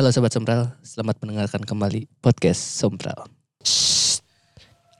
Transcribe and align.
Halo 0.00 0.16
Sobat 0.16 0.32
Sompral, 0.32 0.72
selamat 0.80 1.20
mendengarkan 1.20 1.60
kembali 1.60 2.08
podcast 2.24 2.56
Sompral. 2.56 3.28
Shh, 3.60 4.24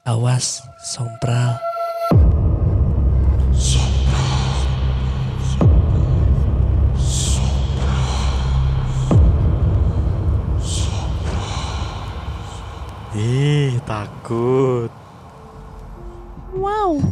awas 0.05 0.61
Sompral. 0.85 1.57
Ih, 13.17 13.81
takut. 13.89 14.93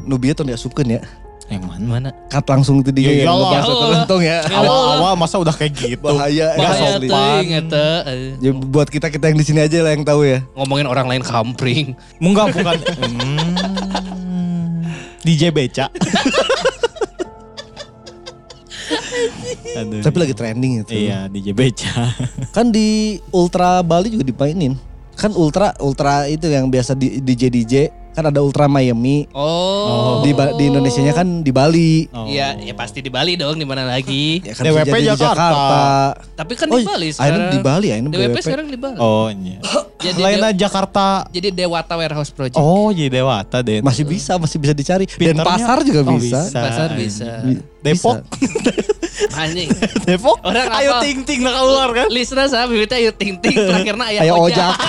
Nubia 0.04 0.36
tuh 0.36 0.44
diasupkan 0.44 0.84
ya. 0.84 1.00
Yang 1.48 1.64
mana? 1.64 1.84
Mana? 1.88 2.10
Kat 2.28 2.44
langsung 2.44 2.84
itu 2.84 2.92
dia 2.92 3.08
Ya 3.08 3.24
yang 3.24 3.40
ngebahas 3.40 3.64
teruntung 3.72 4.20
ya. 4.20 4.44
Ya. 4.44 4.60
Awal-awal 4.60 5.16
masa 5.16 5.40
udah 5.40 5.54
kayak 5.56 5.72
gitu. 5.80 6.04
Bahaya. 6.04 6.52
Bahaya 6.60 7.00
sopan. 7.00 7.08
tuh, 7.08 7.40
ngeta. 7.48 7.88
Ya, 8.44 8.52
buat 8.52 8.88
kita 8.92 9.08
kita 9.08 9.32
yang 9.32 9.38
di 9.40 9.44
sini 9.48 9.60
aja 9.64 9.80
lah 9.80 9.96
yang 9.96 10.04
tahu 10.04 10.28
ya. 10.28 10.44
Ngomongin 10.52 10.84
orang 10.84 11.08
lain 11.08 11.24
kampring. 11.24 11.96
Enggak, 12.20 12.52
bukan. 12.52 12.76
Hmm. 13.00 14.84
DJ 15.24 15.48
Beca. 15.48 15.88
Aduh. 19.78 20.02
Tapi 20.04 20.16
lagi 20.20 20.34
trending 20.36 20.84
itu. 20.84 20.92
Iya, 21.08 21.32
DJ 21.32 21.56
Beca. 21.56 22.12
Kan 22.52 22.68
di 22.68 23.20
Ultra 23.32 23.80
Bali 23.80 24.12
juga 24.12 24.24
dimainin. 24.24 24.76
Kan 25.18 25.32
Ultra 25.34 25.74
Ultra 25.82 26.28
itu 26.28 26.46
yang 26.46 26.68
biasa 26.68 26.94
di 26.94 27.24
DJ 27.24 27.50
DJ 27.50 27.74
kan 28.18 28.26
ada 28.26 28.40
Ultra 28.40 28.66
Miami. 28.66 29.30
Oh. 29.30 30.20
Di 30.20 30.34
Ba- 30.34 30.50
di 30.52 30.66
Indonesianya 30.66 31.14
kan 31.14 31.40
di 31.40 31.50
Bali. 31.50 32.10
Oh. 32.10 32.26
Iya, 32.26 32.58
ya 32.58 32.74
pasti 32.74 32.98
di 32.98 33.06
Bali 33.08 33.38
dong, 33.38 33.54
di 33.54 33.62
mana 33.62 33.86
lagi. 33.86 34.40
Ya 34.48 34.52
kan 34.52 34.64
DWP 34.64 34.82
bisa 34.82 34.96
jadi 34.96 35.06
di 35.06 35.08
Jakarta. 35.14 35.82
Tapi 36.34 36.52
kan 36.54 36.66
Oh, 36.66 36.76
di 36.76 36.84
Bali 36.84 37.08
sekarang. 37.10 37.42
di 37.48 37.58
Bali 37.60 37.88
akhirnya 37.88 38.10
DWP 38.10 38.26
DWP. 38.26 38.38
sekarang 38.42 38.66
di 38.66 38.76
Bali. 38.76 38.96
Oh, 38.98 39.26
iya. 39.28 39.58
Jadi 39.98 40.22
Lainnya 40.22 40.54
Jakarta. 40.54 41.26
jadi 41.28 41.50
Dewata 41.50 41.98
Warehouse 41.98 42.30
Project. 42.30 42.54
Oh, 42.54 42.94
jadi 42.94 43.10
Dewata 43.12 43.58
deh. 43.60 43.82
Masih 43.82 44.06
bisa, 44.06 44.38
masih 44.38 44.54
bisa 44.56 44.70
dicari. 44.70 45.10
Dan 45.10 45.42
pasar 45.42 45.82
juga 45.82 46.06
Oh, 46.06 46.14
bisa. 46.14 46.38
Pasar 46.48 46.94
bisa. 46.94 47.42
Bi- 47.42 47.58
Depok. 47.78 48.16
Anjing. 49.40 49.70
Depok. 50.02 50.38
Orang 50.42 50.66
Ayo 50.72 50.98
ting 50.98 51.22
ting 51.22 51.40
nak 51.40 51.54
keluar 51.56 51.88
kan. 51.92 52.06
Listener 52.08 52.46
saya 52.46 52.66
bibitnya 52.66 52.98
ayo 52.98 53.10
ting 53.12 53.38
ting 53.38 53.54
terakhirnya 53.54 54.04
ayah 54.08 54.20
Ayah 54.22 54.34
ojek. 54.34 54.54
ojak. 54.58 54.74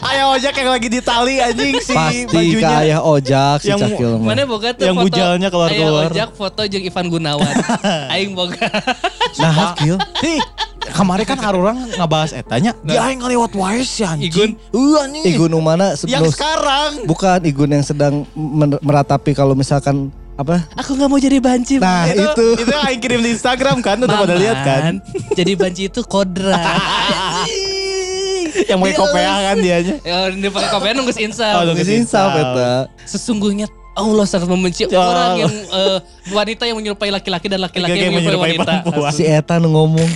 Ayo 0.00 0.32
ojek 0.32 0.54
yang 0.56 0.70
lagi 0.70 0.88
di 0.88 1.00
tali 1.00 1.36
anjing 1.38 1.76
si 1.78 1.92
Pasti 1.92 2.24
bajunya. 2.26 2.72
ayah 2.80 3.00
ojak 3.02 3.56
si 3.60 3.68
Yang- 3.68 3.80
Cakil 3.86 4.10
mah. 4.16 4.32
Mana 4.32 4.42
boga 4.44 4.72
tuh 4.72 4.84
Yang 4.88 4.96
foto 4.96 5.06
bujalnya 5.06 5.48
keluar-keluar. 5.48 6.02
Ayah 6.02 6.10
ojak 6.10 6.30
foto 6.32 6.60
jeung 6.64 6.84
Ivan 6.84 7.06
Gunawan. 7.08 7.54
Aing 8.12 8.32
boga. 8.32 8.66
Nah, 9.36 9.76
Kil. 9.76 9.96
Nih, 10.24 10.40
kemarin 10.90 11.24
kan 11.26 11.38
orang 11.44 11.76
ngebahas 11.90 12.30
etanya. 12.32 12.72
Dia 12.80 13.04
yang 13.06 13.20
ngelewat 13.20 13.52
wae 13.52 13.84
sih 13.84 14.04
anjing. 14.04 14.32
Igun. 14.32 14.50
Uh 14.72 14.96
anjing. 14.96 15.24
Igun 15.26 15.52
mana 15.60 15.92
Yang 16.08 16.32
sekarang. 16.32 17.04
bukan 17.04 17.38
Igun 17.44 17.70
yang 17.70 17.84
sedang 17.84 18.24
meratapi 18.80 19.36
kalau 19.36 19.52
misalkan 19.52 20.08
apa? 20.34 20.64
Aku 20.74 20.94
nggak 20.94 21.06
mau 21.06 21.16
jadi 21.16 21.38
banci. 21.38 21.76
Nah, 21.76 22.06
Bang. 22.06 22.16
itu. 22.16 22.46
Itu 22.56 22.70
yang 22.70 22.84
Aing 22.84 22.98
kirim 22.98 23.20
di 23.20 23.30
Instagram 23.30 23.80
kan. 23.80 23.96
Udah 23.98 24.18
pada 24.18 24.34
lihat 24.34 24.58
kan. 24.60 24.92
Jadi 25.32 25.52
banci 25.54 25.82
itu 25.86 26.00
kodra. 26.02 26.56
yang 28.66 28.78
pakai 28.78 28.96
kopiah 28.96 29.36
kan 29.46 29.56
dianya. 29.58 29.94
ya 30.02 30.18
dia 30.28 30.50
pakai 30.50 30.68
kopiah 30.70 30.92
nunggu 30.92 31.12
Oh, 31.12 31.22
insaf. 31.22 31.52
nunggu 31.62 31.76
Nunggu 31.76 31.94
insaf 31.94 32.30
eta. 32.34 32.70
Sesungguhnya 33.04 33.66
Allah 33.92 34.24
sangat 34.24 34.48
membenci 34.48 34.86
Ya 34.86 34.96
orang 34.96 35.30
yang 35.38 35.52
eh, 35.52 35.98
wanita 36.30 36.62
yang 36.64 36.78
menyerupai 36.78 37.10
laki-laki 37.10 37.46
dan 37.46 37.60
laki-laki 37.60 37.94
yang 37.96 38.10
yang 38.10 38.16
menyerupai 38.16 38.56
wanita. 38.56 38.72
perempuan. 38.82 39.12
Si 39.12 39.22
Eta 39.22 39.58
ngomong. 39.60 40.10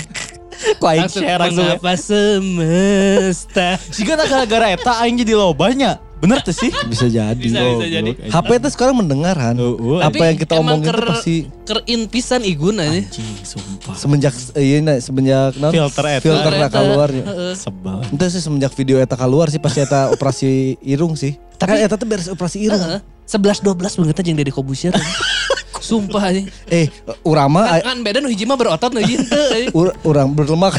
Kok 0.79 0.89
Aing 0.89 1.11
share 1.11 1.37
langsung. 1.37 1.67
ya. 1.67 1.77
mengapa 1.77 1.93
semesta. 1.99 3.69
Jika 3.91 4.13
gara-gara 4.17 4.67
eta 4.73 4.93
Aing 4.99 5.19
jadi 5.19 5.35
lobanya. 5.35 5.99
Bener 6.25 6.41
tuh 6.41 6.57
sih. 6.57 6.73
Bisa 6.89 7.07
jadi. 7.07 7.37
Bisa, 7.37 7.61
bisa 7.61 7.87
jadi. 7.87 8.11
HP 8.33 8.49
itu 8.57 8.69
sekarang 8.73 8.97
mendengar 8.97 9.37
Han. 9.37 9.61
Uh, 9.61 9.77
uh, 9.77 10.01
Apa 10.01 10.33
yang 10.33 10.37
kita 10.41 10.57
omongin 10.57 10.89
itu 10.89 10.97
ker- 10.97 11.09
pasti 11.13 11.35
kerin 11.69 12.01
pisan 12.09 12.41
igun 12.43 12.81
aja. 12.81 13.05
Anjing, 13.05 13.37
sumpah. 13.45 13.95
semenjak 13.95 14.33
iya 14.57 14.81
nah, 14.81 14.97
semenjak 14.97 15.53
naon? 15.61 15.73
Filter 15.77 16.05
eta. 16.17 16.25
filter 16.25 16.53
Eta, 16.57 16.69
keluar 16.73 17.09
ya. 17.13 17.25
Sebel. 17.53 17.99
Itu 18.09 18.25
sih 18.33 18.41
semenjak 18.41 18.73
video 18.73 18.97
eta 18.97 19.15
keluar 19.15 19.53
sih 19.53 19.61
pasti 19.61 19.85
eta 19.85 20.09
operasi 20.15 20.81
irung 20.81 21.13
sih. 21.15 21.37
Tapi 21.61 21.77
kan 21.77 21.79
eta 21.85 21.95
tuh 22.01 22.09
beres 22.09 22.33
operasi 22.33 22.65
irung. 22.65 22.81
Heeh. 22.81 23.01
11 23.25 23.65
12 23.65 24.01
banget 24.05 24.17
aja 24.21 24.29
yang 24.29 24.41
dari 24.41 24.53
Kobusir. 24.53 24.93
Sumpah 25.85 26.23
aja. 26.25 26.41
Eh, 26.67 26.89
urang 27.21 27.53
mah 27.53 27.69
Kan, 27.69 27.81
kan 27.85 27.99
beda 28.01 28.19
nu 28.19 28.33
hiji 28.33 28.49
mah 28.49 28.57
berotot 28.57 28.89
nu 28.89 29.05
hiji 29.05 29.21
teu. 29.21 29.69
ur- 29.71 29.93
urang 30.01 30.33
berlemak. 30.33 30.73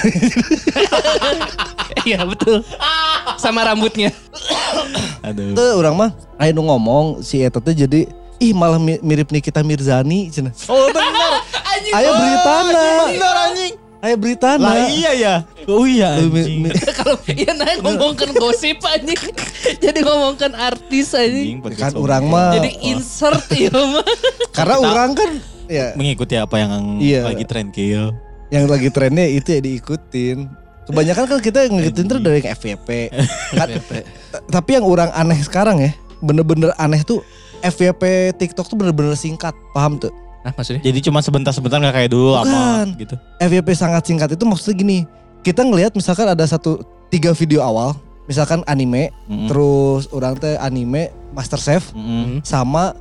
Iya 2.03 2.21
betul. 2.21 2.61
Sama 3.37 3.65
rambutnya. 3.65 4.09
Aduh. 5.27 5.53
Tuh 5.53 5.71
urang 5.77 5.93
mah 5.93 6.09
nu 6.49 6.61
ngomong 6.65 7.21
si 7.21 7.41
eta 7.41 7.57
tuh 7.57 7.73
jadi 7.73 8.05
ih 8.37 8.53
malah 8.53 8.77
mi- 8.77 9.01
mirip 9.01 9.29
Nikita 9.29 9.61
Mirzani 9.61 10.29
cenah. 10.29 10.53
Oh 10.67 10.89
bener. 10.89 11.31
Ayo 11.93 12.09
beritana. 12.11 12.85
Bener 13.09 13.35
anjing. 13.45 13.73
Ayo 14.05 14.21
beritana. 14.21 14.61
Lah 14.61 14.85
iya 14.85 15.11
ya. 15.17 15.33
Oh 15.65 15.89
iya 15.89 16.13
Kalau 17.01 17.17
iya 17.25 17.51
nah 17.59 17.65
ngomongkan 17.81 18.37
gosip 18.37 18.77
anjing. 18.85 19.17
Jadi 19.81 19.99
ngomongkan 20.05 20.53
artis 20.53 21.09
podcast 21.57 21.89
kan 21.89 21.93
urang 21.97 22.29
mah 22.29 22.53
Jadi 22.53 22.69
insert 22.85 23.49
ya 23.57 23.73
mah. 23.73 24.05
karena 24.53 24.75
urang 24.77 25.17
kan 25.17 25.29
ya 25.65 25.97
mengikuti 25.97 26.37
apa 26.37 26.61
yang 26.61 27.01
Iya. 27.01 27.25
lagi 27.25 27.43
tren 27.43 27.73
kill. 27.73 28.13
yang 28.53 28.69
lagi 28.69 28.93
trennya 28.93 29.25
itu 29.25 29.49
ya 29.49 29.59
diikutin. 29.59 30.45
Kebanyakan 30.85 31.25
kan 31.25 31.39
kita 31.41 31.65
ngikutin 31.65 32.05
terus 32.05 32.21
dari 32.21 32.45
FYP. 32.45 33.09
Kan- 33.57 33.73
tapi 34.45 34.77
yang 34.77 34.85
orang 34.85 35.09
aneh 35.17 35.41
sekarang 35.41 35.81
ya, 35.81 35.89
bener-bener 36.21 36.69
aneh 36.77 37.01
tuh 37.01 37.25
FYP 37.65 38.37
TikTok 38.37 38.69
tuh 38.69 38.77
bener-bener 38.77 39.17
singkat, 39.17 39.57
paham 39.73 39.97
tuh? 39.97 40.13
Nah 40.45 40.53
maksudnya? 40.53 40.77
Jadi 40.79 40.99
cuma 41.01 41.19
sebentar-sebentar 41.19 41.77
nggak 41.79 41.95
kayak 41.95 42.11
dulu 42.11 42.37
Bukan. 42.37 42.45
apa 42.85 42.93
gitu. 42.95 43.15
FYP 43.39 43.67
sangat 43.73 44.05
singkat 44.05 44.29
itu 44.29 44.43
maksudnya 44.43 44.75
gini, 44.77 44.97
kita 45.41 45.59
ngelihat 45.59 45.91
misalkan 45.91 46.27
ada 46.27 46.45
satu 46.45 46.79
tiga 47.07 47.33
video 47.33 47.59
awal, 47.59 47.97
misalkan 48.23 48.61
anime, 48.63 49.09
Mm-mm. 49.25 49.49
terus 49.49 50.05
orang 50.09 50.33
teh 50.35 50.53
anime 50.55 51.09
Master 51.31 51.57
Chef 51.57 51.89
Mm-mm. 51.91 52.39
sama 52.41 52.93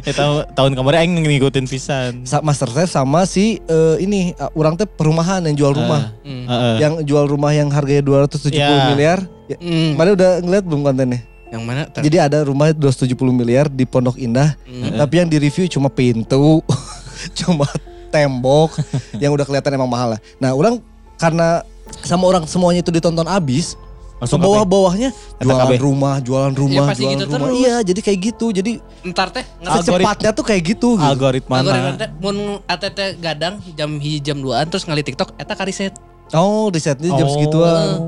Ya, 0.00 0.10
tahun, 0.12 0.50
tahun 0.52 0.72
kemarin 0.74 0.98
Aing 1.00 1.14
ngikutin 1.20 1.66
pisan. 1.66 2.12
sa- 2.22 2.38
Master 2.40 2.66
Chef 2.68 2.86
sama 2.88 3.22
si 3.24 3.58
eh, 3.60 3.96
ini 3.98 4.34
uh, 4.34 4.50
orang 4.52 4.74
teh 4.74 4.84
perumahan 4.84 5.38
yang 5.40 5.54
jual 5.56 5.72
rumah, 5.72 6.14
Hmm. 6.20 6.44
Heeh. 6.44 6.74
yang 6.78 6.94
jual 7.02 7.26
rumah 7.26 7.50
yang 7.50 7.66
harganya 7.68 8.02
270 8.04 8.52
Ya. 8.52 8.90
miliar. 8.90 9.18
Ya, 9.46 9.54
Hmm. 9.56 9.94
Mana 9.94 10.12
udah 10.12 10.38
ngeliat 10.38 10.62
belum 10.62 10.82
kontennya? 10.82 11.22
Yang 11.48 11.62
mana? 11.62 11.82
Tar- 11.86 12.02
Jadi 12.02 12.16
ada 12.18 12.38
rumah 12.42 12.68
270 12.70 13.08
miliar 13.30 13.66
di 13.66 13.82
Pondok 13.82 14.16
Indah, 14.16 14.52
Hmm. 14.62 14.94
tapi 14.94 15.14
yang 15.16 15.26
di 15.26 15.38
review 15.38 15.64
cuma 15.66 15.88
pintu, 15.88 16.60
cuma 17.38 17.64
tembok, 18.08 18.76
yang 19.16 19.30
udah 19.30 19.44
kelihatan 19.44 19.72
emang 19.72 19.88
mahal 19.88 20.14
lah. 20.14 20.20
Nah, 20.36 20.52
orang 20.52 20.80
karena 21.16 21.64
sama 22.00 22.24
orang 22.26 22.44
semuanya 22.44 22.80
itu 22.80 22.90
ditonton 22.90 23.24
abis, 23.24 23.74
ke 23.74 24.26
Langsung 24.26 24.42
bawah-bawahnya 24.42 25.14
jualan 25.38 25.62
KB. 25.62 25.72
rumah, 25.78 26.18
jualan 26.18 26.50
rumah, 26.52 26.90
pasti 26.90 27.06
jualan 27.06 27.14
gitu 27.14 27.24
rumah. 27.24 27.38
terus. 27.38 27.54
Iya, 27.56 27.76
jadi 27.86 28.00
kayak 28.02 28.18
gitu. 28.20 28.46
Jadi 28.50 28.72
Ntar 29.06 29.28
teh 29.30 29.44
secepatnya 29.62 30.30
tuh 30.32 30.42
kayak 30.42 30.62
gitu. 30.68 30.88
gitu. 30.92 31.06
algoritma 31.06 31.62
Algoritma 31.62 31.94
teh 31.96 32.10
mun 32.18 32.36
ATT 32.66 32.98
gadang 33.16 33.62
jam 33.72 33.94
hiji 33.94 34.18
jam 34.20 34.36
2an 34.36 34.66
terus 34.66 34.84
ngali 34.84 35.00
TikTok 35.00 35.38
eta 35.38 35.54
kariset. 35.54 35.94
Oh, 36.30 36.66
risetnya 36.68 37.14
jam 37.14 37.24
segituan. 37.24 38.02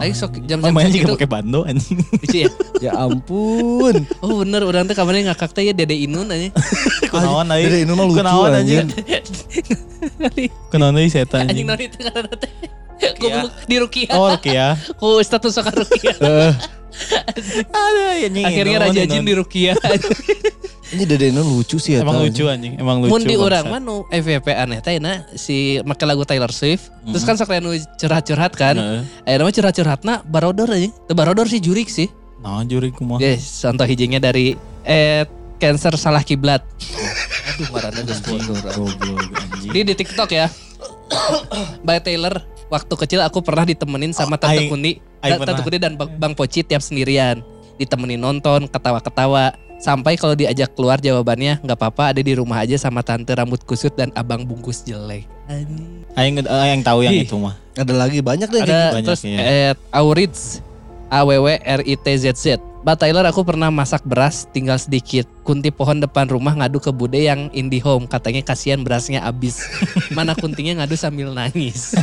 Oh. 0.00 0.02
Ayo 0.02 0.16
sok 0.16 0.32
jam-jam 0.40 0.64
Mamanya 0.64 0.88
segitu. 0.88 1.04
juga 1.04 1.14
pakai 1.14 1.28
bando 1.28 1.60
anjing. 1.62 2.00
Ya. 2.26 2.48
Ya 2.80 2.96
ampun. 2.96 4.08
Oh 4.24 4.40
bener 4.40 4.64
orang 4.64 4.88
teh 4.88 4.96
kamarnya 4.96 5.28
ngakak 5.28 5.52
teh 5.52 5.68
ya 5.68 5.76
Dede 5.76 5.92
Inun 5.92 6.24
aja. 6.26 6.48
Kenaon 7.12 7.44
aing. 7.46 7.68
Dede 7.68 7.78
Inun 7.84 7.92
mah 7.94 8.06
lucu, 8.08 8.16
Kenaon 8.16 8.50
anjing. 8.50 8.88
anjing. 8.88 10.48
Kenaon 10.72 10.96
deui 10.96 11.08
setan 11.08 11.44
Anjing 11.44 11.68
anjing. 11.68 11.68
non 11.68 11.76
itu 11.78 11.98
karena 12.00 12.32
teh. 12.32 12.52
Goblok 13.16 13.52
di 13.64 13.76
Rukia. 13.76 14.08
Oh 14.12 14.28
oke 14.30 14.48
ya. 14.48 14.80
Ku 14.96 15.20
status 15.20 15.52
sok 15.52 15.68
Rukia. 15.70 16.16
Eh, 16.16 16.52
Ada 17.76 18.00
anjing. 18.24 18.44
Akhirnya 18.44 18.76
Raja. 18.80 19.02
Jin 19.04 19.22
di 19.22 19.34
Rukia. 19.36 19.76
Ini 20.90 21.04
Dede 21.04 21.30
Inun 21.30 21.46
lucu 21.46 21.76
sih 21.76 21.94
ya. 21.94 22.02
Emang 22.02 22.18
tau. 22.18 22.26
lucu 22.26 22.44
anjing, 22.44 22.74
emang 22.74 22.98
lucu. 22.98 23.10
Mun 23.10 23.22
di 23.22 23.32
bangsat. 23.32 23.46
urang 23.46 23.64
mah 23.66 23.78
nu 23.78 23.94
FVP 24.08 24.46
aneh 24.50 24.78
teh 24.78 24.98
na 24.98 25.22
si 25.32 25.78
make 25.80 26.02
lagu 26.02 26.22
Taylor 26.22 26.50
Swift. 26.50 26.90
Terus 27.04 27.22
kan 27.22 27.34
sok 27.34 27.50
nu 27.58 27.70
curhat-curhat 27.94 28.52
kan. 28.52 28.74
Heeh. 28.74 29.02
Eh 29.24 29.34
nama 29.34 29.48
curhat-curhatna 29.48 30.22
barodor 30.24 30.66
aja. 30.68 30.90
Teu 31.06 31.14
barodor 31.14 31.46
sih 31.46 31.58
jurik 31.58 31.86
sih. 31.86 32.10
Nah, 32.38 32.64
juri 32.64 32.88
kumaha. 32.88 33.20
Yes, 33.20 33.60
contoh 33.60 33.84
hijinya 33.84 34.16
dari 34.16 34.56
eh 34.82 35.28
cancer 35.56 35.92
salah 35.94 36.20
kiblat. 36.20 36.64
Aduh, 37.50 37.68
marana 37.68 38.00
geus 38.00 38.18
bodor. 38.20 38.56
Goblok 38.64 39.20
anjing. 39.30 39.70
Di 39.70 39.80
di 39.82 39.94
TikTok 39.94 40.30
ya. 40.30 40.48
By 41.82 41.98
Taylor, 41.98 42.40
waktu 42.66 42.94
kecil 42.96 43.20
aku 43.20 43.42
pernah 43.42 43.62
ditemenin 43.62 44.10
sama 44.10 44.38
Tante 44.38 44.56
Aing- 44.56 44.70
Kundi, 44.70 44.92
Aing 45.20 45.36
Ta- 45.36 45.52
Tante. 45.52 45.60
Kundi 45.60 45.78
dan 45.78 45.94
Bang, 45.94 46.10
Bang 46.16 46.32
Poci 46.32 46.62
tiap 46.62 46.80
sendirian. 46.80 47.42
Ditemenin 47.76 48.16
nonton, 48.16 48.64
ketawa-ketawa. 48.66 49.52
Sampai 49.80 50.20
kalau 50.20 50.36
diajak 50.36 50.76
keluar 50.76 51.00
jawabannya 51.00 51.64
nggak 51.64 51.78
apa-apa 51.80 52.12
ada 52.12 52.20
di 52.20 52.36
rumah 52.36 52.60
aja 52.60 52.76
sama 52.76 53.00
tante 53.00 53.32
rambut 53.32 53.64
kusut 53.64 53.96
dan 53.96 54.12
abang 54.12 54.44
bungkus 54.44 54.84
jelek. 54.84 55.24
Aing 56.20 56.44
eh, 56.44 56.68
yang 56.76 56.84
tahu 56.84 57.00
yang 57.00 57.16
Ih. 57.16 57.24
itu 57.24 57.40
mah. 57.40 57.56
Ada 57.74 57.96
lagi 57.96 58.20
banyak 58.20 58.48
deh. 58.52 58.60
kayak 58.60 58.68
Ada 58.68 58.94
banyak, 59.00 59.08
terus 59.08 59.22
iya. 59.24 59.72
at 59.72 59.78
Aurits 59.88 60.60
A 61.08 61.24
W 61.24 61.42
W 61.42 61.48
R 61.56 61.80
I 61.80 61.94
T 61.96 62.06
Z 62.20 62.36
Z. 62.36 62.46
Mbak 62.80 62.96
Tyler 62.96 63.24
aku 63.28 63.44
pernah 63.44 63.68
masak 63.68 64.00
beras 64.08 64.48
tinggal 64.52 64.80
sedikit. 64.80 65.28
Kunti 65.44 65.68
pohon 65.68 66.00
depan 66.00 66.28
rumah 66.28 66.56
ngadu 66.56 66.80
ke 66.80 66.88
bude 66.92 67.20
yang 67.20 67.52
IndiHome. 67.52 68.08
Katanya 68.08 68.40
kasihan 68.40 68.80
berasnya 68.80 69.24
habis. 69.24 69.60
Mana 70.16 70.32
kuntinya 70.32 70.80
ngadu 70.80 70.96
sambil 70.96 71.32
nangis. 71.32 71.92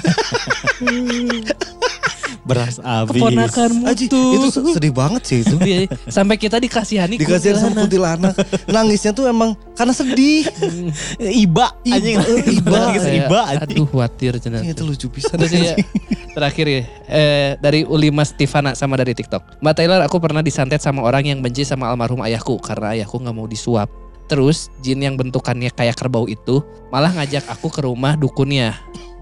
Beras 2.47 2.79
habis. 2.79 3.19
Keponakanmu 3.19 3.83
Aji, 3.83 4.05
itu 4.07 4.47
sedih 4.71 4.93
banget 4.95 5.21
sih 5.27 5.37
itu. 5.43 5.55
Iya, 5.59 5.91
Sampai 6.07 6.39
kita 6.39 6.63
dikasihani 6.63 7.19
Dikasih 7.19 7.59
sama 7.59 7.83
kuntilanak. 7.83 8.39
Nangisnya 8.71 9.11
tuh 9.11 9.27
emang 9.27 9.59
karena 9.75 9.91
sedih. 9.91 10.47
Iba 11.19 11.75
anjing. 11.83 12.17
Iba. 12.63 12.71
Nangis 12.71 13.03
Saya, 13.03 13.27
iba 13.27 13.39
anjing. 13.51 13.83
Aduh 13.83 13.87
khawatir 13.91 14.39
cenah. 14.39 14.63
Itu 14.63 14.87
lucu 14.87 15.11
pisan. 15.11 15.35
Terus 15.35 15.51
ya, 15.51 15.75
terakhir 16.31 16.65
ya, 16.71 16.81
eh, 17.11 17.49
dari 17.59 17.83
Ulima 17.83 18.23
Stivana 18.23 18.71
sama 18.79 18.95
dari 18.95 19.11
TikTok. 19.11 19.59
Mbak 19.59 19.73
Taylor, 19.75 19.99
aku 20.07 20.17
pernah 20.23 20.39
disantet 20.39 20.79
sama 20.79 21.03
orang 21.03 21.27
yang 21.27 21.39
benci 21.43 21.67
sama 21.67 21.91
almarhum 21.91 22.23
ayahku 22.23 22.55
karena 22.63 22.95
ayahku 22.95 23.19
nggak 23.19 23.35
mau 23.35 23.45
disuap. 23.45 23.91
Terus 24.31 24.71
jin 24.83 25.03
yang 25.03 25.19
bentukannya 25.19 25.71
kayak 25.71 25.99
kerbau 25.99 26.27
itu 26.31 26.63
malah 26.91 27.11
ngajak 27.11 27.43
aku 27.51 27.67
ke 27.67 27.83
rumah 27.83 28.15
dukunnya. 28.15 28.75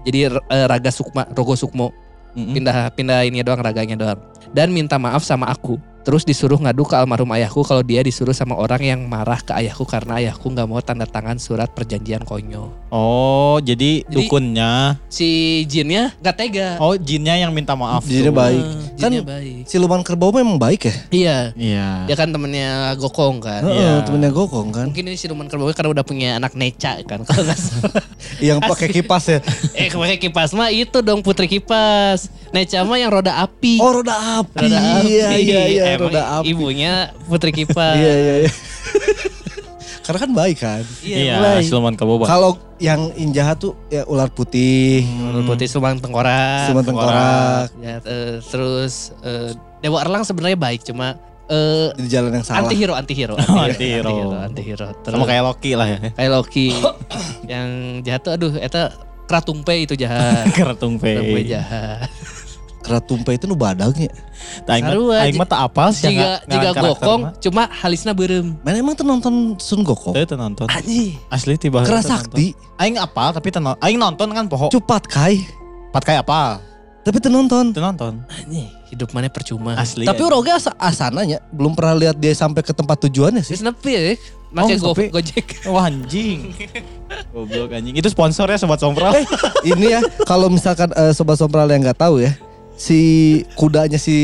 Jadi 0.06 0.30
eh, 0.30 0.66
Raga 0.70 0.94
Sukma, 0.94 1.26
Rogo 1.34 1.58
Sukmo 1.58 1.90
Pindah 2.36 2.92
pindah 2.92 3.24
ini 3.24 3.40
doang 3.40 3.64
raganya 3.64 3.96
doang. 3.96 4.20
Dan 4.52 4.76
minta 4.76 5.00
maaf 5.00 5.24
sama 5.24 5.48
aku. 5.48 5.80
Terus 6.06 6.22
disuruh 6.22 6.54
ngadu 6.54 6.86
ke 6.86 6.94
almarhum 6.94 7.26
ayahku 7.34 7.66
kalau 7.66 7.82
dia 7.82 7.98
disuruh 7.98 8.30
sama 8.30 8.54
orang 8.54 8.78
yang 8.78 9.00
marah 9.04 9.42
ke 9.42 9.50
ayahku 9.50 9.82
karena 9.82 10.22
ayahku 10.22 10.46
nggak 10.46 10.62
mau 10.64 10.78
tanda 10.78 11.02
tangan 11.02 11.34
surat 11.34 11.66
perjanjian 11.74 12.22
konyol. 12.22 12.70
Oh, 12.94 13.58
jadi, 13.58 14.06
Jadi- 14.06 14.14
dukunnya. 14.14 15.02
Si 15.10 15.26
jinnya 15.66 16.14
nggak 16.22 16.36
tega. 16.38 16.68
Oh, 16.78 16.94
jinnya 16.94 17.34
yang 17.34 17.50
minta 17.50 17.74
maaf. 17.74 18.06
Jinnya 18.06 18.30
tuh. 18.30 18.38
baik. 18.38 18.62
Eh, 18.62 18.74
Kan- 19.02 19.10
jinnya 19.10 19.26
baik. 19.26 19.62
Siluman 19.66 20.06
kerbau 20.06 20.30
memang 20.30 20.62
baik 20.62 20.86
ya? 20.86 20.94
Iya, 21.10 21.38
Iya. 21.58 21.88
dia 22.06 22.14
kan 22.14 22.30
temennya 22.30 22.94
Gokong 22.94 23.42
kan. 23.42 23.66
Heeh, 23.66 23.74
Iya. 23.74 23.92
temennya 24.06 24.30
Gokong 24.30 24.68
kan. 24.70 24.86
Mungkin 24.86 25.10
ini 25.10 25.18
siluman 25.18 25.50
kerbau 25.50 25.74
karena 25.74 25.90
udah 25.90 26.04
punya 26.06 26.38
anak 26.38 26.54
Neca 26.54 27.02
kan 27.02 27.26
kalau 27.26 27.42
nggak 27.42 27.58
salah. 27.58 28.04
Yang 28.46 28.62
pakai 28.62 28.88
kipas 28.94 29.24
ya. 29.26 29.38
eh 29.74 29.90
pakai 29.90 30.22
kipas 30.22 30.54
mah 30.54 30.70
itu 30.70 31.02
dong 31.02 31.18
putri 31.18 31.50
kipas. 31.50 32.30
Neca 32.54 32.86
mah 32.86 32.94
yang 32.94 33.10
roda 33.10 33.42
api. 33.42 33.82
Oh 33.82 33.90
roda 33.90 34.14
api. 34.38 34.62
roda 34.62 34.78
api. 35.02 35.10
Iya 35.10 35.28
iya 35.34 35.60
iya 35.66 35.82
Emang 35.98 36.08
roda 36.08 36.22
api. 36.36 36.44
Ibunya 36.48 36.92
putri 37.28 37.50
kipas. 37.50 37.94
Iya 37.94 38.12
iya 38.14 38.34
iya. 38.40 38.50
Karena 40.06 40.18
kan 40.20 40.30
baik 40.32 40.56
kan. 40.56 40.82
Iya, 41.00 41.34
mulai. 41.34 41.60
siluman 41.60 41.92
kerbau. 41.92 42.16
Bang. 42.16 42.28
Kalau 42.28 42.50
yang 42.78 43.10
injahat 43.14 43.58
tuh 43.58 43.74
ya 43.88 44.06
ular 44.06 44.28
putih. 44.28 45.02
Ular 45.02 45.42
putih 45.44 45.66
siluman 45.66 45.98
tengkorak. 45.98 46.70
Siluman 46.70 46.84
tengkorak. 46.84 47.66
Ya, 47.76 47.98
eh, 47.98 48.38
terus 48.40 49.10
eh, 49.20 49.50
Dewa 49.82 49.98
Erlang 50.00 50.22
sebenarnya 50.22 50.54
baik 50.54 50.86
cuma 50.86 51.18
eh 51.46 51.90
Di 51.94 52.06
jalan 52.08 52.30
yang 52.32 52.42
salah. 52.42 52.66
anti 52.66 52.74
hero 52.74 52.94
anti 52.94 53.14
hero 53.14 53.34
Anti-hero. 53.38 54.34
anti 54.34 54.62
hero 54.62 54.86
Sama 55.06 55.26
kayak 55.26 55.42
Loki 55.42 55.72
lah 55.74 55.86
ya. 55.86 55.98
kayak 56.10 56.30
Loki 56.32 56.74
yang 57.52 57.68
jahat 58.02 58.22
tuh 58.22 58.32
aduh 58.34 58.52
eta 58.58 58.90
Kratumpe 59.26 59.74
itu 59.76 59.94
jahat 59.94 60.50
Keratung 60.50 60.98
Kratumpe 60.98 61.38
P. 61.38 61.46
jahat 61.46 62.10
Tumpai 63.06 63.34
itu 63.36 63.44
nu 63.50 63.58
badagnya. 63.58 64.10
Aing 64.66 64.84
mah 64.86 65.22
aing 65.26 65.36
mah 65.36 65.48
tak 65.48 65.60
apal 65.66 65.90
sih 65.90 66.10
jika 66.10 66.42
jika 66.46 66.70
gokong 66.76 67.34
cuma 67.40 67.66
halisna 67.82 68.12
berem 68.12 68.54
Mana 68.60 68.78
emang 68.78 68.94
tuh 68.94 69.02
nonton 69.02 69.56
Sun 69.58 69.82
Gokong? 69.82 70.14
Teu 70.14 70.24
teu 70.24 70.38
nonton. 70.38 70.66
anjing 70.70 71.16
Asli 71.32 71.58
tiba 71.58 71.82
Keras 71.82 72.06
sakti. 72.06 72.54
Aing 72.78 73.00
apal 73.00 73.34
tapi 73.34 73.50
teu 73.50 73.58
nonton. 73.58 73.80
Aing 73.82 73.98
nonton 73.98 74.28
kan 74.30 74.44
poho. 74.46 74.68
Cupat 74.70 75.08
kai. 75.10 75.42
Pat 75.90 76.02
kayak 76.06 76.22
apal. 76.26 76.62
Tapi 77.02 77.16
tuh 77.18 77.30
nonton. 77.30 77.74
Teu 77.74 77.82
nonton. 77.82 78.22
anjing 78.30 78.76
hidup 78.90 79.10
mana 79.10 79.26
percuma 79.26 79.74
Asli. 79.74 80.06
Tapi 80.06 80.22
Roge 80.22 80.54
asa 80.54 80.70
asananya 80.78 81.42
belum 81.50 81.74
pernah 81.74 81.94
lihat 81.98 82.16
dia 82.22 82.30
sampai 82.32 82.62
ke 82.62 82.70
tempat 82.70 83.02
tujuannya 83.02 83.42
sih. 83.42 83.58
Terus 83.58 83.66
nepi 83.66 83.90
ya 83.92 84.02
Make 84.56 84.78
Oh, 84.78 84.94
go, 84.94 85.20
gojek 85.20 85.46
Wah 85.74 85.90
anjing. 85.90 86.54
Goblok 87.34 87.74
anjing. 87.74 87.98
Itu 87.98 88.08
sponsor 88.08 88.46
ya 88.46 88.56
sobat 88.56 88.78
sompral. 88.78 89.12
Eh, 89.18 89.26
ini 89.66 89.92
ya 89.92 90.00
kalau 90.22 90.46
misalkan 90.46 90.88
eh, 90.94 91.12
sobat 91.12 91.36
sompral 91.36 91.66
yang 91.66 91.82
nggak 91.82 91.98
tahu 91.98 92.22
ya, 92.22 92.32
si 92.76 93.00
kudanya 93.56 93.96
si 93.96 94.16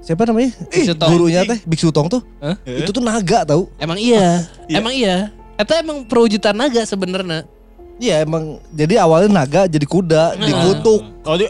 siapa 0.00 0.24
namanya? 0.24 0.52
Biksu 0.68 0.94
Tong. 0.94 1.10
Gurunya 1.10 1.42
teh 1.42 1.58
Biksu 1.64 1.88
Tong 1.90 2.08
tuh. 2.08 2.22
Hah? 2.38 2.56
Itu 2.64 2.90
tuh 2.90 3.00
naga 3.00 3.42
tahu. 3.44 3.68
Emang 3.76 3.96
iya 3.96 4.44
Iya. 4.70 4.76
Emang 4.80 4.94
iya 4.94 5.16
Eta 5.54 5.78
emang 5.78 6.02
perwujudan 6.04 6.54
naga 6.54 6.82
sebenarnya 6.82 7.46
Iya 7.94 8.26
emang 8.26 8.58
jadi 8.74 8.98
awalnya 8.98 9.30
naga 9.30 9.70
jadi 9.70 9.86
kuda 9.86 10.34
dikutuk. 10.34 11.00
Oh, 11.22 11.38
di 11.38 11.46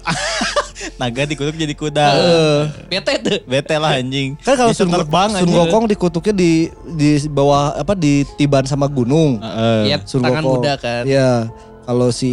naga 1.00 1.24
dikutuk 1.24 1.56
jadi 1.56 1.72
kuda. 1.72 2.04
Eh, 2.12 2.60
Bete 2.92 3.12
tuh 3.24 3.38
Bete 3.48 3.74
lah 3.80 3.96
anjing. 3.96 4.36
kan 4.44 4.52
kalau 4.52 4.76
Sun, 4.76 4.92
terbang 4.92 5.32
Sun 5.32 5.40
anjing. 5.40 5.56
Gokong 5.56 5.84
dikutuknya 5.88 6.34
di 6.36 6.52
di 6.94 7.16
bawah 7.26 7.72
apa 7.72 7.96
di 7.96 8.28
tiban 8.36 8.68
sama 8.68 8.84
gunung. 8.86 9.40
Heeh. 9.40 9.80
Iya 9.88 9.96
Sun 10.04 10.20
tangan 10.20 10.44
muda 10.44 10.76
kan 10.76 11.08
Iya. 11.08 11.48
Kalau 11.84 12.12
si 12.12 12.32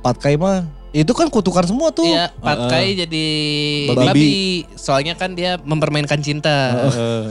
Patkai 0.00 0.40
mah 0.40 0.64
itu 0.92 1.08
kan 1.10 1.26
kutukan 1.26 1.64
semua 1.64 1.88
tuh. 1.88 2.04
Iya, 2.04 2.28
Patkai 2.34 2.92
jadi 2.98 3.26
Babi. 3.88 4.06
babi. 4.06 4.30
Soalnya 4.74 5.12
kan 5.12 5.32
dia 5.32 5.56
mempermainkan 5.58 6.16
cinta. 6.18 6.84
Heeh. 6.86 7.24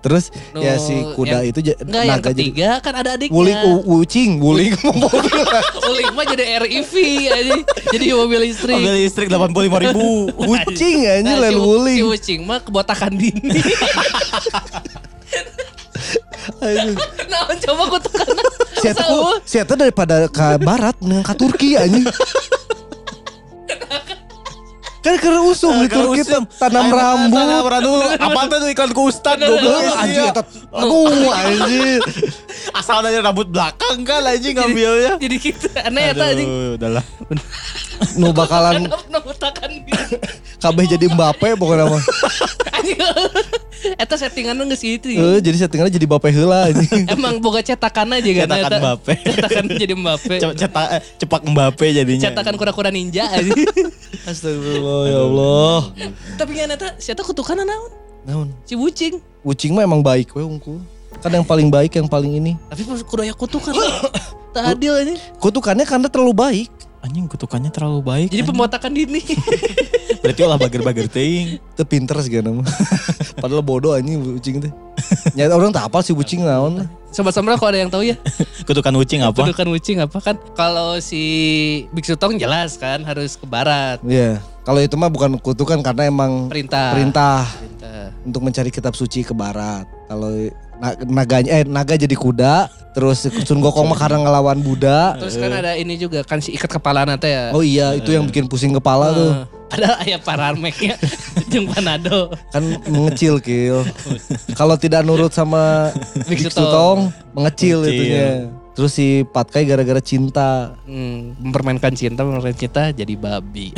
Terus 0.00 0.32
Nu, 0.50 0.58
ya 0.58 0.74
si 0.76 0.96
kuda 1.14 1.44
yang- 1.44 1.52
itu 1.52 1.60
Enggak, 1.76 2.02
yang 2.02 2.18
naga 2.18 2.30
jadi 2.32 2.42
ketiga 2.42 2.70
kan 2.80 2.94
ada 2.96 3.10
adiknya. 3.14 3.30
Wuling, 3.30 3.60
u- 3.62 3.84
wucing, 3.86 4.30
wuling 4.36 4.72
mobil. 4.96 5.36
Uling 5.84 6.10
mah 6.10 6.24
jadi 6.26 6.44
REV 6.58 6.94
aja. 7.28 7.54
Jadi 7.92 8.04
mobil 8.10 8.40
listrik. 8.42 8.74
Mobil 8.74 8.94
listrik 8.98 9.28
85 9.28 9.84
ribu. 9.84 10.06
Wucing 10.48 10.98
aja 11.04 11.22
Nah, 11.22 11.36
lain 11.38 11.52
si, 11.52 11.60
wuling. 11.60 11.98
si 11.98 12.04
Ucing 12.08 12.40
mah 12.42 12.58
kebotakan 12.58 13.12
dini. 13.14 13.60
Aduh. 16.56 16.94
nah, 17.30 17.42
coba 17.52 17.82
kutukan. 17.92 18.26
Si 18.76 18.86
Eta 18.86 19.04
ku, 19.04 19.18
si 19.42 19.56
Eta 19.58 19.74
daripada 19.74 20.24
ke 20.26 20.46
barat 20.58 20.94
dengan 20.96 21.20
ke 21.20 21.34
Turki 21.34 21.74
anjing. 21.74 22.06
Kan 25.06 25.14
keren 25.22 25.42
usum 25.46 25.70
di 25.78 25.86
Turki 25.86 26.26
tuh 26.26 26.42
tanam 26.58 26.90
rambut. 26.90 27.38
Tanam 27.38 27.64
rambut. 27.70 28.18
Apa 28.26 28.40
tuh 28.50 28.66
iklan 28.66 28.90
ku 28.90 29.06
Ustad 29.06 29.38
goblok. 29.38 29.78
Eh, 29.78 30.02
Anjing 30.02 30.26
Eta, 30.26 30.42
aduh 30.74 31.30
anjing. 31.30 32.02
Asal 32.78 33.06
dari 33.06 33.22
rambut 33.22 33.46
belakang 33.46 34.02
kan 34.02 34.26
anjing 34.26 34.58
ngambilnya. 34.58 35.14
Jadi 35.22 35.36
gitu. 35.38 35.70
Aneh 35.78 36.10
eta 36.10 36.24
anjing. 36.34 36.50
Udahlah. 36.74 37.04
Nu 38.18 38.34
bakalan 38.38 38.90
dini? 38.90 39.94
kabeh 40.66 40.84
jadi 40.90 41.06
Mbappe 41.06 41.54
pokoknya 41.54 41.86
mah. 41.86 42.02
Eta 44.02 44.14
settingannya 44.18 44.64
geus 44.70 44.82
gitu 44.82 45.08
ya. 45.12 45.20
Eh, 45.20 45.38
jadi 45.42 45.56
settingannya 45.66 45.92
jadi 45.92 46.06
heula 46.06 46.58
anjing. 46.70 47.04
Emang 47.14 47.38
boga 47.38 47.60
cetakan 47.62 48.16
aja 48.16 48.30
kan 48.30 48.46
Cetakan 48.48 48.70
eta. 48.70 48.78
Mbappe. 48.82 49.12
Cetakan 49.36 49.64
jadi 49.74 49.94
Mbappe. 49.94 50.34
Cepak 50.40 50.54
cetak 50.58 50.86
eh, 50.90 51.00
cepak 51.22 51.42
Mbappe 51.46 51.86
jadinya. 51.92 52.22
Cetakan 52.30 52.54
kura-kura 52.58 52.90
ninja 52.90 53.28
aja. 53.30 53.52
Astagfirullah 54.26 55.00
ya 55.08 55.18
Allah. 55.22 55.80
Tapi 56.36 56.52
kan 56.58 56.68
eta 56.74 56.88
siapa 56.98 57.22
kutukan 57.22 57.62
naon? 57.62 57.92
Naon? 58.26 58.48
Si 58.66 58.74
Wucing. 58.74 59.22
Wucing 59.46 59.72
mah 59.74 59.86
emang 59.86 60.02
baik 60.02 60.34
we 60.34 60.42
unggul. 60.42 60.82
Kan 61.22 61.32
yang 61.32 61.46
paling 61.46 61.72
baik 61.72 61.96
yang 61.96 62.08
paling 62.10 62.36
ini. 62.36 62.52
Tapi 62.68 62.82
kudu 62.84 63.22
aya 63.24 63.34
kutukan. 63.34 63.72
Tak 64.56 64.72
adil 64.72 64.96
ini. 65.04 65.20
Kutukannya 65.36 65.84
karena 65.84 66.08
terlalu 66.08 66.32
baik. 66.32 66.72
Anjing 67.06 67.30
kutukannya 67.30 67.70
terlalu 67.70 68.02
baik. 68.02 68.28
Jadi 68.34 68.42
anjing. 68.42 68.50
pembotakan 68.50 68.90
dini. 68.90 69.22
berarti 70.26 70.40
olah 70.42 70.58
bager-bager 70.58 71.06
teuing. 71.06 71.62
Itu 71.62 71.86
pinter 71.86 72.18
segala 72.18 72.50
mah. 72.58 72.66
Padahal 73.38 73.62
bodoh 73.62 73.94
anjing 73.94 74.18
wucing 74.18 74.58
teh. 74.58 74.74
Nyata 75.38 75.54
orang 75.54 75.70
tak 75.70 75.86
apa 75.86 76.02
sih 76.02 76.10
wucing 76.10 76.42
naon. 76.42 76.82
Sobat 77.14 77.30
Samra 77.30 77.54
kalau 77.54 77.70
ada 77.70 77.78
yang 77.78 77.88
tahu 77.94 78.02
ya. 78.02 78.18
Kutukan 78.66 78.90
ucing 78.98 79.22
apa? 79.22 79.38
Kutukan 79.38 79.70
Wucing 79.70 80.02
apa 80.02 80.18
kan? 80.18 80.36
Kalau 80.58 80.98
si 80.98 81.22
Biksu 81.94 82.18
Tong 82.18 82.36
jelas 82.36 82.74
kan 82.76 83.06
harus 83.06 83.38
ke 83.38 83.46
barat. 83.46 84.02
Iya. 84.02 84.42
Kalau 84.66 84.82
itu 84.82 84.98
mah 84.98 85.06
bukan 85.06 85.38
kutukan 85.38 85.78
karena 85.80 86.10
emang 86.10 86.50
Perintah. 86.50 86.90
perintah 86.90 87.46
Perintah. 87.46 88.10
untuk 88.26 88.42
mencari 88.42 88.74
kitab 88.74 88.98
suci 88.98 89.22
ke 89.22 89.30
barat. 89.30 89.86
Kalau 90.10 90.34
naganya 91.04 91.50
eh 91.50 91.62
naga 91.64 91.96
jadi 91.96 92.12
kuda, 92.12 92.68
terus 92.92 93.24
Sun 93.44 93.60
Gokong 93.60 93.88
mah 93.88 93.98
karena 93.98 94.22
ngelawan 94.24 94.60
Buddha. 94.60 95.16
Terus 95.20 95.36
kan 95.36 95.52
ada 95.52 95.76
ini 95.76 95.96
juga 95.96 96.20
kan 96.22 96.40
si 96.40 96.52
ikat 96.52 96.80
kepala 96.80 97.04
nanti 97.04 97.28
ya. 97.32 97.50
Oh 97.52 97.64
iya, 97.64 97.96
itu 97.96 98.12
yang 98.12 98.28
bikin 98.28 98.48
pusing 98.48 98.72
kepala 98.72 99.12
tuh. 99.12 99.32
Eh, 99.32 99.44
Padahal 99.66 99.96
ayah 100.06 100.20
pararmeknya 100.22 100.94
jeung 101.50 101.66
panado. 101.66 102.30
Kan 102.54 102.78
mengecil 102.86 103.42
kill. 103.42 103.82
Kalau 104.54 104.78
tidak 104.78 105.02
nurut 105.02 105.34
sama 105.34 105.90
Biksu 106.30 106.48
Biksu 106.48 106.62
Tong, 106.62 107.10
mengecil 107.34 107.82
Mengecil. 107.82 107.98
itunya. 107.98 108.28
Terus 108.76 108.92
si 108.92 109.24
Patkai 109.24 109.64
gara-gara 109.64 110.04
cinta. 110.04 110.76
Hmm, 110.84 111.32
mempermainkan 111.40 111.96
cinta, 111.96 112.22
mempermainkan 112.22 112.60
cinta 112.60 112.92
jadi 112.92 113.16
babi. 113.16 113.72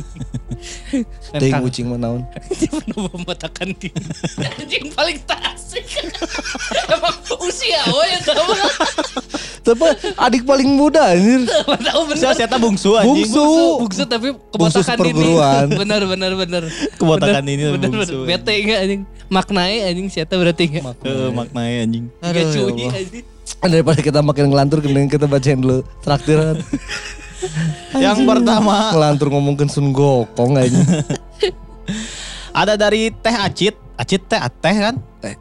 Kang- 1.52 1.62
kucing 1.62 1.86
mah 1.88 1.98
naon. 1.98 2.22
Dia 2.58 2.70
penuh 2.70 3.08
pembatakan 3.08 3.74
diri. 3.76 3.92
Anjing 4.60 4.92
paling 4.92 5.18
tak 5.24 5.40
asik. 5.52 5.84
Emang 6.86 7.16
usia 7.40 7.80
we 7.88 8.06
eta 8.12 8.32
mah. 8.36 8.56
Tapi 9.62 9.86
adik 10.18 10.42
paling 10.42 10.68
muda 10.68 11.14
anjir. 11.14 11.46
Tahu 11.46 12.00
bener. 12.10 12.18
Saya 12.18 12.34
siapa 12.34 12.58
bungsu 12.58 12.94
anjing. 12.94 13.30
Bungsu. 13.30 13.46
Bungsu 13.86 14.02
tapi 14.04 14.34
kebotakan 14.50 14.96
ini. 15.06 15.38
Benar 15.72 16.02
benar 16.04 16.32
benar. 16.34 16.62
Kebotakan 16.98 17.42
Bener, 17.42 17.54
ini 17.54 17.62
bener, 17.70 17.88
bungsu. 17.90 18.26
bener. 18.26 18.38
Bete 18.38 18.52
enggak 18.58 18.78
anjing. 18.82 19.02
Maknai 19.30 19.76
anjing 19.86 20.06
siapa 20.10 20.34
berarti 20.34 20.66
enggak? 20.68 20.94
Heeh, 21.02 21.28
maknanya 21.30 21.78
anjing. 21.86 22.04
Aduh, 22.20 22.38
ya 22.38 22.44
cuy 22.50 22.86
anjing. 22.90 23.24
Daripada 23.62 24.00
kita 24.02 24.18
makin 24.18 24.50
ngelantur, 24.50 24.82
mending 24.82 25.06
kita 25.06 25.30
bacain 25.30 25.58
dulu 25.58 25.86
traktiran. 26.02 26.58
Yang 27.96 28.18
pertama 28.26 28.92
ngelantur 28.94 29.28
ngomongin 29.32 29.68
Sun 29.68 29.90
Gokong 29.90 30.58
aja. 30.58 30.78
ada 32.60 32.74
dari 32.78 33.10
Teh 33.10 33.36
Acit. 33.36 33.74
Acit 33.98 34.22
teh 34.26 34.40
teh 34.40 34.76
kan? 34.76 34.94
Teh. 35.22 35.36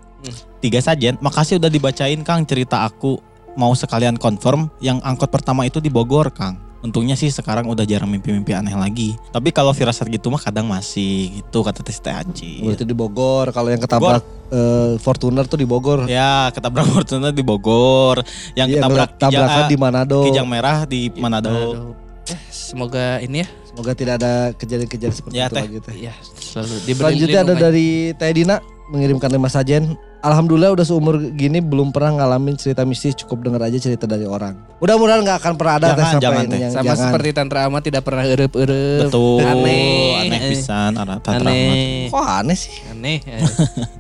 Tiga 0.61 0.79
sajen. 0.81 1.17
Makasih 1.17 1.57
udah 1.57 1.71
dibacain 1.71 2.21
Kang 2.21 2.45
cerita 2.45 2.85
aku. 2.85 3.17
Mau 3.57 3.75
sekalian 3.75 4.15
confirm 4.15 4.71
yang 4.79 5.03
angkot 5.03 5.27
pertama 5.27 5.67
itu 5.67 5.83
di 5.83 5.91
Bogor 5.91 6.31
Kang. 6.31 6.70
Untungnya 6.81 7.13
sih 7.13 7.29
sekarang 7.29 7.69
udah 7.69 7.85
jarang 7.85 8.09
mimpi-mimpi 8.09 8.57
aneh 8.57 8.73
lagi. 8.73 9.13
Tapi 9.29 9.53
kalau 9.53 9.69
firasat 9.69 10.09
gitu 10.09 10.33
mah 10.33 10.41
kadang 10.41 10.65
masih 10.65 11.29
gitu 11.37 11.61
kata 11.61 11.85
Teh 11.85 11.93
Acit. 11.93 12.65
Berarti 12.65 12.85
di 12.85 12.97
Bogor. 12.97 13.53
Kalau 13.53 13.69
yang 13.69 13.77
ketabrak 13.77 14.25
eh, 14.49 14.97
Fortuner 14.97 15.45
tuh 15.45 15.61
di 15.61 15.67
Bogor. 15.69 16.09
Ya, 16.09 16.49
ketabrak 16.49 16.89
Fortuner 16.93 17.29
di 17.29 17.45
Bogor. 17.45 18.25
Yang 18.57 18.67
Iya, 18.67 18.75
ketabrak 18.81 19.09
tabrakan 19.15 19.45
Kijang- 19.45 19.69
di 19.69 19.77
Manado. 19.77 20.19
Kijang 20.25 20.47
Merah 20.49 20.77
di 20.89 21.01
Manado. 21.13 21.49
Aduh. 21.53 21.93
Eh, 22.27 22.39
semoga 22.49 23.21
ini 23.21 23.45
ya. 23.45 23.47
Semoga 23.69 23.91
tidak 23.93 24.13
ada 24.17 24.33
kejadian-kejadian 24.51 25.13
seperti 25.13 25.37
Ya, 25.37 25.47
itu 25.47 25.55
Teh. 25.55 25.63
lagi 25.63 25.79
teh. 25.79 25.95
Ya, 26.01 26.13
selalu 26.33 26.73
Selanjutnya 26.91 27.39
ada 27.45 27.53
dari 27.55 27.87
Teh 28.17 28.31
Dina 28.33 28.57
mengirimkan 28.89 29.29
lima 29.29 29.47
sajen. 29.47 29.95
Alhamdulillah 30.21 30.77
udah 30.77 30.85
seumur 30.85 31.17
gini 31.33 31.57
belum 31.57 31.89
pernah 31.89 32.21
ngalamin 32.21 32.53
cerita 32.53 32.85
mistis 32.85 33.17
cukup 33.17 33.41
denger 33.41 33.61
aja 33.65 33.77
cerita 33.81 34.05
dari 34.05 34.29
orang. 34.29 34.53
Mudah-mudahan 34.77 35.25
nggak 35.25 35.37
akan 35.41 35.53
pernah 35.57 35.73
ada 35.81 35.87
Jangan, 35.89 35.97
teh 35.97 36.05
sampai 36.05 36.21
jangan, 36.21 36.43
ini 36.45 36.53
Teh. 36.53 36.59
yang 36.61 36.73
sama 36.73 36.85
jangan. 36.85 37.01
seperti 37.09 37.29
Tantra 37.33 37.59
Ama 37.65 37.79
tidak 37.81 38.01
pernah 38.05 38.23
erep-erep. 38.29 39.09
Betul. 39.09 39.41
Aneh. 39.41 40.29
Aneh 40.29 40.39
pisan 40.53 40.93
arah 40.93 41.17
Tatra 41.17 41.41
Ahmad. 41.41 41.49
Aneh. 41.49 42.05
Kok 42.13 42.25
aneh 42.37 42.57
sih? 42.57 42.75
Aneh. 42.93 43.17
eh. 43.25 43.41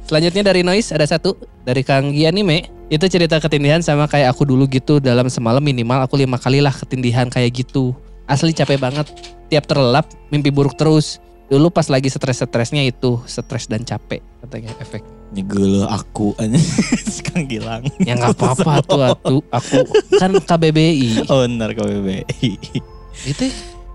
Selanjutnya 0.05 0.43
dari 0.45 0.61
Noise 0.61 0.93
ada 0.93 1.05
satu 1.09 1.33
dari 1.65 1.81
Kang 1.81 2.13
Gianime. 2.13 2.69
Itu 2.93 3.09
cerita 3.09 3.41
ketindihan 3.41 3.81
sama 3.81 4.05
kayak 4.05 4.37
aku 4.37 4.45
dulu 4.45 4.69
gitu 4.69 5.01
dalam 5.01 5.25
semalam 5.25 5.63
minimal 5.63 6.05
aku 6.05 6.21
lima 6.21 6.37
kali 6.37 6.61
lah 6.61 6.75
ketindihan 6.75 7.33
kayak 7.33 7.65
gitu. 7.65 7.97
Asli 8.29 8.53
capek 8.53 8.77
banget. 8.77 9.09
Tiap 9.49 9.65
terlelap 9.65 10.05
mimpi 10.29 10.53
buruk 10.53 10.77
terus. 10.77 11.17
Dulu 11.49 11.73
pas 11.73 11.89
lagi 11.89 12.13
stres-stresnya 12.13 12.85
itu 12.85 13.17
stres 13.25 13.65
dan 13.65 13.81
capek 13.81 14.21
katanya 14.45 14.71
efek. 14.79 15.01
Gelo 15.33 15.87
aku. 15.87 16.35
Kang 17.25 17.47
Gilang. 17.47 17.87
Ya 17.97 18.13
nggak 18.13 18.35
apa-apa 18.35 18.83
tuh 18.83 19.01
atu. 19.09 19.37
Aku 19.47 19.77
kan 20.13 20.31
KBBI. 20.35 21.23
Oh 21.25 21.41
benar 21.41 21.71
KBBI. 21.71 22.51
Itu 23.23 23.43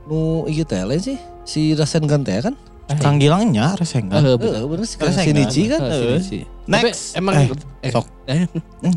nu 0.07 0.19
iya 0.47 0.65
teh 0.65 0.81
lain 0.81 0.97
sih. 0.99 1.19
Si 1.43 1.73
Rasen 1.73 2.05
Gante 2.05 2.33
kan? 2.41 2.57
Kang 2.97 3.19
Gilangnya 3.19 3.75
rasa 3.75 3.99
enggak. 3.99 4.23
Eh, 4.23 4.33
Eh, 4.33 4.65
bener 4.65 4.87
sih 4.87 4.97
Rasen 4.97 5.21
si 5.21 5.31
Nici 5.31 5.63
kan? 5.67 5.81
Eh, 5.83 6.17
Eh. 6.17 6.21
sih. 6.21 6.43
Next. 6.65 7.13
Tapi 7.13 7.19
emang 7.19 7.35
Eh, 7.35 7.47
eh, 7.83 7.91
sok. 7.91 8.07
eh, 8.25 8.47
Hmm. 8.81 8.97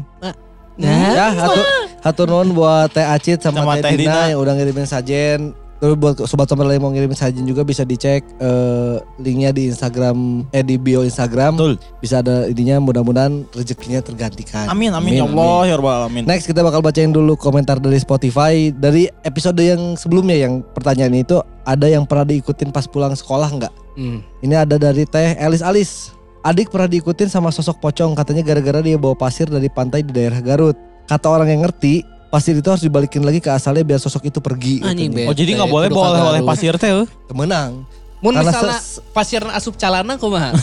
Nah, 0.79 1.11
Ya, 1.11 1.27
hatur 1.35 1.65
hatur 1.99 2.27
nuhun 2.29 2.55
buat 2.55 2.87
Teh 2.87 3.03
Acit 3.03 3.43
sama, 3.43 3.67
Sama 3.67 3.73
Teh 3.75 3.83
Teh 3.83 3.99
Dina, 3.99 4.15
Dina. 4.15 4.31
yang 4.31 4.39
udah 4.39 4.53
ngirimin 4.55 4.87
sajen. 4.87 5.51
Terus 5.79 5.95
buat 5.95 6.15
sobat 6.27 6.47
sobat 6.51 6.67
lain 6.67 6.83
mau 6.83 6.91
ngirimin 6.91 7.15
sajen 7.15 7.47
juga 7.47 7.63
bisa 7.63 7.87
dicek 7.87 8.27
eh, 8.39 8.95
linknya 9.23 9.55
di 9.55 9.71
Instagram 9.71 10.43
eh 10.51 10.63
di 10.63 10.75
bio 10.75 11.07
Instagram. 11.07 11.55
Betul. 11.55 11.73
Bisa 12.03 12.19
ada 12.19 12.51
ininya 12.51 12.83
mudah-mudahan 12.83 13.47
rezekinya 13.55 14.03
tergantikan. 14.03 14.67
Amin 14.67 14.91
amin 14.91 15.19
ya 15.19 15.23
Allah 15.23 15.71
ya 15.71 15.75
rabbal 15.79 16.05
alamin. 16.05 16.27
Next 16.27 16.51
kita 16.51 16.59
bakal 16.67 16.83
bacain 16.83 17.15
dulu 17.15 17.39
komentar 17.39 17.79
dari 17.79 17.95
Spotify 17.95 18.75
dari 18.75 19.07
episode 19.23 19.63
yang 19.63 19.95
sebelumnya 19.95 20.35
yang 20.35 20.59
pertanyaan 20.75 21.15
itu 21.15 21.39
ada 21.63 21.87
yang 21.87 22.03
pernah 22.03 22.27
diikutin 22.27 22.75
pas 22.75 22.83
pulang 22.83 23.15
sekolah 23.15 23.47
nggak? 23.47 23.73
hmm. 23.99 24.19
Ini 24.43 24.55
ada 24.67 24.75
dari 24.75 25.03
Teh 25.03 25.35
Elis 25.39 25.63
Alis. 25.63 25.91
Adik 26.39 26.71
pernah 26.71 26.87
diikutin 26.87 27.27
sama 27.27 27.51
sosok 27.51 27.83
pocong 27.83 28.15
katanya 28.15 28.47
gara-gara 28.47 28.79
dia 28.79 28.95
bawa 28.95 29.11
pasir 29.11 29.51
dari 29.51 29.67
pantai 29.67 30.07
di 30.07 30.15
daerah 30.15 30.39
Garut. 30.39 30.75
Kata 31.03 31.27
orang 31.27 31.51
yang 31.51 31.67
ngerti, 31.67 31.99
pasir 32.29 32.53
itu 32.53 32.69
harus 32.69 32.81
dibalikin 32.81 33.25
lagi 33.25 33.41
ke 33.41 33.49
asalnya 33.49 33.81
biar 33.81 33.97
sosok 33.97 34.25
itu 34.25 34.37
pergi. 34.39 34.79
Anjing, 34.79 35.09
katanya. 35.09 35.25
Be. 35.25 35.29
Oh 35.29 35.35
jadi 35.35 35.51
nggak 35.57 35.69
boleh 35.69 35.87
bawa 35.89 36.05
oleh-oleh 36.13 36.41
kagarut. 36.41 36.49
pasir 36.53 36.73
teh. 36.77 36.89
eh? 36.93 37.07
Kemenang. 37.25 37.71
Mun 38.19 38.33
Karena 38.35 38.51
misalnya 38.51 38.79
ses- 38.79 39.01
pasir 39.09 39.41
asup 39.49 39.73
calana 39.75 40.15
kumaha? 40.15 40.53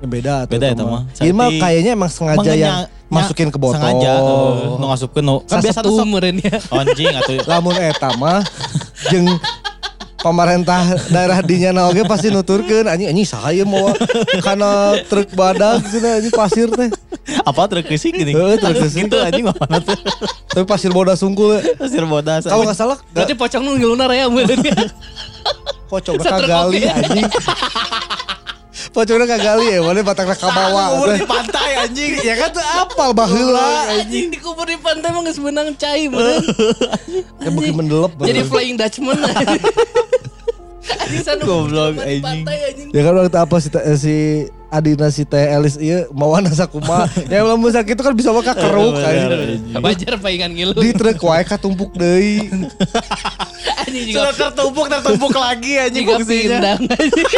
Ya 0.00 0.08
beda 0.08 0.34
tuh. 0.48 0.56
Beda 0.56 0.66
itu 0.72 0.80
itu 0.80 0.84
mah. 0.88 1.02
Ini 1.20 1.32
mah 1.36 1.48
kayaknya 1.60 1.90
emang 1.92 2.08
sengaja 2.08 2.52
yang 2.56 2.88
masukin 3.12 3.52
ke 3.52 3.60
botol. 3.60 3.76
Sengaja 3.76 4.12
uh, 4.16 4.80
nu 4.80 4.88
ngasupkeun 4.88 5.20
nu. 5.20 5.36
Kan 5.44 5.60
biasa 5.60 5.84
tuh 5.84 6.08
meureun 6.08 6.40
ya. 6.40 6.56
anjing 6.80 7.12
atau 7.12 7.32
Lamun 7.44 7.76
eta 7.76 8.08
mah 8.16 8.40
jeung 9.12 9.28
pemerintah 10.16 10.96
daerah 11.08 11.44
dinya 11.44 11.76
na 11.76 11.82
oge 11.88 12.00
pasti 12.08 12.32
nuturkeun 12.32 12.88
anjing 12.88 13.12
anjing 13.12 13.28
saha 13.28 13.52
ieu 13.52 13.68
mau 13.68 13.92
kana 14.40 14.96
truk 15.04 15.36
badak 15.36 15.84
cenah 15.84 16.16
anjing 16.16 16.32
pasir 16.32 16.72
teh. 16.72 16.88
Apa 17.44 17.60
truk 17.70 17.86
kesik 17.86 18.16
gini. 18.16 18.32
Heeh, 18.34 18.56
truk 18.58 18.76
kesik. 18.80 19.06
Gitu 19.06 19.16
anjing 19.20 19.44
mah 19.46 19.56
mana 19.56 19.78
tuh. 19.80 19.96
Tapi 20.50 20.64
pasir 20.66 20.90
bodas 20.90 21.20
sungkul. 21.20 21.60
ya. 21.60 21.62
Pasir 21.76 22.04
bodas. 22.08 22.42
Kalau 22.48 22.64
nggak 22.66 22.78
salah 22.78 22.98
Berarti 23.12 23.34
pocong 23.36 23.62
nu 23.62 23.76
ngilunar 23.78 24.10
ya 24.10 24.26
meureun 24.26 24.60
ya. 24.60 24.74
kagali 26.22 26.86
oge. 26.86 26.90
anjing. 26.90 27.26
Pocongnya 28.90 29.26
kagali 29.38 29.70
ya, 29.70 29.78
mana 29.86 30.02
batakna 30.02 30.34
kabawa. 30.34 31.06
Teh. 31.06 31.22
di 31.22 31.26
pantai 31.28 31.70
anjing. 31.86 32.12
Ya 32.26 32.34
kan 32.34 32.50
tuh 32.50 32.64
apal 32.64 33.14
baheula 33.14 33.86
Anjing 33.94 34.34
dikubur 34.34 34.66
di 34.66 34.74
pantai 34.80 35.14
mah 35.14 35.22
geus 35.22 35.38
benang 35.38 35.70
cai 35.78 36.10
meureun. 36.10 36.42
Ya 37.38 37.48
beuki 37.54 37.70
mendelep. 37.70 38.12
Jadi 38.18 38.40
flying 38.50 38.74
Dutchman. 38.74 39.18
Anjing 40.90 41.22
sana 41.26 41.42
Goblok, 41.46 42.02
anjing. 42.02 42.90
Ya 42.90 43.00
kan 43.06 43.12
waktu 43.14 43.38
apa 43.38 43.54
si, 43.62 43.68
eh, 43.70 43.98
si 43.98 44.16
Adina 44.70 45.10
si 45.10 45.26
Teh 45.26 45.50
Elis 45.50 45.74
iya 45.76 46.06
mau 46.14 46.38
sakuma. 46.54 47.10
ya 47.32 47.42
lamun 47.42 47.74
sakit 47.74 47.98
itu 47.98 48.02
kan 48.06 48.14
bisa 48.14 48.30
maka 48.30 48.54
keruk 48.54 48.94
anjing. 49.02 49.74
Wajar 49.82 50.14
paingan 50.22 50.54
ngilu. 50.54 50.78
Di 50.78 50.94
truk 50.94 51.18
wae 51.26 51.42
katumpuk 51.42 51.90
deui. 51.98 52.46
Anjing 53.84 54.14
juga 54.14 54.30
Sudah 54.30 54.34
tertumpuk 54.48 54.86
tertumpuk 54.88 55.34
lagi 55.34 55.72
anjing 55.76 56.06
juga 56.06 56.22
fungsinya. 56.22 56.58
pindang 56.62 56.80
anjing. 56.86 57.28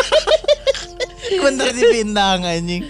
Bener 1.42 1.68
dipindang 1.72 2.40
anjing. 2.44 2.82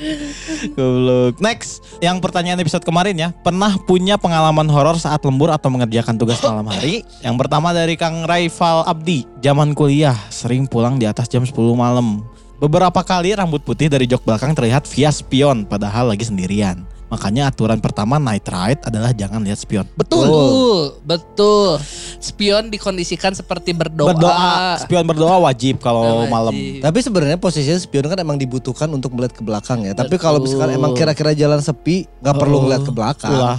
Goblok. 0.74 1.38
Next, 1.38 1.84
yang 2.02 2.18
pertanyaan 2.18 2.58
episode 2.58 2.82
kemarin 2.82 3.14
ya, 3.14 3.28
pernah 3.30 3.78
punya 3.86 4.18
pengalaman 4.18 4.66
horor 4.66 4.98
saat 4.98 5.22
lembur 5.22 5.54
atau 5.54 5.70
mengerjakan 5.70 6.18
tugas 6.18 6.42
malam 6.42 6.66
hari? 6.66 7.06
Yang 7.22 7.36
pertama 7.38 7.70
dari 7.70 7.94
Kang 7.94 8.26
Raifal 8.26 8.82
Abdi, 8.88 9.28
zaman 9.38 9.76
kuliah 9.76 10.16
sering 10.32 10.66
pulang 10.66 10.98
di 10.98 11.06
atas 11.06 11.30
jam 11.30 11.46
10 11.46 11.54
malam. 11.76 12.24
Beberapa 12.62 13.02
kali 13.02 13.34
rambut 13.34 13.58
putih 13.66 13.90
dari 13.90 14.06
jok 14.06 14.22
belakang 14.22 14.54
terlihat 14.54 14.86
via 14.86 15.10
spion 15.10 15.66
padahal 15.66 16.14
lagi 16.14 16.22
sendirian. 16.22 16.86
Makanya 17.10 17.50
aturan 17.50 17.82
pertama 17.82 18.22
night 18.22 18.46
ride 18.46 18.78
adalah 18.86 19.10
jangan 19.10 19.42
lihat 19.42 19.58
spion. 19.58 19.82
Betul, 19.98 20.94
betul. 21.02 21.82
Spion 22.22 22.70
dikondisikan 22.70 23.34
seperti 23.34 23.74
berdoa. 23.74 24.14
Berdoa, 24.14 24.78
spion 24.78 25.02
berdoa 25.02 25.42
wajib 25.42 25.82
kalau 25.82 26.22
Wajib. 26.22 26.30
malam. 26.30 26.54
Tapi 26.78 26.98
sebenarnya 27.02 27.36
posisinya 27.36 27.82
spion 27.82 28.06
kan 28.06 28.22
emang 28.22 28.38
dibutuhkan 28.38 28.86
untuk 28.94 29.10
melihat 29.10 29.34
ke 29.34 29.42
belakang 29.42 29.82
ya. 29.82 29.92
Tapi 29.98 30.14
Betul. 30.14 30.22
kalau 30.22 30.38
misalkan 30.38 30.70
emang 30.70 30.94
kira-kira 30.94 31.34
jalan 31.34 31.58
sepi, 31.58 32.06
nggak 32.22 32.36
perlu 32.38 32.56
Oh, 32.56 32.60
ngeliat 32.62 32.86
ke 32.86 32.92
belakang. 32.94 33.34
Ulah. 33.34 33.58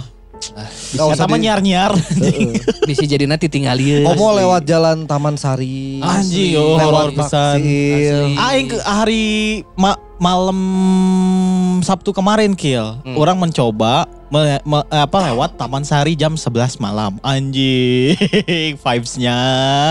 Nggak 0.94 1.06
usah 1.10 1.24
Sama 1.24 1.36
di- 1.36 1.44
nyar-nyar. 1.44 1.92
Heeh. 1.96 2.54
Bisa 2.88 3.02
jadi 3.02 3.24
nanti 3.24 3.48
tinggalin. 3.48 4.04
Oh 4.04 4.14
mau 4.14 4.30
lewat 4.30 4.62
jalan 4.64 5.02
Taman 5.04 5.34
Sari. 5.34 5.98
Anjing, 5.98 6.54
oh, 6.54 6.76
lewat 6.76 6.84
horor 6.84 7.10
pisan. 7.10 7.58
Aing 8.36 8.68
ke 8.68 8.78
hari 8.78 9.24
ma- 9.74 9.98
malam 10.16 10.58
Sabtu 11.80 12.12
kemarin 12.12 12.54
kill. 12.54 13.00
Hmm. 13.02 13.16
Orang 13.16 13.38
mencoba 13.38 14.06
me- 14.28 14.62
me- 14.62 14.88
apa 14.88 15.18
lewat 15.26 15.56
Taman 15.56 15.82
Sari 15.82 16.14
jam 16.14 16.34
11 16.34 16.78
malam. 16.78 17.18
Anjing, 17.20 18.14
vibes-nya. 18.84 19.38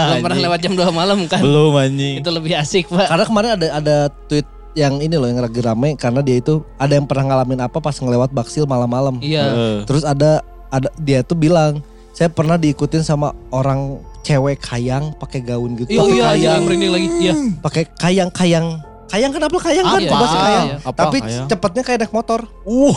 Belum 0.10 0.24
pernah 0.24 0.40
lewat 0.48 0.60
jam 0.60 0.74
2 0.74 0.88
malam 0.92 1.18
kan. 1.26 1.42
Belum 1.42 1.74
anjing. 1.74 2.22
Itu 2.22 2.30
lebih 2.30 2.56
asik, 2.56 2.88
Pak. 2.88 3.10
Karena 3.10 3.26
kemarin 3.26 3.50
ada 3.58 3.68
ada 3.74 3.98
tweet 4.30 4.48
yang 4.74 4.98
ini 5.02 5.14
loh 5.14 5.30
yang 5.30 5.42
lagi 5.42 5.62
rame 5.62 5.94
karena 5.94 6.22
dia 6.26 6.42
itu 6.42 6.66
ada 6.82 6.94
yang 6.98 7.06
pernah 7.06 7.34
ngalamin 7.34 7.62
apa 7.66 7.78
pas 7.78 7.94
ngelewat 7.94 8.34
Baksil 8.34 8.66
malam-malam. 8.66 9.22
Iya. 9.22 9.44
Heeh. 9.46 9.78
Terus 9.86 10.04
ada 10.06 10.42
ada 10.74 10.90
dia 10.98 11.22
tuh 11.22 11.38
bilang 11.38 11.82
saya 12.14 12.30
pernah 12.30 12.58
diikutin 12.58 13.02
sama 13.02 13.34
orang 13.50 14.02
cewek 14.22 14.62
kayang 14.62 15.14
pakai 15.18 15.42
gaun 15.42 15.78
gitu. 15.78 15.94
Iya, 15.94 16.02
Pakai 16.02 16.14
iya, 16.14 16.24
kayang, 16.26 16.42
iya, 16.42 16.66
merinding 16.66 16.92
lagi. 16.94 17.08
Iya. 17.22 17.34
pakai 17.62 17.84
kayang 17.98 18.32
kayang. 18.34 18.68
Kayang 19.14 19.32
kenapa 19.36 19.58
kayang 19.62 19.86
kan? 19.86 20.02
Sih 20.02 20.10
kayang. 20.10 20.68
Iya. 20.70 20.78
Apa 20.82 21.00
Tapi 21.06 21.18
kayang? 21.22 21.48
cepatnya 21.50 21.84
kayak 21.86 22.00
naik 22.06 22.14
motor. 22.14 22.40
Uh, 22.66 22.96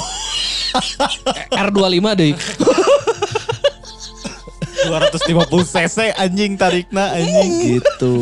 R25 1.69 2.07
deh. 2.17 2.33
250 4.87 5.67
cc 5.67 5.97
anjing 6.15 6.55
tarikna 6.55 7.13
anjing. 7.13 7.79
Gitu. 7.79 8.15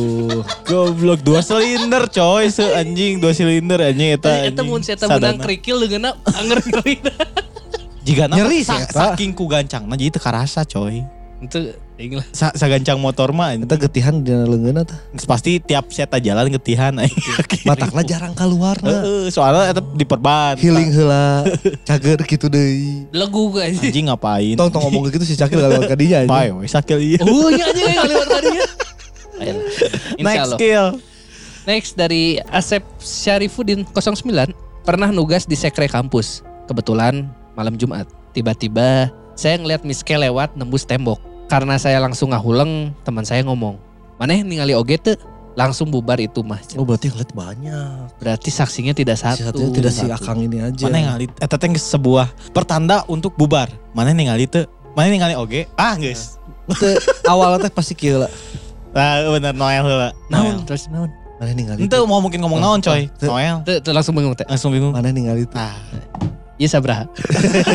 Goblok 0.65 1.21
dua 1.21 1.41
silinder 1.41 2.09
coy, 2.09 2.49
se 2.49 2.65
anjing 2.73 3.21
dua 3.21 3.33
silinder 3.33 3.81
anjing 3.81 4.17
eta. 4.17 4.43
Eta 4.43 4.61
anjing. 4.61 4.67
mun 4.67 4.81
saya 4.81 4.97
Sadana. 4.97 5.35
menang 5.35 5.39
kerikil 5.41 5.79
dengan 5.83 6.17
anger 6.25 6.59
ngeri. 6.69 6.95
Jika 8.05 8.29
Nyeri 8.29 8.61
eta. 8.61 8.85
saking 8.85 9.33
ku 9.33 9.49
gancang, 9.49 9.89
nah 9.89 9.97
jadi 9.97 10.13
teu 10.13 10.21
karasa 10.21 10.65
coy. 10.65 11.01
Itu 11.45 11.59
lah. 12.19 12.27
Sa 12.35 12.51
sagancang 12.51 12.99
motor 12.99 13.31
mah 13.31 13.55
Kita 13.55 13.79
getihan 13.87 14.19
di 14.19 14.35
leungeunna 14.35 14.83
tah. 14.83 14.99
pasti 15.31 15.63
tiap 15.63 15.95
seta 15.95 16.19
jalan 16.19 16.51
ketihan 16.59 16.91
aing. 16.99 17.15
Matakna 17.63 18.03
jarang 18.11 18.35
keluar. 18.35 18.75
Heeh, 18.83 19.31
soalnya 19.31 19.71
eta 19.71 19.79
diperban. 19.79 20.59
Healing 20.59 20.91
heula, 20.91 21.47
cager 21.89 22.19
gitu 22.27 22.51
deui. 22.51 23.07
Lagu 23.15 23.55
guys. 23.55 23.79
Anjing 23.79 24.11
ngapain? 24.11 24.59
Tong 24.59 24.75
tong 24.75 24.83
ngomong 24.91 25.07
gitu 25.07 25.23
si 25.23 25.39
Cakil 25.39 25.63
lewat 25.63 25.87
ka 25.87 25.95
dinya 25.95 26.27
anjing. 26.27 26.59
we 26.59 26.67
sakil 26.67 26.99
ieu. 26.99 27.23
Oh 27.23 27.47
iya 27.49 27.71
aja 27.71 27.83
yang 27.87 28.09
lewat 28.11 28.27
tadinya. 28.27 28.67
Ayolah. 29.35 29.65
Insya 30.19 30.25
Next 30.27 30.43
Allah. 30.43 30.59
skill. 30.59 30.87
Next 31.65 31.93
dari 31.97 32.25
Asep 32.51 32.83
Syarifuddin 32.99 33.87
09 33.87 34.53
pernah 34.83 35.09
nugas 35.15 35.47
di 35.47 35.55
sekre 35.55 35.87
kampus. 35.87 36.43
Kebetulan 36.67 37.31
malam 37.55 37.79
Jumat. 37.79 38.05
Tiba-tiba 38.35 39.15
saya 39.35 39.59
ngeliat 39.59 39.87
Miss 39.87 40.03
K 40.03 40.19
lewat 40.19 40.59
nembus 40.59 40.83
tembok. 40.83 41.34
Karena 41.47 41.77
saya 41.77 42.01
langsung 42.01 42.33
ngahuleng, 42.33 42.97
teman 43.05 43.23
saya 43.23 43.45
ngomong, 43.45 43.77
"Maneh 44.17 44.41
ningali 44.43 44.73
oge 44.73 44.97
teu?" 44.99 45.15
Langsung 45.55 45.87
bubar 45.87 46.19
itu 46.19 46.43
mah. 46.43 46.59
Oh 46.75 46.83
berarti 46.83 47.15
ngeliat 47.15 47.31
banyak. 47.31 48.19
Berarti 48.19 48.51
saksinya 48.51 48.91
tidak 48.91 49.15
Si 49.15 49.23
satu. 49.23 49.55
satunya 49.55 49.71
tidak 49.71 49.93
si. 49.95 50.03
Akang 50.11 50.43
ini 50.43 50.59
aja. 50.59 50.91
Mana 50.91 50.99
ningali 50.99 51.31
eta 51.39 51.55
teh 51.55 51.71
geus 51.71 51.87
sebuah 51.87 52.27
pertanda 52.51 53.07
untuk 53.07 53.39
bubar. 53.39 53.71
Mana 53.95 54.11
ningali 54.11 54.51
teu? 54.51 54.67
Mana 54.99 55.15
ningali 55.15 55.39
oge? 55.39 55.71
Ah, 55.79 55.95
geus. 55.95 56.43
Teu, 56.83 56.99
awalnya 57.31 57.69
teh 57.69 57.71
pasti 57.71 57.95
kieu 57.95 58.19
lah. 58.19 58.31
Nah, 58.91 59.31
bener 59.31 59.55
Noel 59.55 59.87
heula. 59.87 60.11
Naon 60.27 60.59
Noel. 60.59 60.67
terus 60.67 60.91
naon? 60.91 61.11
Mana 61.39 61.51
ningali 61.55 61.87
Ente 61.87 61.97
mau 62.03 62.19
mungkin 62.19 62.43
ngomong 62.43 62.59
naon 62.59 62.83
coy. 62.83 63.07
Noel. 63.23 63.63
Teu 63.63 63.95
langsung 63.95 64.19
bingung 64.19 64.35
teh. 64.35 64.47
Langsung 64.51 64.75
bingung. 64.75 64.91
Mana 64.91 65.15
ningali 65.15 65.47
tuh. 65.47 65.55
Ah, 65.55 65.79
Iya 66.65 66.81
sabraha. 66.81 67.05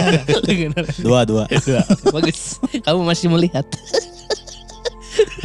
dua 1.05 1.22
dua. 1.22 1.46
Bagus. 2.10 2.58
Kamu 2.81 3.05
masih 3.05 3.29
melihat. 3.29 3.62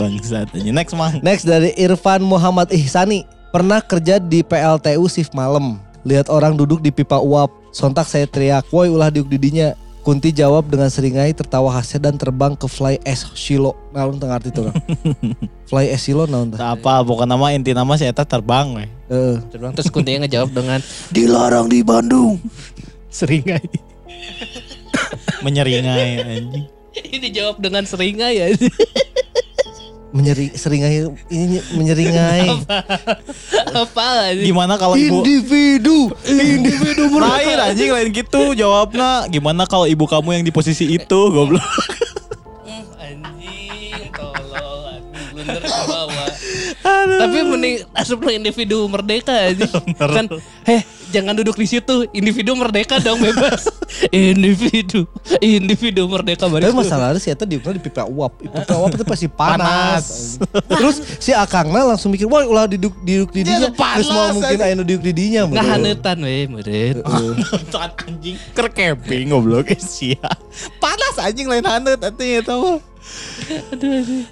Bangsat. 0.00 0.48
Next 0.56 0.96
mang. 0.96 1.20
Next 1.20 1.44
dari 1.44 1.76
Irfan 1.76 2.24
Muhammad 2.24 2.72
Ihsani. 2.72 3.28
Pernah 3.52 3.84
kerja 3.84 4.16
di 4.16 4.40
PLTU 4.40 5.04
shift 5.12 5.36
malam. 5.36 5.76
Lihat 6.08 6.32
orang 6.32 6.56
duduk 6.56 6.80
di 6.80 6.88
pipa 6.88 7.20
uap. 7.20 7.52
Sontak 7.68 8.08
saya 8.08 8.24
teriak, 8.24 8.64
woi 8.72 8.88
ulah 8.88 9.12
diuk 9.12 9.28
didinya. 9.28 9.76
Kunti 10.00 10.32
jawab 10.32 10.68
dengan 10.72 10.88
seringai 10.88 11.36
tertawa 11.36 11.68
hasil 11.68 12.00
dan 12.00 12.16
terbang 12.16 12.56
ke 12.56 12.64
Fly 12.64 13.00
S 13.04 13.28
Shilo. 13.36 13.76
Naon 13.92 14.16
teu 14.16 14.28
ngarti 14.28 14.52
tuh. 14.52 14.72
Fly 15.70 15.92
S 15.92 16.08
Shilo 16.08 16.24
naon 16.24 16.52
teh? 16.52 16.60
Apa, 16.60 17.04
bukan 17.04 17.28
nama 17.28 17.52
inti 17.52 17.76
nama 17.76 17.92
si 18.00 18.08
eta 18.08 18.24
terbang 18.24 18.72
we. 18.72 18.84
Heeh. 19.12 19.36
Terbang 19.52 19.72
terus 19.76 19.88
kuntinya 19.92 20.24
ngejawab 20.24 20.48
dengan 20.52 20.80
Dilarang 21.08 21.72
di 21.72 21.80
Bandung. 21.80 22.36
Seringai. 23.14 23.62
Menyeringai 25.46 26.10
anjing. 26.18 26.66
Ini 26.94 27.28
jawab 27.30 27.62
dengan 27.62 27.86
seringai 27.86 28.34
ya. 28.34 28.46
Menyeri 30.14 30.54
seringai 30.54 31.10
ini 31.30 31.58
menyeringai. 31.74 32.66
Apa 33.74 34.30
aja? 34.30 34.42
Gimana 34.42 34.78
kalau 34.78 34.94
ibu 34.94 35.22
individu, 35.22 36.10
individu 36.26 37.10
lain 37.18 37.58
anjing 37.58 37.90
lain 37.90 38.08
gitu 38.14 38.54
jawabnya. 38.54 39.26
Gimana 39.30 39.66
kalau 39.66 39.90
ibu 39.90 40.06
kamu 40.06 40.38
yang 40.38 40.44
di 40.46 40.54
posisi 40.54 40.86
itu 40.98 41.20
goblok. 41.30 41.62
Tapi 47.04 47.38
mending 47.44 47.74
asup 47.94 48.18
lu 48.24 48.30
individu 48.32 48.88
merdeka 48.88 49.32
aja. 49.32 49.66
kan, 50.16 50.26
heh 50.66 50.82
jangan 51.14 51.34
duduk 51.38 51.54
di 51.54 51.66
situ. 51.70 52.10
Individu 52.10 52.58
merdeka 52.58 52.98
dong 52.98 53.22
bebas. 53.22 53.70
individu, 54.10 55.06
individu 55.38 56.10
merdeka 56.10 56.50
Tapi 56.50 56.66
baris. 56.66 56.74
masalahnya 56.74 57.20
si 57.22 57.30
Eta 57.30 57.46
di 57.46 57.62
pipa 57.62 58.02
uap. 58.08 58.42
Di 58.42 58.48
Pipa 58.50 58.74
uap 58.74 58.90
itu 58.98 59.04
pasti 59.06 59.26
panas. 59.30 59.62
Panas. 59.62 60.06
Terus 60.80 60.96
si 61.22 61.30
Akangna 61.30 61.86
langsung 61.86 62.10
mikir, 62.10 62.26
wah 62.26 62.42
ulah 62.42 62.66
duduk 62.66 62.94
duduk 63.06 63.30
di 63.30 63.46
Dia 63.46 63.62
dinya. 63.62 63.70
panas 63.70 64.02
Terus 64.02 64.08
mau 64.10 64.26
mungkin 64.34 64.58
nu 64.74 64.82
duduk 64.82 65.02
di 65.06 65.12
dinya. 65.14 65.40
Nggak 65.46 65.66
hanetan 65.70 66.18
weh 66.26 66.44
meureun. 66.50 67.04
Tuan 67.70 67.90
anjing 67.94 68.36
ker 68.56 68.68
camping 68.74 69.30
goblok 69.30 69.70
eh, 69.70 69.78
sia. 69.78 70.30
Panas 70.82 71.14
anjing 71.22 71.46
lain 71.46 71.62
hanet 71.62 72.02
atuh 72.02 72.26
eta 72.26 72.54
mah. 72.58 72.80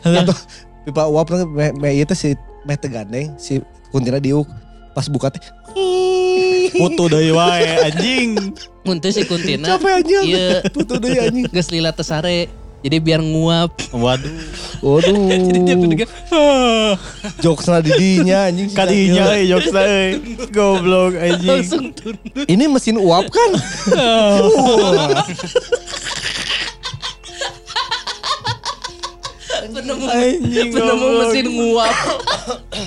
Atau 0.03 0.37
pipa 0.83 1.03
uap 1.07 1.27
kan 1.31 1.47
me, 1.47 1.71
me 1.79 1.89
ieu 1.95 2.07
teh 2.09 2.19
si 2.19 2.35
meh 2.63 2.77
teu 2.79 2.91
gandeng 2.91 3.35
si 3.39 3.59
kuntina 3.91 4.23
diuk 4.23 4.47
pas 4.95 5.07
buka 5.09 5.33
teh 5.33 5.43
Putu 6.73 7.05
deui 7.05 7.31
wae 7.37 7.69
anjing. 7.85 8.57
Mun 8.89 8.97
si 9.05 9.23
kuntina. 9.29 9.77
capek 9.77 9.93
aja. 10.01 10.19
Iya, 10.25 10.49
Putu 10.73 10.97
deui 10.97 11.21
anjing. 11.21 11.45
geus 11.53 11.69
lila 11.69 11.93
teu 11.93 12.01
sare. 12.01 12.49
Jadi 12.83 12.99
biar 12.99 13.23
nguap. 13.23 13.79
Waduh. 13.95 14.33
Waduh. 14.83 15.15
Jadi 15.31 15.59
dia 15.63 15.77
pendengar, 15.79 16.09
Jokesna 17.39 17.79
di 17.79 17.95
dinya 17.95 18.51
anjing. 18.51 18.75
Kadinya 18.75 19.39
euy 19.39 19.47
jokes 19.55 19.71
euy. 19.71 20.11
Goblok 20.51 21.15
anjing. 21.15 21.47
langsung 21.47 21.87
tunduk. 21.95 22.43
Ini 22.49 22.65
mesin 22.67 22.99
uap 22.99 23.31
kan? 23.31 23.51
Penemu, 29.63 30.05
Anjing, 30.05 30.69
penemu 30.75 31.07
mesin 31.21 31.47
nguap. 31.47 31.95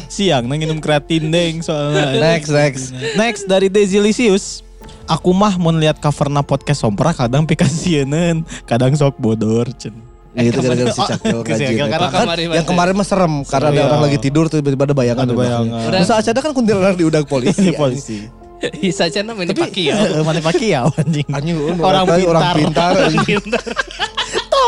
Siang 0.08 0.44
nang 0.44 0.60
minum 0.60 0.78
kreatin 0.78 1.32
deng 1.32 1.64
soalnya. 1.64 2.12
next, 2.28 2.52
next. 2.52 2.84
Next 3.16 3.44
dari 3.48 3.72
Desilisius. 3.72 4.60
Aku 5.06 5.32
mah 5.32 5.56
mau 5.56 5.70
lihat 5.70 6.02
coverna 6.02 6.42
podcast 6.42 6.82
sompra 6.82 7.14
kadang 7.14 7.46
pikasieun, 7.46 8.42
kadang 8.66 8.92
sok 8.92 9.16
bodor 9.16 9.70
cen. 9.72 9.94
Itu 10.36 10.60
gara-gara 10.60 10.92
si 10.92 11.00
Oh, 11.06 11.08
Cakil 11.08 11.38
ngajin. 11.46 11.68
Cakil, 11.72 11.86
karena 11.88 12.10
Kan 12.10 12.24
kemarin 12.26 12.46
yang 12.52 12.68
kemarin 12.68 12.94
mah 12.94 13.08
serem 13.08 13.34
karena 13.48 13.68
ada 13.70 13.78
Iya. 13.78 13.86
orang 13.88 14.02
lagi 14.04 14.18
tidur 14.20 14.46
tuh 14.52 14.58
tiba-tiba 14.60 14.84
ada 14.84 14.96
bayangan. 14.98 15.24
Ada 15.24 15.36
bayangan. 15.38 15.88
Terus 15.96 16.10
acada 16.12 16.40
kan 16.44 16.52
kuntilanak 16.52 16.98
diudag 17.00 17.24
polisi. 17.24 17.72
Polisi. 17.72 18.28
Bisa 18.82 19.06
aja 19.06 19.22
namanya 19.22 19.54
Paki 19.54 19.94
ya. 19.94 19.96
Eh, 19.96 20.24
Mana 20.26 20.42
Pacquiao 20.42 20.90
anjing. 20.98 21.28
Anjing 21.30 21.54
lu, 21.54 21.76
Orang 21.80 22.04
orang, 22.10 22.20
orang 22.26 22.44
pintar. 22.58 22.92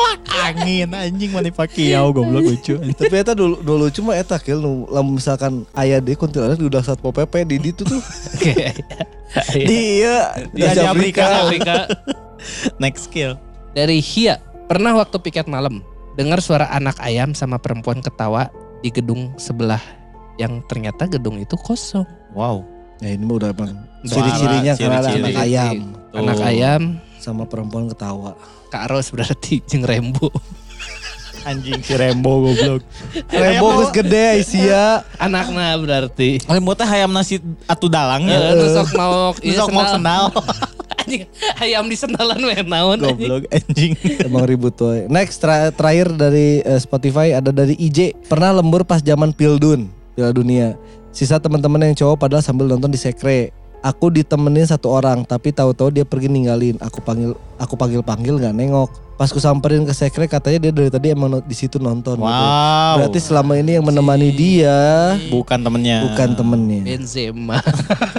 Tolak 0.08 0.24
angin 0.56 0.90
anjing 0.96 1.32
Mana 1.36 1.52
Pacquiao 1.52 2.16
goblok 2.16 2.56
lucu. 2.56 2.80
Tapi 3.00 3.16
eta 3.20 3.36
dulu 3.36 3.60
dulu 3.60 3.92
cuma 3.92 4.16
eta 4.16 4.40
kill 4.40 4.64
nu 4.64 4.88
lamun 4.88 5.20
misalkan 5.20 5.68
aya 5.76 6.00
deui 6.00 6.16
kuntilanak 6.16 6.56
diudag 6.56 6.88
Satpol 6.88 7.12
PP 7.12 7.44
di 7.44 7.58
ditu 7.60 7.84
tuh. 7.84 8.00
Oke. 8.00 8.72
Dia 9.68 10.32
Di 10.56 10.64
di 10.64 10.80
Afrika. 10.80 11.44
Afrika. 11.44 11.76
Next 12.84 13.12
skill. 13.12 13.36
Dari 13.76 14.00
Hia, 14.00 14.40
pernah 14.72 14.96
waktu 14.96 15.20
piket 15.20 15.52
malam 15.52 15.84
dengar 16.16 16.40
suara 16.40 16.72
anak 16.72 16.96
ayam 17.04 17.36
sama 17.36 17.60
perempuan 17.60 18.00
ketawa 18.00 18.48
di 18.80 18.90
gedung 18.90 19.36
sebelah 19.36 19.84
yang 20.40 20.64
ternyata 20.72 21.06
gedung 21.12 21.38
itu 21.38 21.60
kosong. 21.60 22.08
Wow. 22.32 22.64
Ya 22.98 23.14
ini 23.14 23.30
mah 23.30 23.36
udah 23.38 23.50
emang 23.54 23.78
Suara, 24.02 24.26
ciri-cirinya 24.32 24.74
karena 24.74 24.98
ada 24.98 25.10
ciri-ciri. 25.12 25.22
anak 25.28 25.38
ayam 25.44 25.76
Tuh. 25.78 26.18
Anak 26.18 26.40
ayam, 26.42 26.82
sama 27.28 27.44
perempuan 27.44 27.92
ketawa. 27.92 28.40
Kak 28.68 28.88
Ros 28.88 29.12
berarti 29.12 29.60
jeung 29.64 29.84
Rembo. 29.84 30.32
Anjing 31.48 31.80
si 31.80 31.96
Rembo 31.96 32.44
goblok. 32.44 32.84
Rembo 33.32 33.68
geus 33.78 33.92
gede 33.92 34.40
Asia. 34.40 35.04
Anakna 35.24 35.76
berarti. 35.76 36.40
Rembo 36.44 36.72
teh 36.72 36.84
hayam 36.84 37.12
nasi 37.12 37.40
atu 37.64 37.88
dalang 37.88 38.28
Eh, 38.28 38.36
ya. 38.36 38.52
nusok 38.52 38.90
mau 38.96 39.32
iya 39.40 39.60
Sok 39.60 39.72
mau 39.72 39.86
senal. 39.86 40.24
Anjing, 40.98 41.24
ayam 41.60 41.88
di 41.88 41.96
sendalan 41.96 42.40
we 42.42 42.56
naon. 42.64 43.00
Goblok 43.00 43.48
anjing. 43.48 43.96
Emang 44.20 44.44
ribut 44.44 44.76
tuh. 44.76 45.08
Next 45.08 45.40
tra- 45.40 45.72
terakhir 45.72 46.12
dari 46.16 46.60
eh, 46.60 46.80
Spotify 46.80 47.32
ada 47.32 47.52
dari 47.52 47.76
IJ. 47.76 48.28
Pernah 48.28 48.60
lembur 48.60 48.84
pas 48.84 49.00
zaman 49.00 49.32
Pildun, 49.32 49.88
Piala 50.16 50.32
Dunia. 50.32 50.76
Sisa 51.16 51.40
teman-teman 51.40 51.82
yang 51.82 51.96
cowok 51.96 52.28
padahal 52.28 52.44
sambil 52.44 52.68
nonton 52.68 52.92
di 52.92 53.00
sekre. 53.00 53.56
Aku 53.86 54.10
ditemenin 54.10 54.66
satu 54.66 54.90
orang, 54.90 55.22
tapi 55.24 55.54
tahu-tahu 55.54 55.94
dia 55.94 56.04
pergi 56.04 56.28
ninggalin. 56.28 56.76
Aku 56.82 57.00
panggil, 57.00 57.38
aku 57.62 57.78
panggil 57.78 58.02
panggil 58.02 58.36
nggak 58.42 58.56
nengok. 58.58 58.90
Pas 59.18 59.30
ku 59.34 59.42
samperin 59.42 59.82
ke 59.82 59.94
sekre, 59.98 60.30
katanya 60.30 60.70
dia 60.70 60.72
dari 60.74 60.90
tadi 60.94 61.10
emang 61.10 61.42
di 61.42 61.56
situ 61.58 61.82
nonton. 61.82 62.22
gitu. 62.22 62.26
Wow. 62.26 63.02
Berarti 63.02 63.20
selama 63.22 63.58
ini 63.58 63.78
yang 63.78 63.86
menemani 63.86 64.30
dia 64.30 64.78
bukan 65.34 65.58
temennya. 65.62 66.06
bukan 66.06 66.30
temennya. 66.38 66.82
Benzema. 66.86 67.58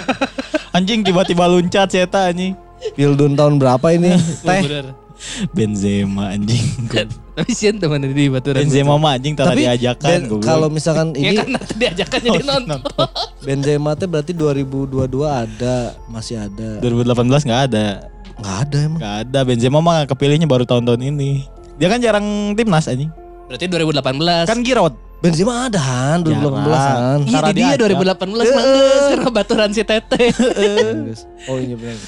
Anjing 0.75 1.03
tiba-tiba 1.03 1.47
loncat 1.47 1.87
si 1.91 1.97
eta 2.03 2.27
anjing. 2.27 2.55
Pildun 2.95 3.35
tahun 3.35 3.59
berapa 3.59 3.87
ini? 3.95 4.15
Teh. 4.47 4.61
Benzema 5.51 6.31
anjing. 6.31 6.87
Tapi 6.89 7.51
sih 7.51 7.71
teman 7.71 8.01
di 8.01 8.27
Baturan. 8.27 8.59
Benzema 8.59 8.95
mah 8.95 9.15
anjing 9.15 9.33
tak 9.33 9.51
Tapi 9.51 9.63
diajakan 9.63 10.09
Ben- 10.09 10.27
kalau 10.39 10.67
misalkan 10.67 11.11
Ya 11.13 11.31
ini 11.31 11.37
kan 11.37 11.47
nanti 11.51 11.73
diajakan 11.75 12.19
jadi 12.21 12.43
nonton. 12.51 12.79
Benzema 13.39 13.91
teh 13.93 14.05
berarti 14.05 14.31
2022 14.31 14.95
ada, 15.23 15.77
masih 16.07 16.39
ada. 16.41 16.79
2018 16.79 17.47
nggak 17.47 17.61
ada. 17.67 17.87
Nggak 18.35 18.55
ada 18.61 18.77
emang. 18.79 18.99
Nggak 18.99 19.15
ada 19.21 19.39
Benzema 19.43 19.79
mah 19.79 19.97
kepilihnya 20.05 20.45
baru 20.45 20.63
tahun-tahun 20.63 21.01
ini. 21.01 21.43
Dia 21.75 21.87
kan 21.87 21.99
jarang 21.99 22.25
timnas 22.53 22.85
anjing. 22.85 23.11
Berarti 23.47 23.65
2018. 23.65 24.45
Kan 24.45 24.59
Giroud. 24.61 24.95
Benzema 25.19 25.67
ada 25.67 25.79
Han 25.79 26.23
2018 26.23 26.63
Jarang. 26.63 26.95
an. 26.95 27.19
Iya 27.21 27.39
di 27.41 27.51
dia 27.51 27.75
diajak. 27.75 27.91
2018 27.91 28.23
mangges 28.55 29.03
karena 29.09 29.29
baturan 29.37 29.69
si 29.71 29.83
Tete. 29.83 30.31
Oh 31.47 31.59
iya 31.59 31.75
benar. 31.75 31.99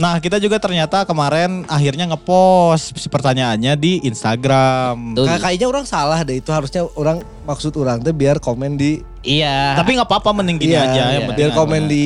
Nah 0.00 0.16
kita 0.16 0.40
juga 0.40 0.56
ternyata 0.56 1.04
kemarin 1.04 1.68
akhirnya 1.68 2.08
ngepost 2.08 2.96
si 2.96 3.06
pertanyaannya 3.06 3.76
di 3.76 4.00
Instagram. 4.02 5.12
Kayaknya 5.14 5.68
orang 5.68 5.84
salah 5.84 6.24
deh 6.24 6.40
itu 6.40 6.48
harusnya 6.48 6.88
orang 6.96 7.20
maksud 7.44 7.76
orang 7.76 8.00
tuh 8.00 8.16
biar 8.16 8.40
komen 8.40 8.74
di 8.74 9.04
Iya. 9.20 9.76
Tapi 9.76 10.00
nggak 10.00 10.08
apa-apa 10.08 10.32
mending 10.32 10.56
gini 10.56 10.72
Iya, 10.72 10.80
aja 10.82 11.02
iya. 11.04 11.14
yang 11.20 11.24
biar 11.30 11.52
komen 11.52 11.84
ada. 11.84 11.92
di 11.92 12.04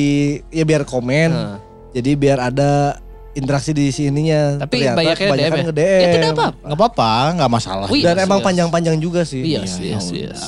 ya 0.51 0.63
biar 0.67 0.83
komen. 0.83 1.29
Heeh. 1.31 1.57
Jadi 1.95 2.11
biar 2.19 2.37
ada 2.43 2.99
interaksi 3.31 3.71
di 3.71 3.87
sininya. 3.87 4.59
Tapi 4.59 4.83
Ternyata 4.83 4.99
banyaknya 4.99 5.15
kebanyakan 5.23 5.39
DM 5.47 5.55
ya? 5.55 5.63
nge-DM. 5.63 6.01
Ya 6.03 6.07
tidak 6.11 6.29
apa. 6.35 6.47
nggak 6.59 6.77
apa-apa 6.77 7.11
nggak 7.39 7.51
masalah. 7.55 7.87
Wih. 7.87 8.03
Dan 8.03 8.15
Yes, 8.19 8.25
emang 8.27 8.39
yes. 8.39 8.45
panjang-panjang 8.51 8.97
juga 8.99 9.21
sih. 9.23 9.39
Yes, 9.39 9.79
Iya, 9.79 9.95
yes, 9.95 10.05
ya 10.11 10.19
yes. 10.27 10.41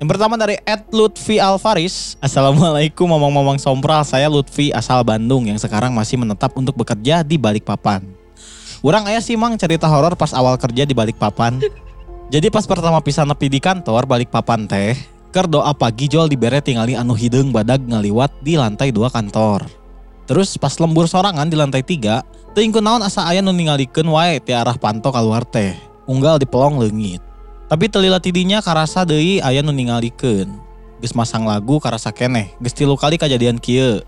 Yang 0.00 0.16
pertama 0.16 0.40
dari 0.40 0.56
Ed 0.64 0.88
Lutfi 0.96 1.36
Alvaris. 1.36 2.16
Assalamualaikum 2.24 3.04
momong-momong 3.04 3.60
sompral. 3.60 4.00
Saya 4.00 4.32
Lutfi 4.32 4.72
asal 4.72 5.04
Bandung 5.04 5.44
yang 5.44 5.60
sekarang 5.60 5.92
masih 5.92 6.16
menetap 6.16 6.56
untuk 6.56 6.72
bekerja 6.72 7.20
di 7.20 7.36
Balikpapan. 7.36 8.00
Orang 8.80 9.04
ayah 9.12 9.20
sih 9.20 9.36
mang 9.36 9.60
cerita 9.60 9.84
horor 9.92 10.16
pas 10.16 10.32
awal 10.32 10.56
kerja 10.56 10.88
di 10.88 10.96
Balikpapan. 10.96 11.60
Jadi 12.32 12.48
pas 12.48 12.64
pertama 12.64 13.04
pisah 13.04 13.28
nepi 13.28 13.52
di 13.52 13.60
kantor 13.60 14.08
Balikpapan 14.08 14.64
teh, 14.64 14.96
ker 15.36 15.44
doa 15.44 15.76
pagi 15.76 16.08
jol 16.08 16.32
dibere 16.32 16.64
tingali 16.64 16.96
anu 16.96 17.12
hideung 17.12 17.52
badag 17.52 17.84
ngaliwat 17.84 18.40
di 18.40 18.56
lantai 18.56 18.96
dua 18.96 19.12
kantor. 19.12 19.68
Terus 20.24 20.56
pas 20.56 20.80
lembur 20.80 21.12
sorangan 21.12 21.44
di 21.44 21.60
lantai 21.60 21.84
tiga, 21.84 22.24
teuing 22.56 22.72
naon 22.72 23.04
asa 23.04 23.28
aya 23.28 23.44
nu 23.44 23.52
ningalikeun 23.52 24.08
wae 24.08 24.40
ti 24.40 24.56
arah 24.56 24.80
panto 24.80 25.12
keluar 25.12 25.44
teh. 25.44 25.76
Unggal 26.08 26.40
di 26.40 26.48
pelong 26.48 26.80
leungit. 26.80 27.29
Tapi 27.70 27.86
telila 27.86 28.18
tidinya 28.18 28.58
karasa 28.58 29.06
deui 29.06 29.38
aya 29.38 29.62
nu 29.62 29.70
ningalikeun. 29.70 30.58
Geus 30.98 31.14
masang 31.14 31.46
lagu 31.46 31.78
karasa 31.78 32.10
keneh, 32.10 32.50
geus 32.58 32.74
tilu 32.74 32.98
kali 32.98 33.14
kejadian 33.14 33.62
kieu. 33.62 34.02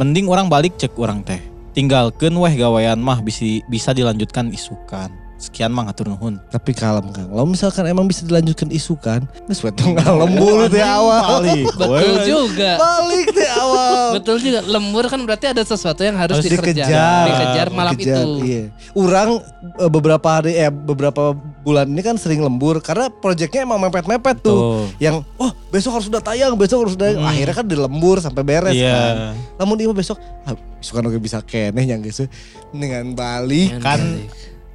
Mending 0.00 0.32
orang 0.32 0.48
balik 0.48 0.80
cek 0.80 0.96
orang 0.96 1.20
teh. 1.20 1.44
Tinggalkeun 1.76 2.32
weh 2.32 2.56
gawean 2.56 2.96
mah 2.96 3.20
bisa 3.20 3.92
dilanjutkan 3.92 4.48
isukan. 4.48 5.12
Sekian 5.36 5.68
mah 5.68 5.84
ngatur 5.84 6.08
nuhun. 6.08 6.40
Tapi 6.48 6.72
kalem 6.72 7.12
Kang. 7.12 7.28
Kalau 7.28 7.44
misalkan 7.44 7.84
emang 7.84 8.08
bisa 8.08 8.24
dilanjutkan 8.24 8.72
isukan, 8.72 9.20
geus 9.44 9.60
we 9.60 9.68
tong 9.68 9.92
lembur 9.92 10.64
teh 10.66 10.80
awal. 10.80 11.44
Balik. 11.44 11.68
Betul 11.76 12.16
juga. 12.24 12.70
Balik 12.80 13.26
teh 13.36 13.48
awal. 13.52 14.16
Betul 14.16 14.36
juga. 14.40 14.64
Lembur 14.64 15.04
kan 15.12 15.20
berarti 15.28 15.52
ada 15.52 15.60
sesuatu 15.60 16.00
yang 16.00 16.16
harus, 16.16 16.40
Harus 16.40 16.48
dikerjakan. 16.48 16.88
dikejar. 16.88 17.24
Dikejar 17.28 17.68
malam 17.68 17.92
Dikejar, 17.92 18.24
itu. 18.24 18.30
Iya. 18.48 18.64
Orang 18.96 19.28
eh, 19.76 19.90
beberapa 19.92 20.28
hari 20.32 20.56
eh 20.56 20.72
beberapa 20.72 21.36
bulan 21.36 21.84
ini 21.84 22.00
kan 22.00 22.16
sering 22.16 22.40
lembur 22.40 22.80
karena 22.80 23.12
proyeknya 23.12 23.68
emang 23.68 23.76
mepet-mepet 23.76 24.40
tuh. 24.40 24.56
Tuh. 24.56 24.84
Yang 24.96 25.20
oh 25.36 25.52
besok 25.68 26.00
harus 26.00 26.08
udah 26.08 26.24
tayang, 26.24 26.56
besok 26.56 26.88
harus 26.88 26.96
udah 26.96 27.12
Hmm. 27.12 27.28
akhirnya 27.28 27.54
kan 27.60 27.66
dilembur 27.68 28.24
sampai 28.24 28.40
beres 28.40 28.72
kan. 28.72 28.74
Iya. 28.74 29.36
Namun 29.60 29.76
dia 29.76 29.92
besok 29.92 30.16
ah, 30.48 30.56
besok 30.80 30.96
kan 30.96 31.04
bisa 31.20 31.44
keneh 31.44 31.84
yang 31.84 32.00
guys 32.00 32.24
dengan 32.72 33.12
balik. 33.12 33.84
Kan 33.84 34.00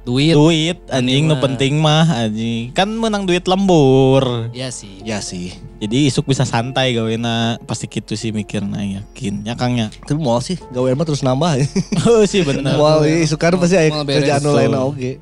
duit. 0.02 0.34
duit 0.34 0.78
anjing 0.90 1.30
nu 1.30 1.38
penting 1.38 1.78
mah 1.78 2.26
anjing. 2.26 2.74
Kan 2.74 2.90
menang 2.98 3.26
duit 3.26 3.46
lembur. 3.46 4.50
Ya 4.50 4.70
sih. 4.74 5.02
Ya 5.06 5.22
sih. 5.22 5.54
Jadi 5.78 6.06
isuk 6.10 6.26
bisa 6.30 6.46
santai 6.46 6.94
gawena 6.94 7.58
pasti 7.66 7.86
gitu 7.86 8.14
sih 8.14 8.30
mikirna 8.30 8.82
yakin. 8.82 9.46
Ya 9.46 9.54
Kang 9.54 9.78
ya. 9.78 9.90
Tapi 10.06 10.18
mau 10.18 10.38
sih 10.42 10.58
gawe 10.70 10.90
mah 10.94 11.06
terus 11.06 11.22
nambah. 11.22 11.58
Oh 12.06 12.26
sih 12.26 12.42
bener. 12.42 12.74
Mau 12.74 13.06
isukan 13.06 13.58
pasti 13.58 13.78
aya 13.78 13.90
Mau 13.94 14.02
beres. 14.02 14.26
kerjaan 14.26 14.42
lain 14.42 14.74
oge. 14.74 15.12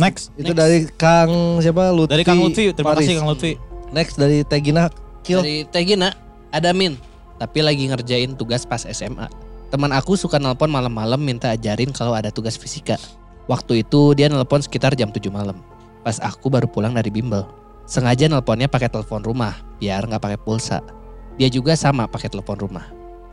Next. 0.00 0.32
Itu 0.40 0.56
dari 0.56 0.88
Kang 0.96 1.60
siapa 1.60 1.92
Lutfi. 1.92 2.12
Dari 2.16 2.24
Kang 2.24 2.40
Lutfi, 2.40 2.72
terima 2.72 2.96
Paris. 2.96 3.04
kasih 3.04 3.14
Kang 3.20 3.28
Lutfi. 3.28 3.52
Next 3.92 4.16
dari 4.16 4.40
Tegina 4.48 4.88
Kill. 5.20 5.44
Dari 5.44 5.68
Tegina 5.68 6.16
ada 6.48 6.72
Min. 6.72 6.96
Tapi 7.36 7.60
lagi 7.60 7.84
ngerjain 7.90 8.32
tugas 8.32 8.64
pas 8.64 8.88
SMA. 8.88 9.28
Teman 9.68 9.92
aku 9.92 10.16
suka 10.16 10.36
nelpon 10.40 10.68
malam-malam 10.68 11.20
minta 11.20 11.52
ajarin 11.52 11.92
kalau 11.92 12.12
ada 12.16 12.32
tugas 12.32 12.56
fisika. 12.56 12.96
Waktu 13.50 13.82
itu 13.82 14.14
dia 14.14 14.30
nelpon 14.30 14.62
sekitar 14.62 14.94
jam 14.94 15.10
7 15.10 15.18
malam. 15.32 15.58
Pas 16.06 16.18
aku 16.22 16.50
baru 16.50 16.70
pulang 16.70 16.94
dari 16.94 17.10
bimbel. 17.10 17.46
Sengaja 17.86 18.30
nelponnya 18.30 18.70
pakai 18.70 18.86
telepon 18.90 19.22
rumah 19.22 19.58
biar 19.82 20.06
nggak 20.06 20.22
pakai 20.22 20.38
pulsa. 20.38 20.78
Dia 21.38 21.50
juga 21.50 21.74
sama 21.74 22.06
pakai 22.06 22.30
telepon 22.30 22.58
rumah. 22.58 22.86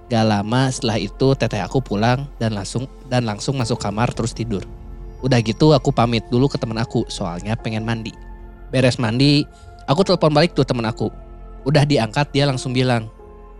Gak 0.09 0.25
lama 0.25 0.73
setelah 0.73 0.97
itu 0.97 1.37
teteh 1.37 1.61
aku 1.61 1.85
pulang 1.85 2.25
dan 2.41 2.57
langsung 2.57 2.89
dan 3.05 3.29
langsung 3.29 3.61
masuk 3.61 3.77
kamar 3.77 4.09
terus 4.09 4.33
tidur. 4.33 4.65
Udah 5.21 5.37
gitu 5.43 5.69
aku 5.77 5.93
pamit 5.93 6.25
dulu 6.33 6.49
ke 6.49 6.57
temen 6.57 6.81
aku 6.81 7.05
soalnya 7.05 7.53
pengen 7.53 7.85
mandi. 7.85 8.09
Beres 8.73 8.97
mandi, 8.97 9.45
aku 9.85 10.01
telepon 10.01 10.33
balik 10.33 10.57
tuh 10.57 10.65
temen 10.65 10.81
aku. 10.89 11.13
Udah 11.61 11.85
diangkat 11.85 12.33
dia 12.33 12.49
langsung 12.49 12.73
bilang, 12.73 13.05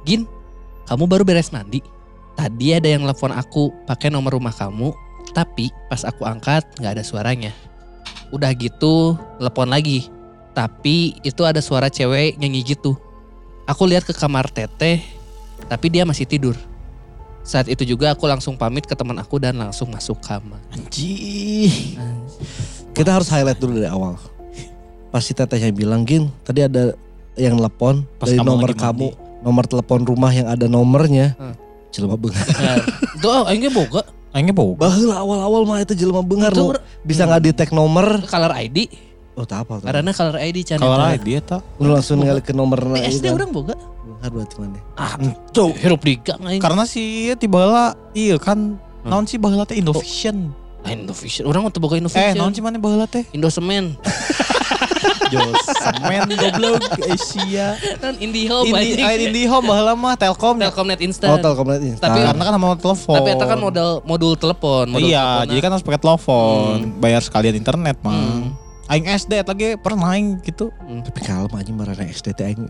Gin, 0.10 0.26
kamu 0.90 1.06
baru 1.06 1.22
beres 1.22 1.54
mandi. 1.54 1.86
Tadi 2.34 2.74
ada 2.74 2.90
yang 2.90 3.06
telepon 3.06 3.36
aku 3.36 3.70
pakai 3.86 4.10
nomor 4.10 4.34
rumah 4.34 4.56
kamu, 4.56 4.90
tapi 5.34 5.72
pas 5.90 6.02
aku 6.06 6.26
angkat 6.26 6.66
nggak 6.78 7.00
ada 7.00 7.04
suaranya. 7.06 7.52
Udah 8.30 8.54
gitu, 8.54 9.18
telepon 9.42 9.70
lagi. 9.70 10.10
Tapi 10.54 11.18
itu 11.26 11.42
ada 11.46 11.62
suara 11.62 11.90
cewek 11.90 12.38
nyanyi 12.38 12.66
gitu. 12.76 12.98
Aku 13.70 13.86
lihat 13.86 14.06
ke 14.06 14.14
kamar 14.14 14.50
teteh, 14.50 15.02
tapi 15.70 15.94
dia 15.94 16.06
masih 16.06 16.26
tidur. 16.26 16.58
Saat 17.46 17.70
itu 17.72 17.82
juga 17.86 18.14
aku 18.14 18.30
langsung 18.30 18.54
pamit 18.60 18.86
ke 18.86 18.94
teman 18.94 19.18
aku 19.18 19.42
dan 19.42 19.58
langsung 19.58 19.90
masuk 19.90 20.22
kamar. 20.22 20.62
Anjing. 20.74 21.98
Kita 22.94 23.16
harus 23.16 23.30
highlight 23.32 23.58
dulu 23.58 23.80
dari 23.80 23.90
awal. 23.90 24.18
Pasti 25.10 25.34
tetehnya 25.34 25.74
bilang, 25.74 26.06
Gin, 26.06 26.30
tadi 26.46 26.62
ada 26.66 26.94
yang 27.40 27.58
telepon 27.58 28.06
Pas 28.20 28.30
dari 28.30 28.38
kamu 28.38 28.50
nomor 28.52 28.72
kamu, 28.76 29.08
nomor 29.42 29.66
telepon 29.66 30.02
rumah 30.06 30.30
yang 30.30 30.46
ada 30.46 30.70
nomornya. 30.70 31.34
Hmm. 31.40 31.56
Jelema 31.90 32.20
bengar. 32.20 32.46
Itu 33.18 33.28
aing 33.50 33.66
boga. 33.74 34.06
Aingnya 34.30 34.54
bau. 34.54 34.74
Baheula 34.74 35.18
awal-awal 35.18 35.66
mah 35.66 35.80
itu 35.80 35.94
jelema 35.94 36.22
bengar 36.22 36.54
nu 36.54 36.74
bisa 37.02 37.26
nggak 37.26 37.42
di 37.42 37.52
tag 37.52 37.70
nomor. 37.72 38.22
color 38.24 38.54
ID. 38.54 38.86
Oh, 39.34 39.44
tak 39.44 39.64
apa. 39.64 39.80
Karena 39.82 40.12
color 40.12 40.38
ID 40.38 40.58
can 40.64 40.78
Kalau 40.78 40.94
eta. 40.94 41.06
lain 41.08 41.22
dia 41.24 41.40
tak. 41.40 41.62
Lu 41.78 41.90
langsung 41.90 42.20
ngali 42.20 42.40
ke 42.40 42.52
nomor 42.52 42.78
Di 42.92 43.08
SD 43.10 43.26
orang 43.28 43.50
boga. 43.50 43.74
Bengar 43.74 44.30
berarti 44.30 44.56
mana? 44.58 44.80
Ah, 44.94 45.16
Tuh. 45.50 45.72
hirup 45.74 46.02
di 46.02 46.20
gang 46.20 46.44
aing. 46.44 46.60
Karena 46.60 46.84
si 46.84 47.02
tiba 47.36 47.64
lah 47.64 47.90
iya 48.12 48.36
kan 48.36 48.76
naon 49.02 49.24
sih 49.24 49.38
baheula 49.38 49.64
teh 49.64 49.76
Indovision. 49.76 50.52
Ah, 50.82 50.92
Indovision. 50.92 51.44
Orang 51.44 51.66
untuk 51.66 51.82
boga 51.82 51.96
Eh, 51.96 52.04
Indovision. 52.04 52.36
naon 52.36 52.52
sih 52.52 52.60
mana 52.60 52.78
baheula 52.78 53.06
teh? 53.06 53.24
Indosemen. 53.32 53.96
Josemen 55.34 56.30
goblok 56.34 56.84
Asia. 57.06 57.78
Kan 58.00 58.18
IndiHome 58.20 58.66
Indi, 58.70 59.00
anjing. 59.00 59.06
air 59.06 59.20
Indihome 59.30 59.66
baheula 59.70 59.94
mah 59.96 60.16
Telkom. 60.20 60.58
ya. 60.60 60.70
Telkomnet 60.70 61.00
Instant. 61.02 61.32
Oh, 61.34 61.38
Telkomnet 61.40 61.82
Instan. 61.82 62.10
Tapi 62.10 62.20
Karena 62.26 62.44
kan 62.44 62.54
sama 62.56 62.68
telepon. 62.76 63.16
Tapi 63.18 63.30
itu 63.36 63.46
kan 63.46 63.60
modal 63.60 63.90
modul 64.04 64.34
telepon, 64.36 64.86
modul 64.92 65.08
Iya, 65.08 65.24
telepon, 65.24 65.50
jadi 65.54 65.60
kan 65.62 65.70
harus 65.76 65.86
pakai 65.86 66.02
telepon, 66.02 66.76
bayar 67.00 67.22
sekalian 67.24 67.56
internet 67.56 67.98
mah. 68.04 68.14
Hmm. 68.14 68.52
Aing 68.90 69.06
SD 69.06 69.46
lagi 69.46 69.78
pernah 69.78 70.18
aing 70.18 70.42
gitu. 70.42 70.74
tapi 71.06 71.22
kalem 71.22 71.54
aja 71.54 71.70
marana 71.70 72.04
SD 72.10 72.34
teh 72.34 72.50
aing. 72.50 72.66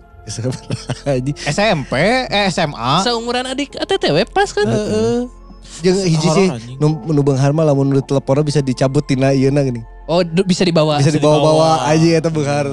SMP, 1.48 1.96
eh 2.36 2.46
SMA. 2.52 3.02
seumuran 3.08 3.48
adik 3.48 3.74
ATTW 3.80 4.28
pas 4.30 4.52
kan. 4.52 4.68
Heeh. 4.68 5.32
Jeung 5.80 5.96
hiji 5.96 6.28
sih 6.36 6.48
nu 6.82 7.00
nu 7.08 7.22
beunghar 7.24 7.56
mah 7.56 7.64
lamun 7.64 7.88
nu 7.88 8.04
teleponnya 8.04 8.44
bisa 8.44 8.60
dicabut 8.60 9.06
tina 9.08 9.32
ieuna 9.32 9.64
gini. 9.64 9.80
Oh, 10.10 10.26
bisa 10.26 10.66
dibawa. 10.66 10.98
Bisa 10.98 11.14
dibawa-bawa 11.14 11.86
aja 11.86 12.18
eta 12.18 12.34
beunghar. 12.34 12.66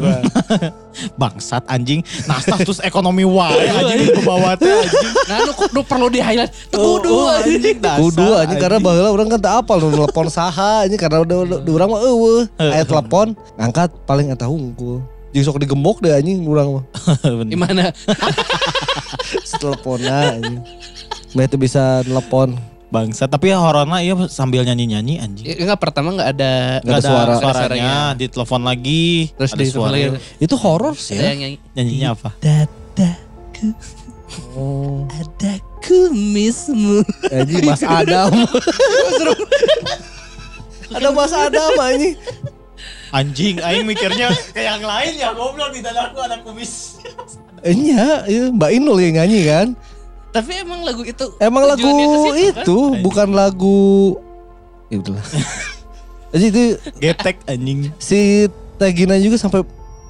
Bangsat 1.20 1.68
anjing. 1.68 2.00
Nah, 2.24 2.40
status 2.40 2.80
ekonomi 2.80 3.28
wae 3.28 3.68
anjing 3.76 4.16
dibawa 4.16 4.56
teh 4.56 4.72
anjing. 4.72 5.12
Nah, 5.28 5.38
nu, 5.42 5.52
nu 5.52 5.80
perlu 5.84 6.08
di 6.08 6.16
highlight. 6.16 6.48
Kudu 6.72 7.12
Oh, 7.12 7.28
anjing. 7.28 7.76
dasar, 7.76 8.00
Kudu 8.00 8.26
aja 8.32 8.54
karena 8.56 8.80
anjing. 8.80 8.88
baheula 8.88 9.10
urang 9.12 9.28
kan 9.28 9.36
tak 9.36 9.52
apal 9.52 9.76
nu 9.76 9.92
telepon 9.92 10.26
saha 10.26 10.88
aja 10.88 10.96
karena 10.96 11.20
udah 11.20 11.36
udah 11.60 11.72
urang 11.76 11.88
mah 11.92 12.00
eueuh. 12.00 12.48
Aya 12.56 12.82
telepon 12.82 13.36
ngangkat 13.54 13.92
paling 14.08 14.32
eta 14.32 14.48
hungkul. 14.48 15.04
Jeung 15.30 15.44
sok 15.44 15.60
digembok 15.60 16.00
deh 16.00 16.16
anjing 16.16 16.40
urang 16.40 16.80
mah. 16.80 16.84
Gimana? 17.44 17.92
Teleponna 19.52 20.40
anjing. 20.40 20.64
Mah 21.36 21.44
itu 21.44 21.56
bisa 21.56 22.00
telepon. 22.00 22.56
Bangsat, 22.86 23.26
tapi 23.26 23.50
hororna 23.50 23.98
iya 23.98 24.14
sambil 24.30 24.62
nyanyi-nyanyi 24.62 25.18
anjing. 25.18 25.42
Ya, 25.42 25.58
Enggak 25.58 25.82
pertama 25.82 26.14
enggak 26.14 26.38
ada 26.38 26.52
Nggak 26.80 26.98
ada 26.98 27.08
suara. 27.08 27.34
suaranya, 27.36 27.94
ditelepon 28.14 28.62
lagi, 28.62 29.34
Terus 29.34 29.50
ada 29.50 29.58
di 29.58 29.66
suara. 29.66 29.96
Itu 30.38 30.54
horor 30.54 30.94
sih 30.94 31.18
ya. 31.18 31.34
yang 31.34 31.40
nyanyi. 31.42 31.58
Nyanyinya 31.74 32.08
apa? 32.14 32.28
Dadaku 32.38 33.74
Oh. 34.58 35.06
ada 35.08 35.54
kumismu. 35.80 37.02
Anjing 37.30 37.62
Mas 37.62 37.82
Adam. 37.82 38.30
ada 40.92 41.08
Mas 41.10 41.32
Adam 41.32 41.72
anjing. 41.76 42.14
Anjing, 43.08 43.56
aing 43.62 43.86
mikirnya 43.86 44.34
kayak 44.50 44.66
yang 44.76 44.84
lain 44.84 45.12
ya, 45.14 45.30
goblok 45.32 45.70
di 45.72 45.80
dadaku 45.80 46.18
ada 46.20 46.42
kumis. 46.42 46.98
Iya, 47.62 48.26
iya, 48.28 48.42
Mbak 48.50 48.70
Inul 48.76 48.98
yang 49.00 49.14
nyanyi 49.16 49.40
kan. 49.46 49.68
Tapi 50.36 50.52
emang 50.58 50.80
lagu 50.82 51.02
itu 51.02 51.26
Emang 51.38 51.64
lagu 51.64 51.80
tujuannya 51.80 52.06
ke 52.06 52.18
situ, 52.18 52.32
kan? 52.52 52.62
itu 52.62 52.78
bukan 53.00 53.28
lagu 53.30 53.80
ya 54.86 54.96
udahlah. 54.98 55.24
Jadi 56.32 56.44
itu 56.46 56.62
Getek 56.98 57.36
anjing. 57.46 57.88
si 57.96 58.44
Tegina 58.76 59.16
juga 59.16 59.36
sampai 59.36 59.64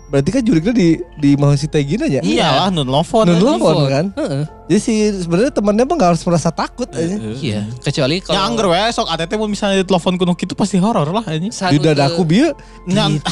berarti 0.07 0.31
kan 0.31 0.39
juriknya 0.39 0.71
di 0.71 0.89
di 1.19 1.31
mau 1.35 1.51
si 1.53 1.67
Tegina 1.67 2.07
ya. 2.07 2.19
Iyalah 2.19 2.71
nun 2.71 2.87
lovon. 2.87 3.27
Nun 3.27 3.35
anjing. 3.35 3.47
lovon. 3.47 3.75
Telepon, 3.75 3.87
kan? 3.89 4.07
Heeh. 4.17 4.43
Jadi 4.67 4.81
si 4.81 4.95
sebenarnya 5.17 5.53
temannya 5.53 5.85
mah 5.85 5.95
nggak 5.95 6.11
harus 6.15 6.23
merasa 6.23 6.51
takut 6.51 6.91
aja. 6.91 7.15
Iya, 7.15 7.63
kecuali 7.79 8.19
Ya 8.19 8.23
kalau 8.25 8.43
angger 8.43 8.67
we 8.67 8.79
sok 8.91 9.07
ATT 9.07 9.33
mau 9.35 9.47
misalnya 9.47 9.83
ditelepon 9.83 10.15
kuno 10.17 10.35
gitu 10.35 10.55
pasti 10.55 10.79
horor 10.79 11.07
lah 11.07 11.23
saat 11.51 11.71
Di 11.71 11.79
dadaku 11.79 12.23
bieu 12.23 12.51
Nyan- 12.85 13.23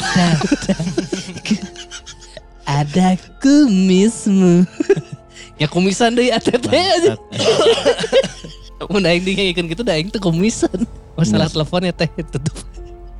ada 2.65 3.07
kumismu. 3.43 4.63
ya 5.55 5.67
kumisan 5.67 6.11
deh 6.11 6.29
ATT 6.29 6.65
aja. 6.67 7.13
Mun 8.85 9.01
aing 9.01 9.23
dingin 9.23 9.65
gitu 9.65 9.81
da 9.81 9.95
aing 9.95 10.09
teh 10.09 10.19
kumisan. 10.19 10.83
Masalah 11.15 11.47
teleponnya 11.47 11.91
teh 11.91 12.07
tutup. 12.27 12.55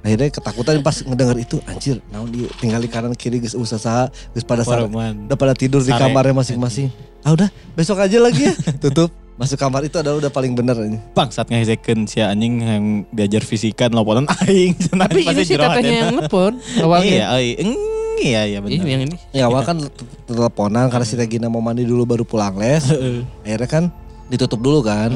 akhirnya 0.05 0.29
ketakutan 0.29 0.85
pas 0.85 1.01
ngedenger 1.01 1.37
itu 1.41 1.57
anjir 1.65 1.97
naon 2.13 2.29
dia 2.29 2.45
tinggal 2.61 2.77
di 2.77 2.85
kanan 2.85 3.17
kiri 3.17 3.41
geus 3.41 3.57
usaha 3.57 4.05
geus 4.37 4.45
pada 4.45 4.61
Wareman. 4.61 5.25
udah 5.25 5.33
pada 5.33 5.57
tidur 5.57 5.81
di 5.81 5.89
kamarnya 5.89 6.29
masing-masing. 6.31 6.93
Ah 7.19 7.33
udah 7.33 7.49
besok 7.73 7.97
aja 7.97 8.21
lagi 8.21 8.45
ya. 8.45 8.53
Tutup. 8.85 9.09
Masuk 9.35 9.57
kamar 9.57 9.81
itu 9.81 9.97
adalah 9.97 10.21
udah 10.21 10.29
paling 10.29 10.53
bener 10.53 10.77
ini. 10.77 11.01
Bang 11.11 11.27
saat 11.27 11.49
ngehezekeun 11.49 12.05
si 12.05 12.21
anjing 12.21 12.61
yang 12.61 12.83
diajar 13.09 13.41
fisika 13.41 13.89
teleponan 13.89 14.29
aing. 14.45 14.77
Tapi 14.77 15.25
ini 15.25 15.41
sih 15.41 15.57
jero 15.57 15.65
tetehnya 15.67 15.91
yang 16.05 16.21
nelpon 16.21 16.53
Iya, 16.53 16.83
awalnya. 16.85 17.23
oi. 17.33 17.47
Eng, 17.57 17.73
iya 18.17 18.41
iya 18.45 18.57
Iya, 18.57 18.59
benar. 18.61 18.85
yang 18.87 19.01
ini. 19.05 19.15
Ya 19.31 19.43
awal 19.47 19.63
kan 19.63 19.77
teleponan 20.25 20.87
karena 20.87 21.05
si 21.05 21.15
Regina 21.15 21.47
mau 21.47 21.59
mandi 21.59 21.83
dulu 21.83 22.03
baru 22.03 22.23
pulang 22.23 22.55
les. 22.55 22.87
Akhirnya 23.45 23.69
kan 23.69 23.83
ditutup 24.27 24.59
dulu 24.59 24.81
kan. 24.81 25.15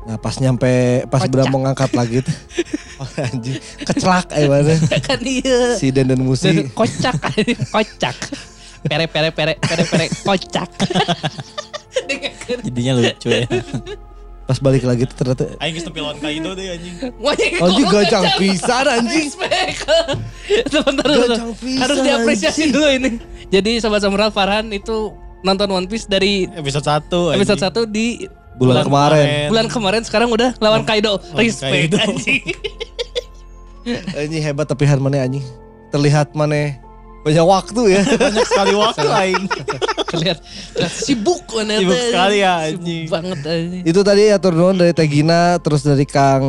Nah 0.00 0.16
pas 0.16 0.34
nyampe 0.36 1.04
pas 1.06 1.24
udah 1.24 1.46
mau 1.48 1.60
ngangkat 1.64 1.90
lagi 1.92 2.20
tuh. 2.22 2.36
Oh, 3.00 3.08
anjing 3.16 3.56
kecelak 3.80 4.28
eh 4.36 4.44
mana. 4.44 4.76
kan 5.08 5.16
iya. 5.24 5.72
Si 5.72 5.88
Denden 5.88 6.20
Musi. 6.20 6.52
Dan 6.52 6.68
kocak, 6.68 7.16
kocak. 7.72 8.12
Pere 8.84 9.08
pere 9.08 9.32
pere 9.32 9.56
pere 9.56 9.84
pere 9.88 10.06
kocak. 10.20 10.68
Jadinya 12.60 12.92
lucu 13.00 13.28
ya. 13.32 13.48
Pas 14.50 14.58
balik 14.58 14.82
lagi 14.82 15.06
tuh 15.06 15.14
ternyata 15.14 15.54
Aing 15.62 15.78
geus 15.78 15.86
nepi 15.86 16.02
lawan 16.02 16.18
Kaido 16.18 16.58
deh 16.58 16.74
anjing. 16.74 16.94
Anjing 17.62 17.86
gajang 17.86 18.24
pisan 18.34 18.82
anjing. 18.82 19.30
Sebentar 20.66 21.06
dulu. 21.06 21.54
Harus 21.54 21.98
diapresiasi 22.02 22.74
dulu 22.74 22.90
ini. 22.90 23.22
Jadi 23.46 23.78
Sobat 23.78 24.02
Samurai 24.02 24.34
Farhan 24.34 24.74
itu 24.74 25.14
nonton 25.46 25.70
One 25.70 25.86
Piece 25.86 26.10
dari 26.10 26.50
Episode 26.50 26.82
1 26.82 27.38
episode 27.38 27.62
1 27.62 27.94
di 27.94 28.26
Bulan 28.58 28.90
kemarin. 28.90 29.54
bulan 29.54 29.66
kemarin 29.70 30.02
sekarang 30.02 30.34
udah 30.34 30.50
lawan 30.58 30.82
Kaido. 30.82 31.22
Respect 31.38 31.94
Kaido. 31.94 31.96
anjing. 32.02 32.42
Anjing 34.18 34.42
hebat 34.42 34.66
tapi 34.66 34.82
Han 34.90 34.98
mana 34.98 35.30
anjing. 35.30 35.46
Terlihat 35.94 36.34
mana 36.34 36.74
banyak 37.20 37.44
waktu 37.44 37.82
ya. 37.90 38.02
Banyak 38.22 38.46
sekali 38.46 38.72
waktu 38.74 39.06
aing. 39.06 39.44
Terlihat 40.10 40.38
sibuk 40.90 41.44
mana 41.50 41.76
Sibuk 41.76 41.94
sekali 41.94 42.36
ya, 42.38 42.54
Sibuk 42.64 42.80
anjing. 42.80 43.04
banget 43.06 43.38
anjing. 43.42 43.82
itu 43.84 44.00
tadi 44.00 44.22
atur 44.28 44.52
nuhun 44.52 44.74
dari 44.74 44.90
Tegina 44.90 45.40
terus 45.58 45.80
dari 45.80 46.02
Kang 46.02 46.44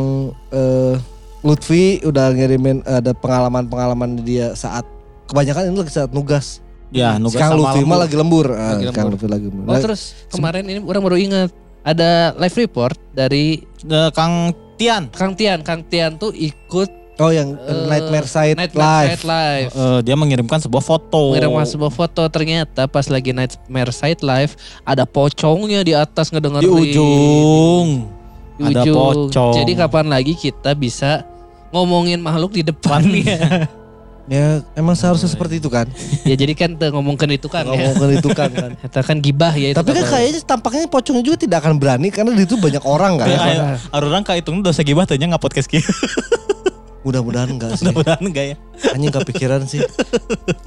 eh, 0.47 0.95
Lutfi 1.41 1.99
udah 2.01 2.31
ngirimin 2.31 2.81
ada 2.81 3.11
pengalaman-pengalaman 3.11 4.21
dia 4.21 4.53
saat 4.53 4.85
kebanyakan 5.25 5.67
ini 5.67 5.77
lagi 5.77 5.91
saat 5.91 6.11
nugas. 6.11 6.61
Ya, 6.89 7.15
nugas 7.15 7.35
Kang 7.35 7.51
sama 7.51 7.59
Lutfi 7.61 7.81
mah 7.81 7.97
lembur. 7.97 7.99
lagi 7.99 8.15
lembur. 8.15 8.47
Ah, 8.51 8.71
Lagi 8.73 8.85
Kang 8.87 9.05
lembur. 9.07 9.11
Lutfi 9.11 9.27
lagi 9.27 9.45
lembur. 9.47 9.65
Oh 9.67 9.79
terus 9.79 10.01
kemarin 10.27 10.63
ini 10.65 10.79
orang 10.79 11.01
baru 11.01 11.17
ingat 11.17 11.49
ada 11.81 12.09
live 12.37 12.57
report 12.57 12.95
dari 13.11 13.59
Eh, 13.81 14.09
Kang 14.11 14.53
Tian. 14.77 15.09
Kang 15.09 15.33
Tian. 15.33 15.59
Kang 15.61 15.81
Tian 15.83 16.15
tuh 16.15 16.29
ikut 16.31 16.89
Oh 17.21 17.29
yang 17.29 17.53
eh, 17.53 17.85
Nightmare 17.85 18.25
Side 18.25 18.57
Night 18.57 18.73
Live. 18.73 19.09
Night 19.13 19.25
Live. 19.29 19.71
Eh, 19.77 19.99
dia 20.01 20.15
mengirimkan 20.17 20.57
sebuah 20.57 20.81
foto. 20.81 21.37
Mengirimkan 21.37 21.69
sebuah 21.69 21.93
foto 21.93 22.25
ternyata 22.33 22.89
pas 22.89 23.05
lagi 23.05 23.29
Nightmare 23.29 23.93
Side 23.93 24.25
Live 24.25 24.57
ada 24.81 25.05
pocongnya 25.05 25.85
di 25.85 25.93
atas 25.93 26.33
ngedengerin. 26.33 26.65
di 26.65 26.71
ujung. 26.73 27.87
Di 28.57 28.63
Ada 28.73 28.81
ujung. 28.81 28.97
pocong. 29.29 29.53
Jadi 29.53 29.71
kapan 29.77 30.09
lagi 30.09 30.33
kita 30.33 30.73
bisa 30.73 31.21
ngomongin 31.69 32.17
makhluk 32.17 32.57
di 32.57 32.65
depannya? 32.65 33.69
Ya 34.29 34.63
emang 34.79 34.95
seharusnya 34.95 35.27
seperti 35.27 35.59
itu 35.59 35.67
kan. 35.67 35.89
ya 36.23 36.39
jadi 36.39 36.55
kan 36.55 36.79
tuh 36.79 36.87
ngomongkan 36.93 37.27
itu 37.35 37.51
kan 37.51 37.67
ya. 37.67 37.91
Ngomongkan 37.91 38.09
itu 38.15 38.29
kan 38.31 38.49
kan. 38.53 38.71
Kita 38.87 39.01
kan 39.03 39.17
gibah 39.19 39.51
ya 39.51 39.73
itu. 39.73 39.77
Tapi 39.81 39.91
kan 39.91 40.05
kayaknya 40.07 40.39
tampaknya 40.47 40.87
pocongnya 40.87 41.23
juga 41.25 41.37
tidak 41.41 41.57
akan 41.65 41.75
berani 41.81 42.07
karena 42.13 42.31
di 42.31 42.47
itu 42.47 42.55
banyak 42.55 42.79
orang 42.85 43.19
kan. 43.19 43.27
Ya, 43.27 43.39
ayo, 43.43 43.61
Arurang 43.91 44.23
kahitung 44.23 44.63
dosa 44.63 44.87
gibah 44.87 45.03
tanya 45.03 45.35
nggak 45.35 45.41
podcast 45.41 45.67
kieu. 45.67 45.83
Mudah-mudahan 47.01 47.49
enggak 47.57 47.75
sih. 47.75 47.85
Mudah-mudahan 47.89 48.23
enggak 48.23 48.45
ya. 48.45 48.55
Anjing 48.93 49.11
kepikiran 49.11 49.61
sih. 49.65 49.81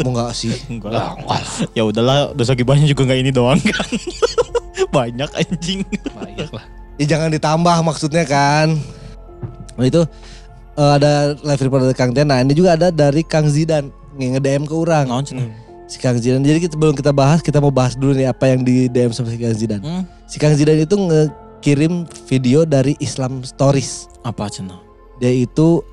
Mau 0.02 0.10
enggak 0.12 0.32
sih? 0.34 0.50
Enggak 0.66 0.90
lah. 0.90 1.14
Ya 1.72 1.82
udahlah, 1.82 2.34
dosa 2.34 2.52
gibahnya 2.52 2.84
juga 2.84 3.06
nggak 3.06 3.20
ini 3.20 3.30
doang 3.30 3.60
kan. 3.60 3.88
Banyak 4.96 5.30
anjing. 5.34 5.86
Banyak 6.10 6.50
lah. 6.50 6.64
Ya 6.94 7.06
jangan 7.10 7.30
ditambah 7.30 7.76
maksudnya 7.82 8.22
kan. 8.22 8.74
Nah 9.74 9.84
itu 9.84 10.02
eh, 10.74 10.92
ada 10.94 11.34
live 11.34 11.62
report 11.62 11.82
dari 11.84 11.96
Kang 11.96 12.10
Tian. 12.10 12.26
Nah 12.26 12.38
ini 12.38 12.54
juga 12.54 12.74
ada 12.74 12.90
dari 12.90 13.22
Kang 13.22 13.46
Zidan 13.46 13.90
nge-DM 14.14 14.62
ke 14.62 14.74
orang. 14.74 15.06
Cenah? 15.22 15.50
Si 15.84 15.98
Kang 15.98 16.14
Zidan. 16.16 16.40
Jadi 16.40 16.62
kita, 16.62 16.74
sebelum 16.74 16.94
kita 16.94 17.10
bahas, 17.10 17.42
kita 17.42 17.58
mau 17.58 17.70
bahas 17.70 17.94
dulu 17.94 18.14
nih 18.14 18.26
apa 18.26 18.46
yang 18.48 18.62
di 18.62 18.86
DM 18.86 19.10
sama 19.10 19.30
si 19.30 19.38
Kang 19.38 19.54
Zidan. 19.54 19.82
Hmm, 19.82 20.02
Si 20.24 20.38
Kang 20.38 20.54
Zidan 20.54 20.78
itu 20.78 20.94
ngekirim 20.94 22.06
video 22.24 22.62
dari 22.62 22.94
Islam 22.98 23.42
Stories. 23.42 24.06
apa 24.22 24.48
cenah? 24.48 24.80
Dia 25.20 25.28
itu 25.30 25.84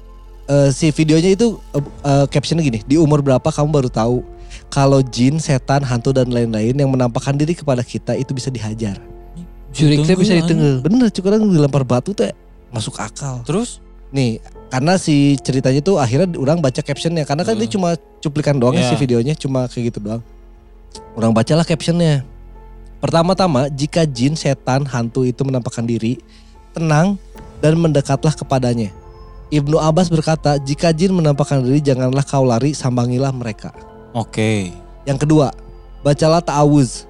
eh, 0.52 0.70
si 0.76 0.92
videonya 0.92 1.32
itu 1.32 1.56
eh, 1.72 1.84
eh, 2.04 2.26
captionnya 2.28 2.60
gini, 2.62 2.84
di 2.84 3.00
umur 3.00 3.24
berapa 3.24 3.48
kamu 3.48 3.72
baru 3.72 3.90
tahu 3.90 4.20
kalau 4.68 5.00
jin, 5.00 5.40
setan, 5.40 5.84
hantu 5.84 6.12
dan 6.12 6.28
lain-lain 6.28 6.76
yang 6.76 6.92
menampakkan 6.92 7.36
diri 7.36 7.56
kepada 7.56 7.80
kita 7.84 8.20
itu 8.20 8.36
bisa 8.36 8.52
dihajar. 8.52 9.00
Juriknya 9.72 10.16
bisa 10.20 10.36
ditengah. 10.36 10.84
Bener, 10.84 11.08
cukup 11.08 11.32
orang 11.32 11.48
dilempar 11.48 11.88
batu 11.88 12.12
teh 12.12 12.36
masuk 12.72 13.00
akal. 13.00 13.40
Terus? 13.48 13.80
Nih, 14.12 14.44
karena 14.68 15.00
si 15.00 15.40
ceritanya 15.40 15.80
tuh 15.80 15.96
akhirnya 15.96 16.36
orang 16.36 16.60
baca 16.60 16.84
captionnya 16.84 17.24
karena 17.24 17.48
kan 17.48 17.56
Hmm. 17.56 17.64
dia 17.64 17.70
cuma 17.72 17.90
cuplikan 18.20 18.60
doang 18.60 18.76
ya 18.76 18.84
Iya. 18.84 18.92
si 18.92 18.96
videonya 19.00 19.34
cuma 19.40 19.72
kayak 19.72 19.96
gitu 19.96 20.00
doang. 20.04 20.24
Orang 21.16 21.32
bacalah 21.32 21.64
captionnya. 21.64 22.28
Pertama-tama, 23.00 23.72
jika 23.72 24.04
jin, 24.04 24.36
setan, 24.36 24.84
hantu 24.86 25.24
itu 25.24 25.42
menampakkan 25.48 25.88
diri, 25.88 26.20
tenang 26.76 27.16
dan 27.64 27.80
mendekatlah 27.80 28.36
kepadanya. 28.36 28.92
Ibnu 29.52 29.76
Abbas 29.76 30.08
berkata, 30.08 30.56
jika 30.58 30.96
jin 30.96 31.12
menampakkan 31.12 31.60
diri, 31.60 31.84
janganlah 31.84 32.24
kau 32.24 32.48
lari, 32.48 32.72
sambangilah 32.72 33.36
mereka. 33.36 33.76
Oke. 34.16 34.72
Yang 35.04 35.28
kedua, 35.28 35.52
bacalah 36.02 36.40
ta'awuz. 36.40 37.04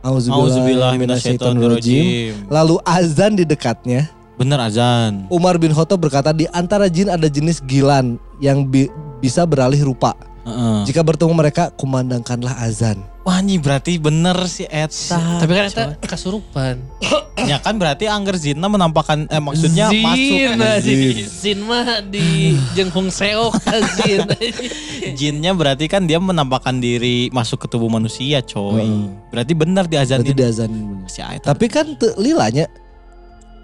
Auzubillah 0.00 0.96
minasyaitonirrajim. 0.96 2.48
Lalu 2.48 2.74
azan 2.84 3.32
di 3.36 3.44
dekatnya. 3.44 4.08
Bener 4.34 4.58
azan. 4.60 5.28
Umar 5.28 5.56
bin 5.56 5.72
Khattab 5.72 6.00
berkata 6.00 6.32
di 6.32 6.48
antara 6.50 6.88
jin 6.88 7.08
ada 7.08 7.28
jenis 7.28 7.60
gilan 7.64 8.16
yang 8.40 8.64
bi- 8.64 8.90
bisa 9.20 9.44
beralih 9.44 9.84
rupa. 9.84 10.12
Heeh. 10.44 10.76
Jika 10.84 11.00
bertemu 11.00 11.32
mereka, 11.32 11.72
kumandangkanlah 11.72 12.60
azan. 12.60 13.00
Wah 13.24 13.40
ini 13.40 13.56
berarti 13.56 13.96
bener 13.96 14.36
si 14.44 14.68
Eta. 14.68 15.40
Tapi 15.40 15.52
kan 15.56 15.64
itu 15.68 15.82
kasurupan. 16.04 16.76
Ya 17.44 17.60
kan 17.60 17.76
berarti 17.76 18.08
Angger 18.08 18.38
Zina 18.40 18.70
menampakkan 18.72 19.28
eh 19.28 19.42
maksudnya 19.42 19.90
Zin, 19.92 20.00
masuk 20.00 20.38
anjing. 20.54 21.16
Zin 21.28 21.58
mah 21.66 22.00
di 22.00 22.56
jenghung 22.72 23.12
seok 23.12 23.58
Zin. 24.00 24.24
jinnya 25.18 25.52
berarti 25.52 25.84
kan 25.90 26.08
dia 26.08 26.16
menampakkan 26.22 26.80
diri 26.80 27.28
masuk 27.34 27.66
ke 27.66 27.68
tubuh 27.68 27.90
manusia 27.92 28.40
coy. 28.40 28.80
Heeh. 28.80 29.04
Berarti 29.28 29.52
benar 29.52 29.84
di 29.90 29.98
azan 30.00 30.24
Berarti 30.24 30.32
diazan. 30.32 30.70
si 31.04 31.20
Eta. 31.20 31.52
Tapi 31.52 31.66
kan 31.68 31.98
te- 31.98 32.16
lilanya 32.16 32.64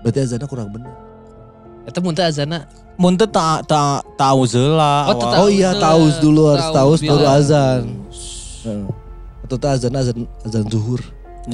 berarti 0.02 0.28
azannya 0.28 0.44
kurang 0.50 0.74
bener. 0.76 0.92
Itu 1.88 1.98
muntah 2.04 2.28
azana. 2.28 2.68
Mun 3.00 3.16
teu 3.16 3.24
ta 3.24 3.64
ta 3.64 4.04
tahu 4.20 4.44
zela. 4.44 5.08
Oh, 5.08 5.16
tahu 5.16 5.44
Oh 5.44 5.48
iya, 5.48 5.72
taus 5.80 6.20
dulu 6.20 6.52
harus 6.52 6.68
Taus 6.68 7.00
taus 7.00 7.02
baru 7.04 7.24
azan. 7.24 7.80
Atau 9.40 9.56
tuh 9.56 9.70
azan 9.72 9.96
azan 9.96 10.28
azan 10.44 10.64
zuhur. 10.68 11.00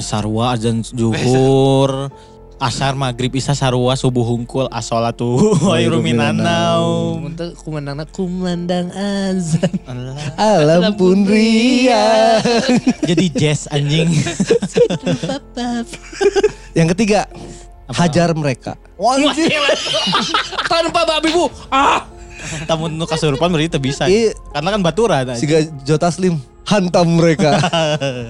Sarwa 0.02 0.58
azan 0.58 0.82
zuhur. 0.82 2.10
Asar 2.56 2.96
maghrib 2.96 3.36
isa 3.36 3.52
sarwa 3.52 3.92
subuh 3.92 4.24
hungkul 4.24 4.64
asolatu 4.72 5.36
wairu 5.68 6.00
minanau. 6.00 7.20
Muntah 7.20 7.52
kumandang 7.52 8.00
kumandang 8.10 8.88
azan. 8.96 9.76
Alam 10.40 10.96
pun 10.96 11.28
ria. 11.28 12.40
Jadi 13.04 13.28
jazz 13.36 13.68
anjing. 13.68 14.08
Yang 16.76 16.88
ketiga, 16.96 17.28
hajar 17.90 18.34
mereka. 18.34 18.74
Tanpa 20.70 21.06
babi 21.06 21.30
bu. 21.30 21.46
Ah. 21.70 22.06
Tamu 22.66 22.86
nu 22.90 23.06
kasurupan 23.06 23.50
berarti 23.50 23.78
bisa. 23.78 24.06
Iya. 24.06 24.34
Karena 24.54 24.68
kan 24.74 24.80
baturan. 24.82 25.34
Siga 25.34 25.66
Jota 25.82 26.10
Slim 26.10 26.38
hantam 26.66 27.06
mereka. 27.16 27.56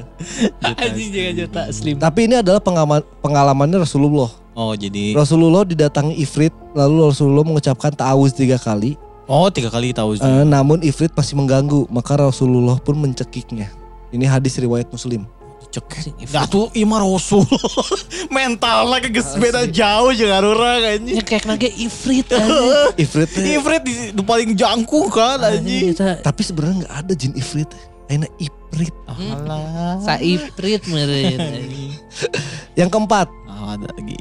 Anjing 0.85 1.09
jaga 1.11 1.33
juta 1.33 1.63
slim. 1.73 1.97
Tapi 1.97 2.29
ini 2.29 2.39
adalah 2.39 2.61
pengalaman 2.61 3.01
pengalamannya 3.25 3.83
Rasulullah. 3.83 4.31
Oh 4.57 4.73
jadi 4.77 5.17
Rasulullah 5.17 5.65
didatangi 5.65 6.17
Ifrit, 6.21 6.53
lalu 6.77 7.13
Rasulullah 7.13 7.45
mengucapkan 7.45 7.93
ta'awuz 7.93 8.37
tiga 8.37 8.61
kali. 8.61 8.97
Oh 9.27 9.51
tiga 9.51 9.73
kali 9.73 9.91
tahu 9.91 10.17
Eh, 10.21 10.45
namun 10.47 10.81
Ifrit 10.87 11.11
masih 11.17 11.35
mengganggu, 11.35 11.89
maka 11.91 12.15
Rasulullah 12.17 12.79
pun 12.79 12.95
mencekiknya. 13.01 13.73
Ini 14.15 14.25
hadis 14.29 14.57
riwayat 14.57 14.87
Muslim. 14.93 15.27
Cek. 15.77 15.87
Nah 16.33 16.45
tuh 16.45 16.73
Imar 16.73 17.01
Rasul. 17.01 17.45
Mental 18.33 18.87
lagi 18.87 19.09
geus 19.09 19.37
beda 19.37 19.69
jauh 19.69 20.11
jangan 20.11 20.43
orang 20.43 20.81
anjing. 20.97 21.17
Ya 21.17 21.23
kayak 21.23 21.45
nage 21.45 21.69
ifrit 21.71 22.25
aja. 22.33 22.91
Ifrit 22.97 23.29
teh- 23.29 23.55
Ifrit 23.55 23.83
di, 23.83 23.95
di 24.11 24.23
paling 24.23 24.53
jangkung 24.53 25.07
kan 25.07 25.37
anjing. 25.39 25.93
tapi 26.21 26.41
sebenarnya 26.41 26.77
nggak 26.83 26.95
ada 26.97 27.13
jin 27.13 27.33
Ifrit. 27.35 27.69
Aina 28.07 28.27
Ifrit. 28.37 28.95
Alah. 29.07 29.99
Sa 29.99 30.17
ifrit 30.17 30.83
meren. 30.87 31.43
Yang 32.79 32.89
keempat, 32.89 33.27
Ah, 33.47 33.75
ada 33.75 33.89
lagi. 33.91 34.15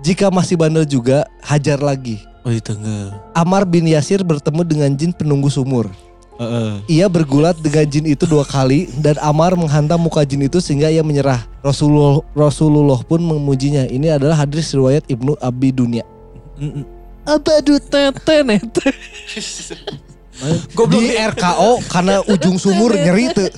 jika 0.00 0.30
masih 0.30 0.54
bandel 0.54 0.82
juga, 0.82 1.26
hajar 1.40 1.76
lagi. 1.76 2.22
Oh 2.40 2.48
di 2.48 2.62
tengah. 2.62 3.10
Amar 3.32 3.66
bin 3.66 3.84
Yasir 3.84 4.22
bertemu 4.22 4.62
dengan 4.62 4.90
jin 4.94 5.10
penunggu 5.10 5.50
sumur. 5.50 5.90
Heeh. 6.36 7.00
Ia 7.00 7.06
bergulat 7.08 7.56
dengan 7.56 7.88
jin 7.88 8.04
itu 8.04 8.28
dua 8.28 8.44
kali 8.44 8.92
dan 9.00 9.16
Amar 9.24 9.56
menghantam 9.56 9.96
muka 9.96 10.20
jin 10.20 10.44
itu 10.44 10.60
sehingga 10.60 10.92
ia 10.92 11.00
menyerah. 11.00 11.48
Rasulullah, 11.64 12.20
Rasulullah 12.36 13.00
pun 13.00 13.24
memujinya. 13.24 13.88
Ini 13.88 14.20
adalah 14.20 14.44
hadis 14.44 14.68
riwayat 14.76 15.08
Ibnu 15.08 15.32
Abi 15.40 15.72
Dunia. 15.72 16.04
Apa 17.24 17.64
du 17.64 17.80
tete 17.80 18.44
nete. 18.44 18.88
Di 20.92 21.16
RKO 21.16 21.80
karena 21.88 22.20
ujung 22.28 22.60
sumur 22.60 22.92
nyeri 22.92 23.32
tuh. 23.32 23.48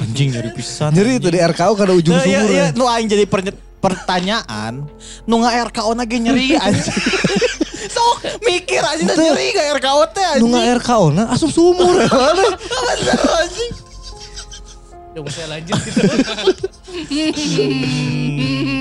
Anjing 0.00 0.32
nyari 0.32 0.50
pisan. 0.56 0.92
Nyeri 0.96 1.20
tuh 1.20 1.30
di 1.32 1.40
RKO 1.40 1.72
karena 1.76 1.94
ujung 1.96 2.16
Nah, 2.16 2.24
iya, 2.24 2.40
sumur. 2.40 2.52
iya, 2.52 2.66
nu 2.72 2.84
aing 2.88 3.08
jadi 3.08 3.24
pertanyaan, 3.76 4.88
nu 5.28 5.34
nggak 5.44 5.72
RKO 5.72 5.92
lagi 5.92 6.16
nyeri 6.20 6.56
anjing. 6.56 6.96
Mikir 8.40 8.82
Betul. 8.82 9.18
nyeri 9.22 9.46
nggak 9.50 9.68
RKO 9.78 10.02
teh 10.10 10.24
anjing. 10.24 10.42
Nu 10.42 10.50
nggak 10.50 10.66
RKO 10.80 11.06
nah 11.10 11.26
asup 11.28 11.50
sumur. 11.50 11.92
Bener, 11.92 12.52
anjing. 13.40 13.72
Udah 15.16 15.32
saya 15.32 15.48
lanjut 15.48 15.72
gitu. 15.80 16.00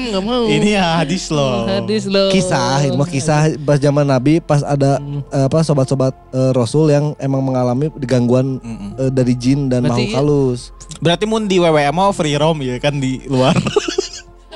Gak 0.06 0.20
mau. 0.22 0.44
Ini 0.46 0.70
ya 0.74 1.00
hadis 1.00 1.28
loh. 1.28 1.64
hadis 1.64 2.04
loh. 2.06 2.28
kisah 2.28 2.84
ini 2.84 2.92
mah 2.94 3.08
kisah 3.08 3.56
pas 3.58 3.76
zaman 3.76 4.04
Nabi 4.04 4.40
pas 4.40 4.60
ada 4.60 4.98
Hmm. 4.98 5.24
eh, 5.26 5.46
apa 5.46 5.64
sobat-sobat 5.64 6.12
eh, 6.32 6.52
Rasul 6.52 6.92
yang 6.92 7.16
emang 7.18 7.40
mengalami 7.40 7.88
gangguan 8.02 8.60
Mm-mm. 8.60 8.92
eh, 8.98 9.12
dari 9.12 9.32
jin 9.34 9.68
dan 9.68 9.84
Berarti 9.84 9.96
makhluk 9.96 10.12
iya. 10.12 10.18
halus. 10.18 10.60
Berarti 11.00 11.24
mun 11.24 11.44
di 11.46 11.56
WWM 11.56 11.92
mau 11.94 12.12
free 12.12 12.36
roam 12.36 12.60
ya 12.60 12.76
kan 12.78 12.96
di 12.96 13.24
luar. 13.26 13.56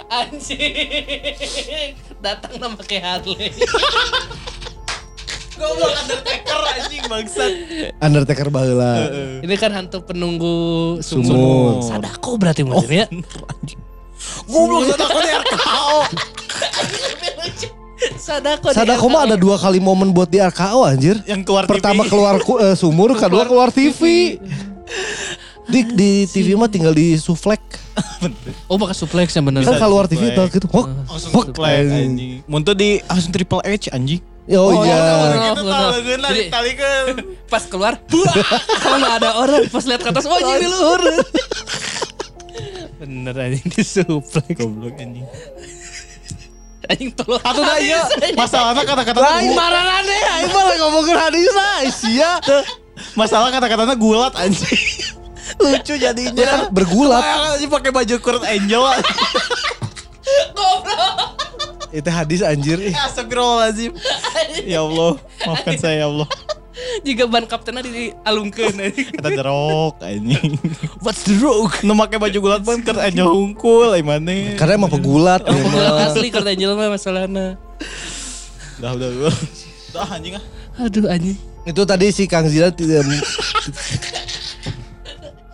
Anjing. 0.10 1.96
Datang 2.20 2.60
nama 2.60 2.76
kayak 2.78 3.24
Harley. 3.24 3.56
Goblok 5.60 5.92
Undertaker 5.94 6.60
anjing 6.72 7.04
bangsat. 7.06 7.52
Undertaker 8.00 8.48
baheula. 8.48 8.94
Ini 9.40 9.56
kan 9.56 9.72
hantu 9.74 10.00
penunggu 10.02 10.56
Sumur. 11.00 11.28
sumur. 11.28 11.72
Sadako 11.84 12.32
berarti 12.36 12.64
Oh, 12.64 12.72
mungkin 12.74 12.90
ya. 12.96 13.08
Goblok 14.46 14.88
sadako 14.88 15.18
di 15.20 15.32
RKO. 15.34 15.92
Sadako. 18.18 18.68
Sadako 18.72 19.06
mah 19.08 19.22
ada 19.22 19.36
dua 19.36 19.56
kali 19.56 19.78
momen 19.78 20.10
buat 20.10 20.28
di 20.28 20.40
RKO 20.40 20.80
anjir. 20.82 21.20
Yang 21.26 21.44
keluar 21.44 21.64
TV. 21.66 21.72
Pertama 21.74 22.02
keluar 22.06 22.36
ku- 22.40 22.56
eh, 22.58 22.72
sumur, 22.74 23.12
kedua 23.14 23.44
keluar 23.44 23.70
TV. 23.70 24.00
Di 25.66 25.86
di 25.86 26.12
TV 26.26 26.56
mah 26.56 26.66
tinggal 26.66 26.92
di 26.92 27.14
suflek. 27.16 27.62
Oh 28.66 28.80
bakal 28.80 28.96
suplex 28.98 29.30
yang 29.32 29.44
bener. 29.44 29.62
Kan 29.62 29.76
keluar 29.76 30.08
TV 30.08 30.24
suplex. 30.26 30.34
tuh 30.34 30.48
gitu. 30.50 30.68
Langsung 31.06 31.32
Hok. 31.32 31.46
play 31.52 31.84
anjing. 31.84 32.42
Mun 32.46 32.64
tuh 32.64 32.74
di 32.74 33.04
langsung 33.04 33.30
Triple 33.30 33.62
H 33.62 33.92
anjing. 33.92 34.24
Oh, 34.50 34.74
Oh, 34.74 34.82
iya. 34.82 34.98
legeuna 35.94 36.34
Jadi- 36.34 36.50
ditalikeun. 36.50 37.16
Pas 37.46 37.64
keluar, 37.66 38.02
kalau 38.82 38.98
nggak 38.98 39.16
ada 39.22 39.30
orang, 39.38 39.70
pas 39.70 39.86
lihat 39.86 40.02
ke 40.02 40.10
atas, 40.10 40.26
oh 40.26 40.38
jadi 40.38 40.66
luhur. 40.66 41.02
Bener 42.98 43.34
anjing 43.34 43.70
di 43.70 43.82
suplex. 43.82 44.54
Goblok 44.54 44.98
anjing. 44.98 45.26
Anjing 46.86 47.10
tolong. 47.14 47.42
Atuh 47.42 47.62
da 47.62 47.78
ieu 47.78 48.02
masalahnya 48.34 48.82
kata-kata 48.82 49.22
Lain 49.22 49.54
marahane 49.54 50.18
aing 50.36 50.50
malah 50.50 50.76
ngomongin 50.80 51.16
hadis 51.16 51.50
lah 51.54 51.86
sia. 51.88 52.32
Masalah 53.14 53.54
kata-katanya 53.54 53.94
gulat 53.94 54.34
anjing. 54.34 55.14
Lucu 55.58 55.94
jadinya. 55.96 56.66
Kan 56.66 56.74
bergulat. 56.74 57.22
Anjing 57.56 57.70
pakai 57.70 57.94
baju 57.94 58.16
Kurt 58.18 58.44
Angel. 58.44 58.82
Itu 61.90 62.10
hadis 62.14 62.42
anjir. 62.46 62.78
Ih, 62.78 62.94
Astagfirullahaladzim. 63.10 63.92
Ya 64.66 64.86
Allah, 64.86 65.18
maafkan 65.46 65.76
saya 65.78 66.06
ya 66.06 66.08
Allah. 66.08 66.30
Jika 67.04 67.28
ban 67.28 67.44
kaptennya 67.44 67.84
dialungkeun 67.84 68.76
anjing. 68.80 69.08
Kita 69.12 69.30
jerok 69.36 70.00
anjing. 70.00 70.56
What's 71.04 71.28
the 71.28 71.36
rogue? 71.42 71.76
Nu 71.84 71.92
make 71.92 72.16
baju 72.16 72.38
gulat 72.40 72.62
pun 72.64 72.80
Kurt 72.80 73.00
Angel 73.00 73.28
hungkul 73.28 73.92
ai 73.92 74.04
maneh. 74.04 74.56
Karena 74.56 74.80
emang 74.80 74.92
pegulat. 74.92 75.44
Pemula 75.44 76.00
mah. 76.00 76.08
asli 76.08 76.32
Kurt 76.32 76.48
Angel 76.48 76.72
mah 76.80 76.88
masalahnya. 76.88 77.60
Udah 78.80 78.92
udah 78.96 79.08
udah. 79.12 79.36
Udah 79.92 80.08
anjing 80.16 80.34
ah. 80.40 80.44
Aduh 80.80 81.12
anjing. 81.12 81.36
Itu 81.68 81.84
tadi 81.84 82.16
si 82.16 82.24
Kang 82.32 82.48
Zira 82.48 82.72
tidak 82.72 83.04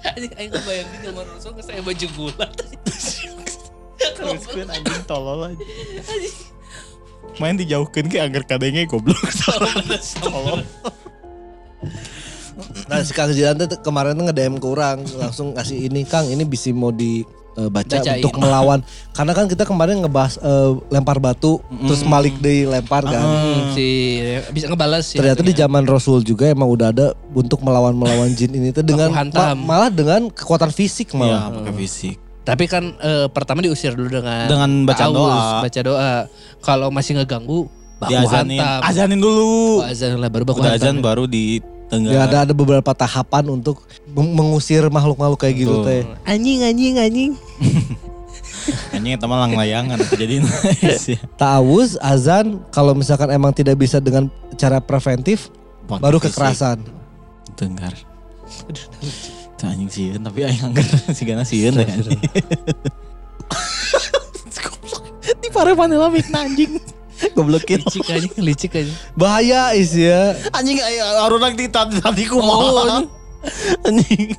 Anjing 0.05 0.33
aing 0.37 0.53
bayangin 0.53 0.99
sama 1.09 1.21
Rasul 1.25 1.51
saya 1.65 1.81
baju 1.81 2.07
gulat. 2.13 2.53
Teruskeun 4.11 4.67
anjing 4.67 5.03
tolol 5.03 5.39
aja. 5.47 5.65
Main 7.35 7.55
dijauhkeun 7.55 8.07
ke 8.07 8.17
anggar 8.17 8.43
kadenge 8.43 8.85
goblok. 8.85 9.17
Tolol. 10.21 10.61
Nah 12.85 13.01
si 13.01 13.11
Kang 13.11 13.29
Zidan 13.29 13.59
tuh 13.59 13.79
kemarin 13.79 14.13
tuh 14.13 14.25
nge-DM 14.25 14.55
ke 14.55 14.67
orang 14.67 14.97
langsung 15.13 15.51
ngasih 15.51 15.75
ini 15.83 16.03
Kang 16.03 16.23
ini 16.25 16.43
bisa 16.43 16.71
mau 16.71 16.87
di 16.87 17.27
eh, 17.53 17.67
baca 17.67 17.99
Bacain. 17.99 18.15
untuk 18.17 18.31
melawan 18.37 18.79
karena 19.11 19.31
kan 19.33 19.45
kita 19.45 19.63
kemarin 19.65 19.99
ngebahas 19.99 20.39
eh, 20.39 20.71
lempar 20.87 21.19
batu 21.19 21.59
terus 21.81 22.05
Malik 22.05 22.39
dilempar 22.39 23.03
kan 23.03 23.19
Hmm, 23.19 23.75
si 23.75 24.23
bisa 24.49 24.67
ngebalas 24.67 25.03
sih. 25.05 25.19
ternyata 25.19 25.41
di 25.41 25.51
zaman 25.51 25.83
Rasul 25.83 26.21
juga 26.21 26.47
emang 26.47 26.69
udah 26.69 26.87
ada 26.89 27.07
untuk 27.29 27.59
melawan 27.59 27.91
melawan 27.91 28.31
jin 28.31 28.53
ini 28.53 28.71
tuh 28.71 28.83
dengan 28.83 29.11
ma- 29.11 29.51
malah 29.51 29.89
dengan 29.89 30.27
kekuatan 30.29 30.71
fisik 30.71 31.11
Iya, 31.11 31.17
malah 31.17 31.41
pakai 31.53 31.73
fisik. 31.77 32.15
Tapi 32.45 32.63
kan 32.65 32.93
eh, 32.95 33.25
pertama 33.27 33.59
diusir 33.59 33.91
dulu 33.91 34.07
dengan 34.07 34.45
Dengan 34.45 34.69
baca 34.85 35.01
ta'awuz, 35.01 35.17
doa. 35.17 35.61
baca 35.61 35.79
doa. 35.81 36.13
Kalau 36.61 36.87
masih 36.89 37.17
ngeganggu, 37.17 37.65
baku 37.97 38.11
Diazanin. 38.11 38.61
hantam. 38.61 38.79
Azanin 38.85 39.19
dulu. 39.19 39.81
Oh, 39.81 39.81
azan 39.81 40.15
lah 40.15 40.29
baru 40.29 40.45
baku 40.45 40.61
Udah 40.61 40.73
azan 40.73 40.95
hantam. 40.95 41.03
baru 41.03 41.25
di 41.25 41.57
tengah. 41.85 42.09
ya 42.11 42.21
ada 42.23 42.37
ada 42.43 42.53
beberapa 42.53 42.91
tahapan 42.91 43.45
untuk 43.51 43.81
meng- 44.07 44.31
mengusir 44.31 44.85
makhluk-makhluk 44.87 45.37
kayak 45.39 45.55
gitu 45.59 45.81
Betul. 45.81 45.85
teh 45.85 46.01
Anjing 46.23 46.61
anjing 46.61 46.95
anjing. 46.97 47.31
Anjing 48.91 49.13
eta 49.13 49.25
mah 49.25 49.37
lang 49.39 49.53
layangan 49.53 50.01
jadi 50.09 50.41
nice 50.41 51.13
ya. 51.13 51.21
ta'awuz 51.37 51.97
azan 51.99 52.57
kalau 52.69 52.93
misalkan 52.93 53.29
emang 53.29 53.53
tidak 53.53 53.77
bisa 53.77 53.97
dengan 53.99 54.25
cara 54.55 54.77
preventif 54.79 55.53
Pakai 55.85 56.01
baru 56.01 56.17
kekerasan 56.17 56.81
Tenggar. 57.53 57.93
Anjing 59.65 59.89
sieun 59.89 60.21
tapi 60.21 60.43
aing 60.47 60.61
anggar 60.61 60.85
sigana 61.13 61.41
sieun 61.41 61.73
deh 61.73 61.87
anjing. 61.87 62.21
Di 65.41 65.47
pare 65.49 65.73
panela 65.73 66.07
mik 66.09 66.29
anjing. 66.29 66.77
Goblokin. 67.33 67.79
Licik 67.81 68.05
anjing, 68.11 68.33
licik 68.43 68.71
anjing. 68.75 68.97
bahaya 69.15 69.71
is 69.73 69.95
ya 69.95 70.35
Anjing 70.51 70.77
arunak 71.25 71.55
di 71.55 71.65
tadi 71.71 71.97
tadi 71.97 72.23
kumaha. 72.27 73.01
Anjing. 73.87 74.35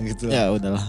gitu 0.10 0.32
Ya 0.32 0.48
udahlah. 0.52 0.84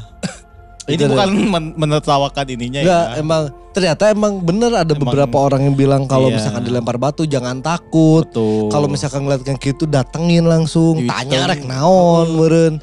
Ini 0.84 1.04
bukan 1.06 1.30
men- 1.48 1.74
menertawakan 1.76 2.46
ininya 2.48 2.82
Enggak, 2.82 3.06
ya. 3.08 3.16
emang 3.18 3.42
ternyata 3.72 4.04
emang 4.10 4.34
bener 4.40 4.72
ada 4.74 4.90
Emang- 4.90 5.02
beberapa 5.06 5.38
orang 5.38 5.62
yang 5.64 5.76
bilang 5.76 6.04
kalau 6.04 6.28
Iya. 6.28 6.38
misalkan 6.38 6.64
dilempar 6.64 6.98
batu 6.98 7.24
jangan 7.24 7.60
takut. 7.60 8.26
Kalau 8.68 8.88
misalkan 8.88 9.22
ngeliat 9.22 9.42
kayak 9.42 9.62
gitu 9.62 9.86
datengin 9.86 10.44
langsung, 10.44 10.98
Gitu. 10.98 11.08
tanya 11.08 11.46
rek 11.48 11.64
naon 11.64 12.34
meureun. 12.34 12.76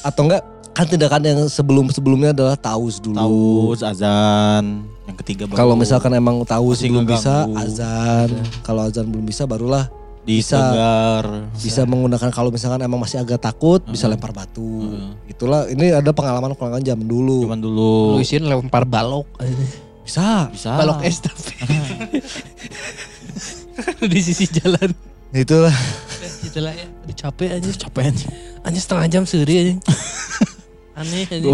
Atau 0.00 0.26
enggak 0.26 0.42
kan 0.72 0.86
tindakan 0.86 1.20
yang 1.20 1.40
sebelum-sebelumnya 1.46 2.32
adalah 2.32 2.54
taus 2.54 2.96
dulu. 2.96 3.18
taus 3.68 3.82
azan 3.82 4.86
yang 5.04 5.16
ketiga 5.18 5.44
baru 5.44 5.58
Kalau 5.58 5.74
misalkan 5.74 6.12
emang 6.12 6.40
taus 6.42 6.78
Masih 6.78 6.88
belum 6.88 7.04
bisa 7.04 7.44
azan. 7.52 8.28
Kalau 8.62 8.86
azan 8.86 9.04
belum 9.04 9.22
bisa 9.22 9.44
barulah 9.44 9.90
bisa. 10.22 10.58
bisa 11.58 11.82
menggunakan 11.82 12.30
kalau 12.30 12.54
misalkan 12.54 12.78
emang 12.82 13.02
masih 13.02 13.18
agak 13.18 13.42
takut 13.42 13.82
bisa 13.90 14.06
lempar 14.06 14.30
batu. 14.30 14.62
Heeh. 14.62 15.34
Itulah 15.34 15.66
ini 15.66 15.90
ada 15.90 16.10
pengalaman-pengalaman 16.14 16.82
zaman 16.82 17.06
dulu. 17.06 17.46
cuman 17.46 17.58
dulu 17.58 18.18
Luisin 18.18 18.46
lempar 18.46 18.86
balok. 18.86 19.26
Bisa. 20.02 20.50
bisa 20.50 20.78
Balok 20.78 21.02
es 21.06 21.18
tapi. 21.22 21.54
di 24.12 24.20
sisi 24.22 24.46
jalan. 24.50 24.90
Itulah. 25.32 25.74
Itulah 26.42 26.74
ya, 26.74 26.86
udah 27.06 27.16
capek 27.16 27.48
aja. 27.56 27.68
capek 27.88 28.02
anjing. 28.12 28.32
Hanya 28.66 28.80
setengah 28.82 29.06
jam 29.08 29.22
sehari 29.24 29.54
aja. 29.58 29.74
Aneh 31.00 31.24
aja. 31.24 31.48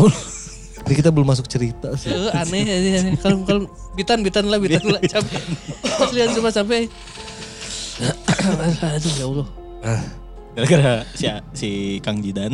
Ini 0.89 0.95
kita 0.97 1.13
belum 1.13 1.29
masuk 1.29 1.47
cerita 1.47 1.93
sih. 1.95 2.11
Eh, 2.11 2.33
aneh 2.33 2.65
aja. 2.67 2.89
aneh. 3.05 3.15
Kalau 3.21 3.45
kalau 3.45 3.63
bitan 3.95 4.25
bitan 4.25 4.49
lah 4.49 4.59
bitan 4.59 4.83
lah 4.89 4.99
capek. 5.13 5.43
Pas 5.85 6.11
lihat 6.11 6.35
cuma 6.35 6.51
sampai. 6.51 6.91
Aduh 7.99 9.13
ya 9.15 9.25
Allah. 9.27 9.47
Gara-gara 10.59 11.07
si, 11.15 11.31
si 11.55 11.71
Kang 12.03 12.19
Jidan. 12.19 12.51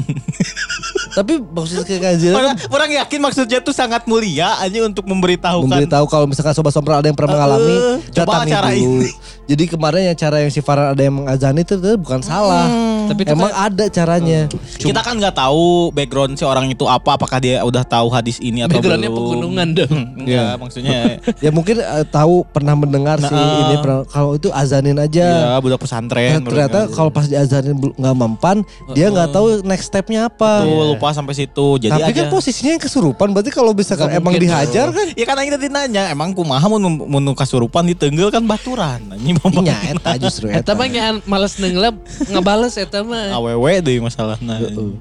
Tapi 1.17 1.41
maksudnya 1.41 1.89
kayak 1.89 2.03
kajian 2.05 2.35
orang, 2.37 2.53
orang 2.69 2.91
yakin 3.01 3.21
maksudnya 3.23 3.65
tuh 3.65 3.73
sangat 3.73 4.05
mulia 4.05 4.61
aja 4.61 4.83
untuk 4.85 5.09
memberitahukan. 5.09 5.65
memberitahu 5.65 6.05
kalau 6.11 6.27
misalkan 6.29 6.53
sobat 6.53 6.75
sompral 6.75 7.01
ada 7.01 7.09
yang 7.09 7.17
pernah 7.17 7.39
mengalami 7.39 7.73
Eh, 7.73 7.97
coba 8.13 8.45
datangi 8.45 8.53
cara 8.53 8.69
dulu. 8.75 8.83
ini. 9.01 9.11
Jadi 9.49 9.65
kemarin 9.71 10.03
yang 10.13 10.19
cara 10.19 10.37
yang 10.45 10.53
si 10.53 10.61
Farhan 10.61 10.93
ada 10.93 11.01
yang 11.01 11.17
mengazani 11.17 11.65
itu, 11.65 11.81
itu 11.81 11.97
bukan 11.97 12.21
salah. 12.21 12.67
Tapi 13.07 13.21
itu 13.23 13.31
Emang 13.31 13.49
kan- 13.49 13.65
ada 13.67 13.85
caranya. 13.87 14.41
Kita 14.75 15.01
kan 15.01 15.15
nggak 15.15 15.35
tahu 15.35 15.65
background 15.91 16.35
si 16.35 16.45
orang 16.45 16.67
itu 16.67 16.85
apa, 16.85 17.15
apakah 17.15 17.39
dia 17.39 17.61
udah 17.61 17.83
tahu 17.83 18.09
hadis 18.09 18.39
ini 18.39 18.63
atau 18.63 18.77
Backgroundnya 18.77 19.09
belum. 19.09 19.21
pegunungan 19.21 19.69
dong. 19.75 19.95
Enggak, 20.21 20.53
maksudnya 20.57 20.99
ya 21.45 21.51
mungkin 21.51 21.77
eh, 21.79 22.05
tahu 22.07 22.45
pernah 22.47 22.75
mendengar 22.75 23.19
sih 23.19 23.31
Nah, 23.31 23.61
ini 23.65 23.77
pernah 23.79 24.03
kalau 24.05 24.35
itu 24.35 24.49
azanin 24.51 24.97
aja. 24.97 25.27
ya 25.51 25.59
budak 25.59 25.81
pesantren. 25.81 26.39
Nah, 26.39 26.45
ternyata 26.45 26.79
kalau 26.89 27.11
pas 27.11 27.27
diazanin 27.27 27.75
bel- 27.75 27.95
nggak 27.95 28.17
mempan, 28.17 28.57
dia 28.93 29.09
nggak 29.09 29.29
tahu 29.31 29.47
next 29.63 29.89
stepnya 29.89 30.27
apa. 30.27 30.63
tuh 30.63 30.95
lupa 30.95 31.11
sampai 31.11 31.35
situ. 31.35 31.67
Jadi 31.79 31.93
Tapi 31.93 32.13
kan 32.13 32.27
aja. 32.27 32.33
posisinya 32.33 32.71
yang 32.73 32.83
kesurupan, 32.83 33.31
berarti 33.31 33.51
kalau 33.51 33.73
misalkan 33.73 34.07
Nggak 34.07 34.17
emang 34.17 34.33
mungkin 34.33 34.45
dihajar 34.45 34.87
kan, 34.91 35.07
Ya 35.15 35.25
kan 35.25 35.37
kita 35.39 35.59
ditanya, 35.59 36.03
emang 36.09 36.33
kumaha 36.33 36.67
mun 36.67 36.83
mun 37.01 37.25
kasurupan 37.35 37.87
ditenggel 37.87 38.29
kan 38.29 38.45
baturan. 38.45 39.01
Anjing 39.07 39.37
eta 39.65 40.13
justru 40.17 40.47
Eta 40.53 40.61
eta. 40.63 40.73
mah 40.75 40.87
males 41.25 41.55
ngabales 42.25 42.75
eta 42.77 42.94
mah. 43.03 43.33
awewe 43.33 43.81
deh 43.81 43.99
masalahnya. 43.99 44.61
Heeh. 44.61 44.95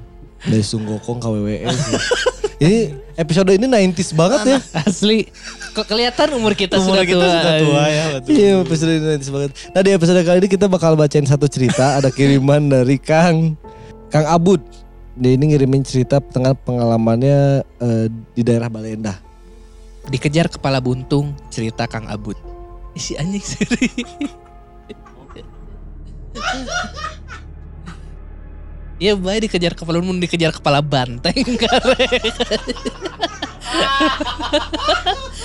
Dari 0.44 0.60
Sunggokong 0.60 1.20
ke 1.20 1.28
WWE. 1.30 1.56
ini 2.58 2.92
episode 3.14 3.48
ini 3.50 3.64
90s 3.64 4.12
banget 4.12 4.40
ya. 4.44 4.58
Asli. 4.80 5.28
Kok 5.72 5.86
kelihatan 5.86 6.34
umur 6.34 6.52
kita 6.52 6.76
Umur 6.76 6.96
sudah 6.96 7.04
kita 7.04 7.16
tua. 7.18 7.30
sudah 7.30 7.54
tua 7.60 7.84
ya. 7.86 8.04
betul. 8.12 8.32
Iya 8.32 8.50
episode 8.60 8.90
ini 8.90 9.02
90s 9.14 9.30
banget. 9.30 9.50
Nah 9.70 9.80
di 9.80 9.90
episode 9.90 10.20
kali 10.20 10.38
ini 10.38 10.48
kita 10.48 10.66
bakal 10.66 10.92
bacain 10.94 11.24
satu 11.24 11.46
cerita. 11.46 11.96
Ada 11.96 12.08
kiriman 12.08 12.68
dari 12.68 12.96
Kang 12.96 13.56
Kang 14.08 14.26
Abud. 14.26 14.60
Dia 15.14 15.32
ini 15.32 15.54
ngirimin 15.54 15.80
cerita 15.80 16.18
tengah 16.18 16.58
pengalamannya 16.58 17.62
eh, 17.62 18.06
di 18.34 18.42
daerah 18.42 18.66
Balenda. 18.66 19.16
Dikejar 20.04 20.50
kepala 20.50 20.76
buntung 20.76 21.32
cerita 21.48 21.86
Kang 21.86 22.04
Abud. 22.06 22.36
Ih, 22.92 23.00
Si 23.00 23.12
anjing 23.14 23.40
seri. 23.40 23.88
Iya 29.02 29.18
baik 29.18 29.50
dikejar 29.50 29.74
kepala 29.74 29.98
buntung 29.98 30.22
dikejar 30.22 30.54
kepala 30.54 30.78
banteng 30.78 31.34
karek. 31.66 32.30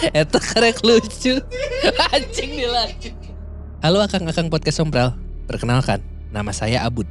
Eta 0.22 0.38
karek 0.38 0.78
lucu. 0.86 1.41
Anjing 2.14 2.52
dilanjut. 2.62 3.18
Halo 3.82 4.06
akang-akang 4.06 4.54
podcast 4.54 4.78
sombral. 4.78 5.18
Perkenalkan, 5.50 5.97
nama 6.30 6.54
saya 6.54 6.86
Abud. 6.86 7.10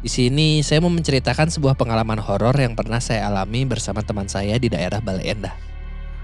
Di 0.00 0.08
sini 0.08 0.64
saya 0.64 0.80
mau 0.80 0.88
menceritakan 0.88 1.52
sebuah 1.52 1.76
pengalaman 1.76 2.16
horor 2.16 2.56
yang 2.56 2.72
pernah 2.72 2.98
saya 2.98 3.28
alami 3.28 3.68
bersama 3.68 4.00
teman 4.00 4.32
saya 4.32 4.56
di 4.56 4.72
daerah 4.72 5.04
Bale 5.04 5.28
Endah. 5.28 5.52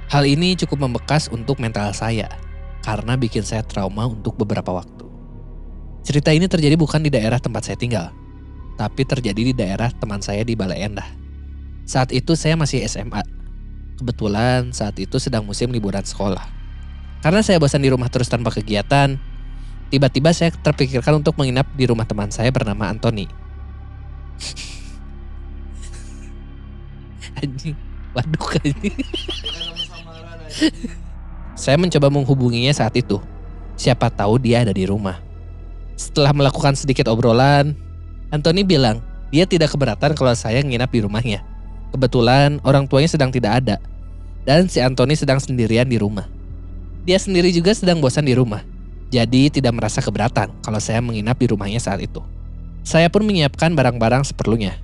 Hal 0.09 0.25
ini 0.25 0.57
cukup 0.57 0.89
membekas 0.89 1.29
untuk 1.29 1.61
mental 1.61 1.93
saya 1.93 2.33
karena 2.81 3.21
bikin 3.21 3.45
saya 3.45 3.61
trauma 3.61 4.09
untuk 4.09 4.33
beberapa 4.41 4.73
waktu. 4.73 5.05
Cerita 6.09 6.33
ini 6.33 6.49
terjadi 6.49 6.73
bukan 6.81 7.05
di 7.05 7.13
daerah 7.13 7.37
tempat 7.37 7.69
saya 7.69 7.77
tinggal, 7.77 8.09
tapi 8.79 9.03
terjadi 9.03 9.51
di 9.51 9.53
daerah 9.53 9.91
teman 9.91 10.23
saya 10.23 10.47
di 10.47 10.55
Bale 10.55 10.79
Endah. 10.79 11.11
Saat 11.83 12.15
itu 12.15 12.39
saya 12.39 12.55
masih 12.55 12.87
SMA. 12.87 13.27
Kebetulan 13.99 14.71
saat 14.71 14.95
itu 15.03 15.19
sedang 15.19 15.43
musim 15.43 15.75
liburan 15.75 16.07
sekolah. 16.07 16.47
Karena 17.19 17.43
saya 17.43 17.59
bosan 17.59 17.83
di 17.83 17.91
rumah 17.91 18.07
terus 18.07 18.31
tanpa 18.31 18.55
kegiatan, 18.55 19.19
tiba-tiba 19.91 20.31
saya 20.31 20.55
terpikirkan 20.55 21.19
untuk 21.19 21.35
menginap 21.35 21.67
di 21.75 21.91
rumah 21.91 22.07
teman 22.07 22.31
saya 22.31 22.55
bernama 22.55 22.87
Anthony. 22.87 23.27
Anjing, 27.43 27.75
waduh 28.15 28.47
anjing. 28.63 28.95
Saya 31.55 31.79
mencoba 31.79 32.11
menghubunginya 32.11 32.75
saat 32.75 32.99
itu. 32.99 33.23
Siapa 33.79 34.11
tahu 34.11 34.43
dia 34.43 34.67
ada 34.67 34.75
di 34.75 34.91
rumah. 34.91 35.23
Setelah 35.95 36.35
melakukan 36.35 36.75
sedikit 36.75 37.07
obrolan, 37.07 37.79
Anthony 38.29 38.65
bilang 38.65 39.01
dia 39.29 39.45
tidak 39.45 39.73
keberatan 39.73 40.17
kalau 40.17 40.33
saya 40.33 40.61
nginap 40.65 40.89
di 40.93 41.05
rumahnya. 41.05 41.41
Kebetulan 41.93 42.61
orang 42.65 42.85
tuanya 42.85 43.09
sedang 43.09 43.33
tidak 43.33 43.65
ada. 43.65 43.77
Dan 44.45 44.69
si 44.69 44.81
Anthony 44.81 45.17
sedang 45.17 45.41
sendirian 45.41 45.85
di 45.85 46.01
rumah. 46.01 46.25
Dia 47.05 47.21
sendiri 47.21 47.53
juga 47.53 47.73
sedang 47.73 48.01
bosan 48.01 48.25
di 48.25 48.37
rumah. 48.37 48.65
Jadi 49.09 49.49
tidak 49.49 49.77
merasa 49.77 50.05
keberatan 50.05 50.53
kalau 50.61 50.81
saya 50.81 51.01
menginap 51.01 51.37
di 51.41 51.49
rumahnya 51.49 51.81
saat 51.81 52.01
itu. 52.05 52.21
Saya 52.85 53.09
pun 53.09 53.25
menyiapkan 53.25 53.73
barang-barang 53.73 54.29
seperlunya. 54.29 54.77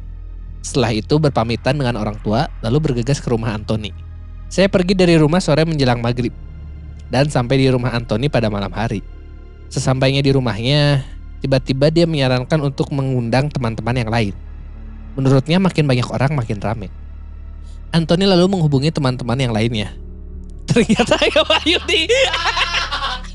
Setelah 0.65 0.97
itu 0.97 1.21
berpamitan 1.21 1.77
dengan 1.77 2.01
orang 2.01 2.17
tua 2.25 2.49
lalu 2.65 2.93
bergegas 2.93 3.21
ke 3.21 3.29
rumah 3.29 3.53
Anthony. 3.53 3.93
Saya 4.49 4.69
pergi 4.69 4.97
dari 4.97 5.17
rumah 5.21 5.41
sore 5.41 5.65
menjelang 5.69 6.01
maghrib 6.01 6.33
dan 7.13 7.29
sampai 7.29 7.61
di 7.61 7.69
rumah 7.69 7.93
Anthony 7.93 8.33
pada 8.33 8.49
malam 8.49 8.73
hari. 8.73 9.05
Sesampainya 9.69 10.25
di 10.25 10.33
rumahnya, 10.33 11.05
tiba-tiba 11.45 11.93
dia 11.93 12.09
menyarankan 12.09 12.57
untuk 12.65 12.89
mengundang 12.89 13.53
teman-teman 13.53 13.93
yang 14.01 14.09
lain. 14.09 14.35
Menurutnya 15.13 15.61
makin 15.61 15.85
banyak 15.85 16.09
orang 16.09 16.33
makin 16.33 16.57
rame. 16.57 16.89
Anthony 17.93 18.25
lalu 18.25 18.49
menghubungi 18.49 18.89
teman-teman 18.89 19.37
yang 19.37 19.53
lainnya. 19.53 19.93
Ternyata 20.73 21.21
ya 21.37 21.45
Wahyudi. 21.45 22.09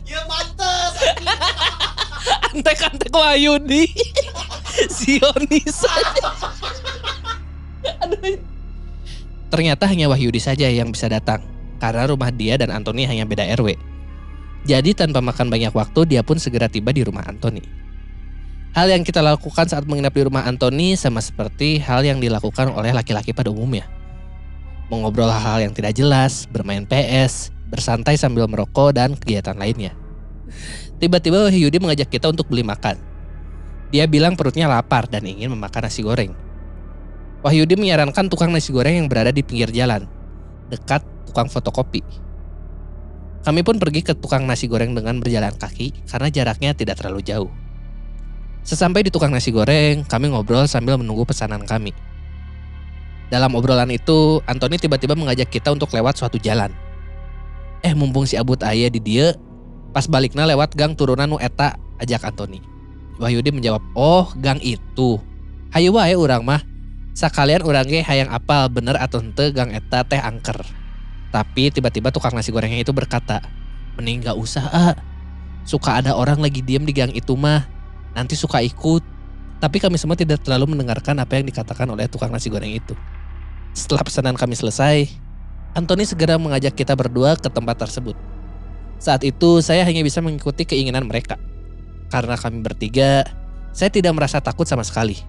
Ya 0.09 0.25
pantas. 0.25 0.93
Antek-antek 2.49 3.13
Wahyudi. 3.13 3.93
Zionis. 4.89 5.85
Aduh. 8.01 8.41
Ternyata 9.53 9.85
hanya 9.85 10.09
Wahyudi 10.09 10.41
saja 10.41 10.65
yang 10.65 10.89
bisa 10.89 11.05
datang. 11.05 11.45
Karena 11.77 12.09
rumah 12.09 12.33
dia 12.33 12.57
dan 12.57 12.73
Anthony 12.73 13.05
hanya 13.05 13.29
beda 13.29 13.45
RW. 13.53 13.77
Jadi 14.65 14.97
tanpa 14.97 15.21
makan 15.21 15.47
banyak 15.47 15.71
waktu 15.71 16.09
dia 16.09 16.25
pun 16.25 16.41
segera 16.41 16.67
tiba 16.67 16.89
di 16.89 17.05
rumah 17.05 17.23
Anthony. 17.23 17.88
Hal 18.69 18.85
yang 18.85 19.01
kita 19.01 19.25
lakukan 19.25 19.65
saat 19.65 19.89
menginap 19.89 20.13
di 20.13 20.29
rumah 20.29 20.45
Anthony 20.45 20.93
sama 20.93 21.25
seperti 21.25 21.81
hal 21.81 22.05
yang 22.05 22.21
dilakukan 22.21 22.69
oleh 22.69 22.93
laki-laki 22.93 23.33
pada 23.33 23.49
umumnya. 23.49 23.89
Mengobrol 24.93 25.29
hal-hal 25.29 25.65
yang 25.65 25.73
tidak 25.73 25.97
jelas, 25.97 26.45
bermain 26.49 26.85
PS, 26.85 27.49
bersantai 27.73 28.13
sambil 28.17 28.45
merokok 28.45 28.93
dan 28.93 29.17
kegiatan 29.17 29.57
lainnya. 29.57 29.97
Tiba-tiba 31.01 31.49
Wahyudi 31.49 31.81
mengajak 31.81 32.13
kita 32.13 32.29
untuk 32.29 32.45
beli 32.49 32.61
makan. 32.61 32.97
Dia 33.89 34.05
bilang 34.05 34.37
perutnya 34.37 34.69
lapar 34.69 35.09
dan 35.09 35.25
ingin 35.25 35.49
memakan 35.49 35.89
nasi 35.89 36.05
goreng. 36.05 36.37
Wahyudi 37.41 37.73
menyarankan 37.73 38.29
tukang 38.29 38.53
nasi 38.53 38.69
goreng 38.69 39.01
yang 39.01 39.07
berada 39.09 39.33
di 39.33 39.41
pinggir 39.41 39.73
jalan, 39.73 40.05
dekat 40.69 41.01
tukang 41.25 41.49
fotokopi. 41.49 42.05
Kami 43.41 43.65
pun 43.65 43.81
pergi 43.81 44.05
ke 44.05 44.13
tukang 44.13 44.45
nasi 44.45 44.69
goreng 44.69 44.93
dengan 44.93 45.17
berjalan 45.17 45.55
kaki 45.57 46.05
karena 46.05 46.27
jaraknya 46.29 46.77
tidak 46.77 47.01
terlalu 47.01 47.25
jauh. 47.25 47.49
Sesampai 48.63 49.07
di 49.07 49.09
tukang 49.09 49.31
nasi 49.33 49.49
goreng, 49.49 50.05
kami 50.05 50.29
ngobrol 50.29 50.67
sambil 50.69 50.99
menunggu 50.99 51.25
pesanan 51.25 51.63
kami. 51.65 51.95
Dalam 53.29 53.53
obrolan 53.53 53.93
itu, 53.93 54.41
Anthony 54.49 54.81
tiba-tiba 54.81 55.13
mengajak 55.13 55.53
kita 55.53 55.69
untuk 55.69 55.93
lewat 55.93 56.17
suatu 56.17 56.41
jalan. 56.41 56.73
Eh 57.85 57.93
mumpung 57.93 58.25
si 58.25 58.35
Abut 58.35 58.59
Aya 58.65 58.89
di 58.89 58.97
dia, 58.97 59.37
pas 59.93 60.09
baliknya 60.09 60.49
lewat 60.49 60.73
gang 60.73 60.97
turunan 60.97 61.37
eta 61.37 61.77
ajak 62.01 62.25
Anthony. 62.25 62.59
Wahyudi 63.21 63.53
menjawab, 63.53 63.83
"Oh, 63.93 64.31
gang 64.39 64.57
itu. 64.63 65.21
Hayu 65.69 65.93
wae 65.93 66.15
urang 66.17 66.41
mah. 66.41 66.63
Sakalian 67.13 67.61
urang 67.67 67.85
ge 67.85 67.99
hayang 68.01 68.31
apal 68.31 68.71
bener 68.71 68.95
atau 68.95 69.19
henteu 69.19 69.51
gang 69.53 69.69
eta 69.75 70.01
teh 70.07 70.19
angker." 70.19 70.57
Tapi 71.29 71.69
tiba-tiba 71.69 72.09
tukang 72.09 72.33
nasi 72.33 72.49
gorengnya 72.49 72.81
itu 72.81 72.89
berkata, 72.89 73.45
"Mending 73.99 74.25
gak 74.25 74.37
usah, 74.39 74.65
ah. 74.73 74.95
Suka 75.61 76.01
ada 76.01 76.17
orang 76.17 76.41
lagi 76.41 76.65
diem 76.65 76.81
di 76.81 76.95
gang 76.95 77.13
itu 77.13 77.37
mah. 77.37 77.78
Nanti 78.13 78.37
suka 78.37 78.61
ikut." 78.63 79.01
Tapi 79.59 79.77
kami 79.83 79.99
semua 79.99 80.15
tidak 80.15 80.39
terlalu 80.39 80.71
mendengarkan 80.71 81.19
apa 81.19 81.35
yang 81.35 81.43
dikatakan 81.51 81.83
oleh 81.91 82.07
tukang 82.07 82.31
nasi 82.31 82.47
goreng 82.47 82.71
itu. 82.71 82.95
Setelah 83.75 84.07
pesanan 84.07 84.35
kami 84.39 84.55
selesai, 84.55 85.11
Anthony 85.75 86.07
segera 86.07 86.39
mengajak 86.39 86.73
kita 86.73 86.95
berdua 86.95 87.35
ke 87.35 87.51
tempat 87.51 87.75
tersebut. 87.75 88.15
Saat 88.99 89.27
itu 89.27 89.59
saya 89.59 89.83
hanya 89.83 89.99
bisa 89.99 90.23
mengikuti 90.23 90.63
keinginan 90.63 91.05
mereka. 91.05 91.35
Karena 92.07 92.39
kami 92.39 92.63
bertiga, 92.63 93.27
saya 93.75 93.91
tidak 93.91 94.15
merasa 94.17 94.39
takut 94.39 94.65
sama 94.65 94.81
sekali. 94.81 95.19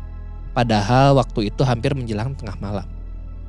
Padahal 0.57 1.19
waktu 1.19 1.53
itu 1.53 1.63
hampir 1.63 1.95
menjelang 1.95 2.35
tengah 2.35 2.57
malam. 2.59 2.87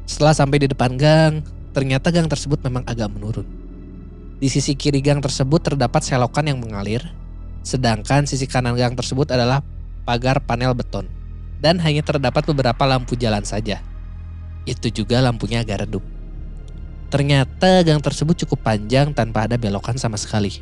Setelah 0.05 0.35
sampai 0.35 0.61
di 0.61 0.67
depan 0.69 0.97
gang, 0.99 1.41
ternyata 1.71 2.11
gang 2.11 2.27
tersebut 2.27 2.61
memang 2.61 2.83
agak 2.85 3.07
menurun. 3.09 3.47
Di 4.41 4.49
sisi 4.49 4.73
kiri 4.73 4.99
gang 4.99 5.21
tersebut 5.21 5.61
terdapat 5.61 6.01
selokan 6.03 6.49
yang 6.49 6.59
mengalir, 6.59 7.01
sedangkan 7.61 8.25
sisi 8.25 8.45
kanan 8.49 8.77
gang 8.77 8.93
tersebut 8.97 9.29
adalah 9.33 9.61
pagar 10.03 10.41
panel 10.41 10.73
beton. 10.73 11.07
Dan 11.61 11.77
hanya 11.77 12.01
terdapat 12.01 12.41
beberapa 12.49 12.83
lampu 12.89 13.13
jalan 13.13 13.45
saja. 13.45 13.85
Itu 14.65 14.89
juga 14.89 15.21
lampunya 15.21 15.61
agak 15.61 15.85
redup. 15.85 16.01
Ternyata 17.13 17.85
gang 17.85 18.01
tersebut 18.01 18.33
cukup 18.45 18.65
panjang 18.65 19.13
tanpa 19.13 19.45
ada 19.45 19.61
belokan 19.61 19.93
sama 20.01 20.17
sekali. 20.17 20.57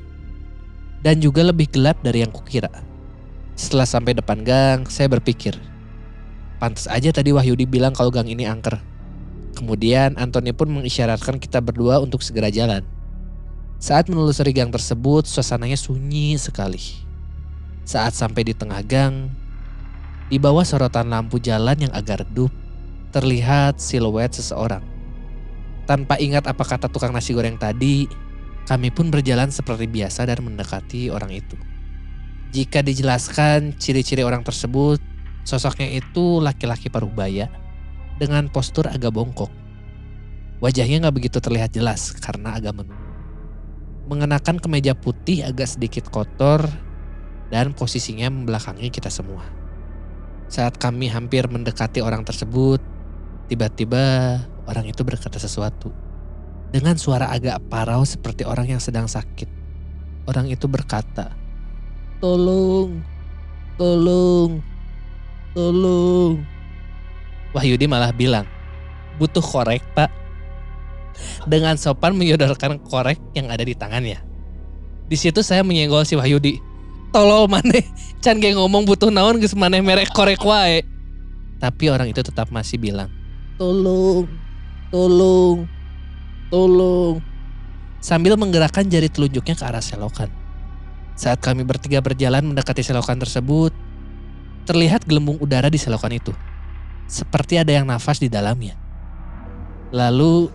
Dan 0.99 1.23
juga 1.23 1.39
lebih 1.47 1.71
gelap 1.71 2.03
dari 2.03 2.19
yang 2.19 2.35
kukira. 2.35 2.67
Setelah 3.55 3.87
sampai 3.87 4.11
depan 4.15 4.43
gang, 4.43 4.79
saya 4.91 5.07
berpikir, 5.07 5.55
pantas 6.59 6.91
aja 6.91 7.15
tadi 7.15 7.31
Wahyudi 7.31 7.63
bilang 7.63 7.95
kalau 7.95 8.11
gang 8.11 8.27
ini 8.27 8.43
angker. 8.43 8.75
Kemudian 9.55 10.19
Antoni 10.19 10.51
pun 10.51 10.67
mengisyaratkan 10.71 11.39
kita 11.39 11.63
berdua 11.63 12.03
untuk 12.03 12.19
segera 12.23 12.51
jalan. 12.51 12.83
Saat 13.79 14.11
menelusuri 14.11 14.51
gang 14.51 14.75
tersebut, 14.75 15.23
suasananya 15.23 15.79
sunyi 15.79 16.35
sekali. 16.35 16.99
Saat 17.87 18.11
sampai 18.11 18.43
di 18.43 18.51
tengah 18.51 18.83
gang, 18.83 19.31
di 20.27 20.35
bawah 20.35 20.67
sorotan 20.67 21.07
lampu 21.07 21.39
jalan 21.39 21.87
yang 21.87 21.93
agak 21.95 22.27
redup, 22.27 22.51
terlihat 23.15 23.79
siluet 23.79 24.35
seseorang. 24.35 24.83
Tanpa 25.87 26.19
ingat 26.19 26.51
apa 26.51 26.59
kata 26.59 26.91
tukang 26.91 27.15
nasi 27.15 27.31
goreng 27.31 27.55
tadi, 27.55 28.03
kami 28.67 28.91
pun 28.91 29.07
berjalan 29.07 29.47
seperti 29.47 29.87
biasa 29.87 30.27
dan 30.27 30.43
mendekati 30.43 31.07
orang 31.07 31.31
itu. 31.31 31.55
Jika 32.51 32.83
dijelaskan 32.83 33.79
ciri-ciri 33.79 34.27
orang 34.27 34.43
tersebut, 34.43 34.99
sosoknya 35.47 35.87
itu 35.87 36.43
laki-laki 36.43 36.91
paruh 36.91 37.09
baya 37.09 37.47
dengan 38.19 38.51
postur 38.51 38.91
agak 38.91 39.15
bongkok. 39.15 39.49
Wajahnya 40.59 41.07
nggak 41.07 41.15
begitu 41.15 41.39
terlihat 41.39 41.71
jelas 41.71 42.11
karena 42.19 42.59
agak 42.59 42.75
menunduk. 42.75 43.08
Mengenakan 44.09 44.57
kemeja 44.57 44.97
putih 44.97 45.45
agak 45.45 45.69
sedikit 45.69 46.09
kotor 46.09 46.65
dan 47.53 47.77
posisinya 47.77 48.25
membelakangi 48.33 48.89
kita 48.89 49.13
semua. 49.13 49.45
Saat 50.49 50.81
kami 50.81 51.13
hampir 51.13 51.45
mendekati 51.45 52.01
orang 52.01 52.25
tersebut, 52.25 52.81
tiba-tiba 53.45 54.41
orang 54.65 54.89
itu 54.89 55.05
berkata 55.05 55.37
sesuatu. 55.37 55.93
Dengan 56.73 56.97
suara 56.97 57.29
agak 57.29 57.61
parau 57.69 58.01
seperti 58.01 58.49
orang 58.49 58.73
yang 58.73 58.81
sedang 58.81 59.05
sakit. 59.05 59.45
Orang 60.25 60.49
itu 60.49 60.65
berkata, 60.65 61.29
Tolong, 62.17 63.05
tolong, 63.77 64.57
tolong. 65.53 66.41
Wahyudi 67.53 67.85
malah 67.85 68.09
bilang, 68.09 68.49
butuh 69.21 69.41
korek 69.41 69.85
pak. 69.93 70.09
Dengan 71.47 71.75
sopan 71.75 72.15
menyodorkan 72.15 72.81
korek 72.85 73.19
yang 73.33 73.47
ada 73.49 73.63
di 73.63 73.73
tangannya. 73.73 74.19
Di 75.09 75.17
situ 75.17 75.41
saya 75.41 75.65
menyenggol 75.65 76.05
si 76.05 76.13
Wahyudi. 76.13 76.61
Tolol 77.09 77.49
maneh, 77.49 77.81
can 78.21 78.37
ge 78.37 78.53
ngomong 78.53 78.85
butuh 78.85 79.09
naon 79.09 79.41
geus 79.41 79.57
maneh 79.57 79.81
merek 79.81 80.13
korek 80.13 80.45
wae. 80.45 80.85
Tapi 81.57 81.89
orang 81.89 82.13
itu 82.13 82.21
tetap 82.21 82.53
masih 82.53 82.77
bilang, 82.77 83.09
tolong, 83.57 84.29
tolong, 84.93 85.65
tolong. 86.53 87.17
Sambil 87.99 88.37
menggerakkan 88.37 88.87
jari 88.87 89.09
telunjuknya 89.09 89.57
ke 89.57 89.63
arah 89.65 89.83
selokan. 89.83 90.29
Saat 91.19 91.43
kami 91.43 91.67
bertiga 91.67 91.99
berjalan 91.99 92.47
mendekati 92.47 92.79
selokan 92.79 93.19
tersebut, 93.19 93.75
terlihat 94.69 95.03
gelembung 95.03 95.35
udara 95.41 95.67
di 95.67 95.75
selokan 95.75 96.15
itu. 96.15 96.31
Seperti 97.09 97.57
ada 97.57 97.73
yang 97.73 97.89
nafas 97.89 98.21
di 98.21 98.29
dalamnya. 98.31 98.77
Lalu... 99.89 100.49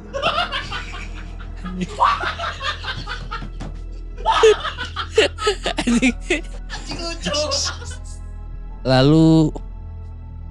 Lalu 8.84 9.50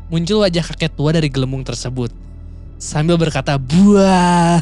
muncul 0.09 0.41
wajah 0.41 0.65
kakek 0.65 0.93
tua 0.93 1.13
dari 1.13 1.29
gelembung 1.29 1.61
tersebut 1.61 2.09
sambil 2.81 3.15
berkata 3.15 3.55
buah. 3.55 4.59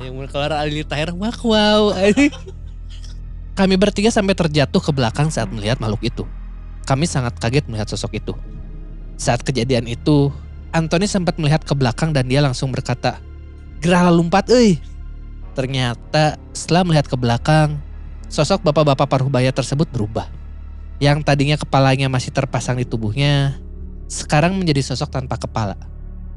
Ayo 0.00 0.10
keluar 0.30 0.52
Ali 0.56 0.86
Tahir 0.86 1.12
wak 1.12 1.38
wow. 1.44 1.92
Kami 3.54 3.74
bertiga 3.78 4.10
sampai 4.10 4.34
terjatuh 4.34 4.82
ke 4.82 4.90
belakang 4.90 5.30
saat 5.30 5.46
melihat 5.52 5.78
makhluk 5.78 6.02
itu. 6.02 6.24
Kami 6.88 7.06
sangat 7.06 7.38
kaget 7.38 7.68
melihat 7.70 7.86
sosok 7.86 8.18
itu. 8.18 8.34
Saat 9.14 9.46
kejadian 9.46 9.86
itu, 9.86 10.34
Anthony 10.74 11.06
sempat 11.06 11.38
melihat 11.38 11.62
ke 11.62 11.70
belakang 11.70 12.10
dan 12.10 12.26
dia 12.26 12.42
langsung 12.42 12.74
berkata, 12.74 13.22
Gerah 13.78 14.10
lompat 14.10 14.50
euy. 14.50 14.82
Ternyata 15.54 16.34
setelah 16.50 16.82
melihat 16.82 17.06
ke 17.06 17.14
belakang, 17.14 17.78
sosok 18.26 18.66
bapak-bapak 18.66 19.06
paruh 19.06 19.30
baya 19.30 19.54
tersebut 19.54 19.86
berubah. 19.94 20.26
Yang 20.98 21.22
tadinya 21.22 21.54
kepalanya 21.54 22.10
masih 22.10 22.34
terpasang 22.34 22.74
di 22.74 22.82
tubuhnya, 22.82 23.54
sekarang 24.10 24.58
menjadi 24.58 24.82
sosok 24.82 25.14
tanpa 25.14 25.38
kepala, 25.38 25.78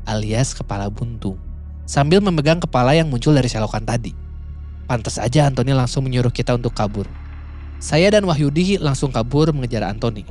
alias 0.06 0.54
kepala 0.54 0.86
buntung. 0.94 1.42
Sambil 1.90 2.22
memegang 2.22 2.62
kepala 2.62 2.94
yang 2.94 3.10
muncul 3.10 3.34
dari 3.34 3.50
selokan 3.50 3.90
tadi. 3.90 4.14
Pantas 4.86 5.18
aja 5.18 5.50
Anthony 5.50 5.74
langsung 5.74 6.06
menyuruh 6.06 6.30
kita 6.30 6.54
untuk 6.54 6.78
kabur. 6.78 7.10
Saya 7.82 8.14
dan 8.14 8.22
Wahyudi 8.30 8.78
langsung 8.78 9.10
kabur 9.10 9.50
mengejar 9.50 9.82
Anthony. 9.82 10.30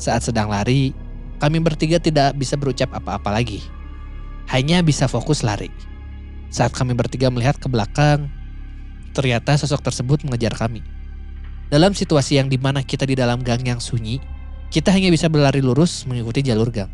Saat 0.00 0.24
sedang 0.32 0.48
lari, 0.48 0.96
kami 1.38 1.58
bertiga 1.60 1.98
tidak 1.98 2.34
bisa 2.38 2.54
berucap 2.54 2.90
apa-apa 2.94 3.30
lagi. 3.34 3.62
Hanya 4.50 4.84
bisa 4.84 5.08
fokus 5.08 5.40
lari. 5.42 5.72
Saat 6.52 6.76
kami 6.76 6.94
bertiga 6.94 7.32
melihat 7.32 7.58
ke 7.58 7.66
belakang, 7.66 8.30
ternyata 9.16 9.58
sosok 9.58 9.82
tersebut 9.82 10.22
mengejar 10.22 10.54
kami. 10.54 10.84
Dalam 11.72 11.96
situasi 11.96 12.38
yang 12.38 12.46
di 12.46 12.60
mana 12.60 12.84
kita 12.84 13.08
di 13.08 13.18
dalam 13.18 13.40
gang 13.42 13.64
yang 13.64 13.80
sunyi, 13.80 14.20
kita 14.70 14.94
hanya 14.94 15.10
bisa 15.10 15.26
berlari 15.26 15.64
lurus 15.64 16.06
mengikuti 16.06 16.44
jalur 16.44 16.70
gang. 16.70 16.90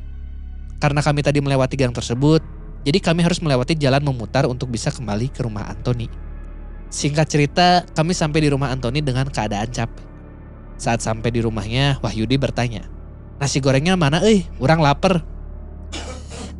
Karena 0.80 1.05
kami 1.05 1.20
tadi 1.20 1.45
melewati 1.45 1.76
gang 1.76 1.93
tersebut, 1.93 2.41
jadi 2.86 2.97
kami 3.03 3.20
harus 3.20 3.45
melewati 3.45 3.76
jalan 3.76 4.01
memutar 4.01 4.49
untuk 4.49 4.72
bisa 4.72 4.88
kembali 4.88 5.28
ke 5.28 5.45
rumah 5.45 5.68
Anthony. 5.68 6.09
Singkat 6.88 7.26
cerita, 7.28 7.68
kami 7.93 8.16
sampai 8.16 8.41
di 8.41 8.49
rumah 8.49 8.72
Anthony 8.72 9.05
dengan 9.05 9.28
keadaan 9.28 9.68
capek. 9.68 10.07
Saat 10.80 11.05
sampai 11.05 11.28
di 11.28 11.45
rumahnya, 11.45 12.01
Wahyudi 12.01 12.41
bertanya, 12.41 12.88
Nasi 13.41 13.57
gorengnya 13.64 13.97
mana 13.97 14.20
eh? 14.20 14.45
Orang 14.61 14.84
lapar. 14.84 15.24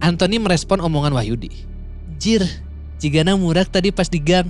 Anthony 0.01 0.41
merespon 0.41 0.81
omongan 0.81 1.13
Wahyudi. 1.13 1.69
Jir, 2.17 2.41
jigana 2.97 3.37
murak 3.37 3.69
tadi 3.69 3.93
pas 3.93 4.09
di 4.09 4.17
gang. 4.17 4.49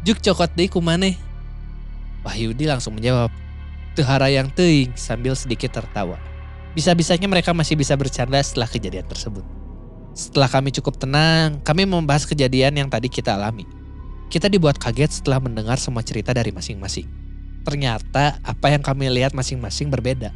Juk 0.00 0.24
cokot 0.24 0.48
deh 0.56 0.72
kumane. 0.72 1.20
Wahyudi 2.24 2.64
langsung 2.64 2.96
menjawab, 2.96 3.28
Tuhara 3.92 4.32
yang 4.32 4.48
teing 4.48 4.96
sambil 4.96 5.36
sedikit 5.36 5.68
tertawa. 5.76 6.16
Bisa-bisanya 6.72 7.28
mereka 7.28 7.52
masih 7.52 7.76
bisa 7.76 7.92
bercanda 8.00 8.40
setelah 8.40 8.70
kejadian 8.70 9.04
tersebut. 9.04 9.44
Setelah 10.16 10.48
kami 10.48 10.72
cukup 10.72 10.96
tenang, 10.96 11.60
kami 11.60 11.84
membahas 11.84 12.24
kejadian 12.24 12.80
yang 12.80 12.88
tadi 12.88 13.12
kita 13.12 13.36
alami. 13.36 13.68
Kita 14.32 14.48
dibuat 14.48 14.80
kaget 14.80 15.20
setelah 15.20 15.42
mendengar 15.42 15.76
semua 15.76 16.00
cerita 16.00 16.32
dari 16.32 16.48
masing-masing. 16.48 17.04
Ternyata 17.66 18.40
apa 18.40 18.66
yang 18.72 18.80
kami 18.80 19.12
lihat 19.12 19.36
masing-masing 19.36 19.92
berbeda. 19.92 20.32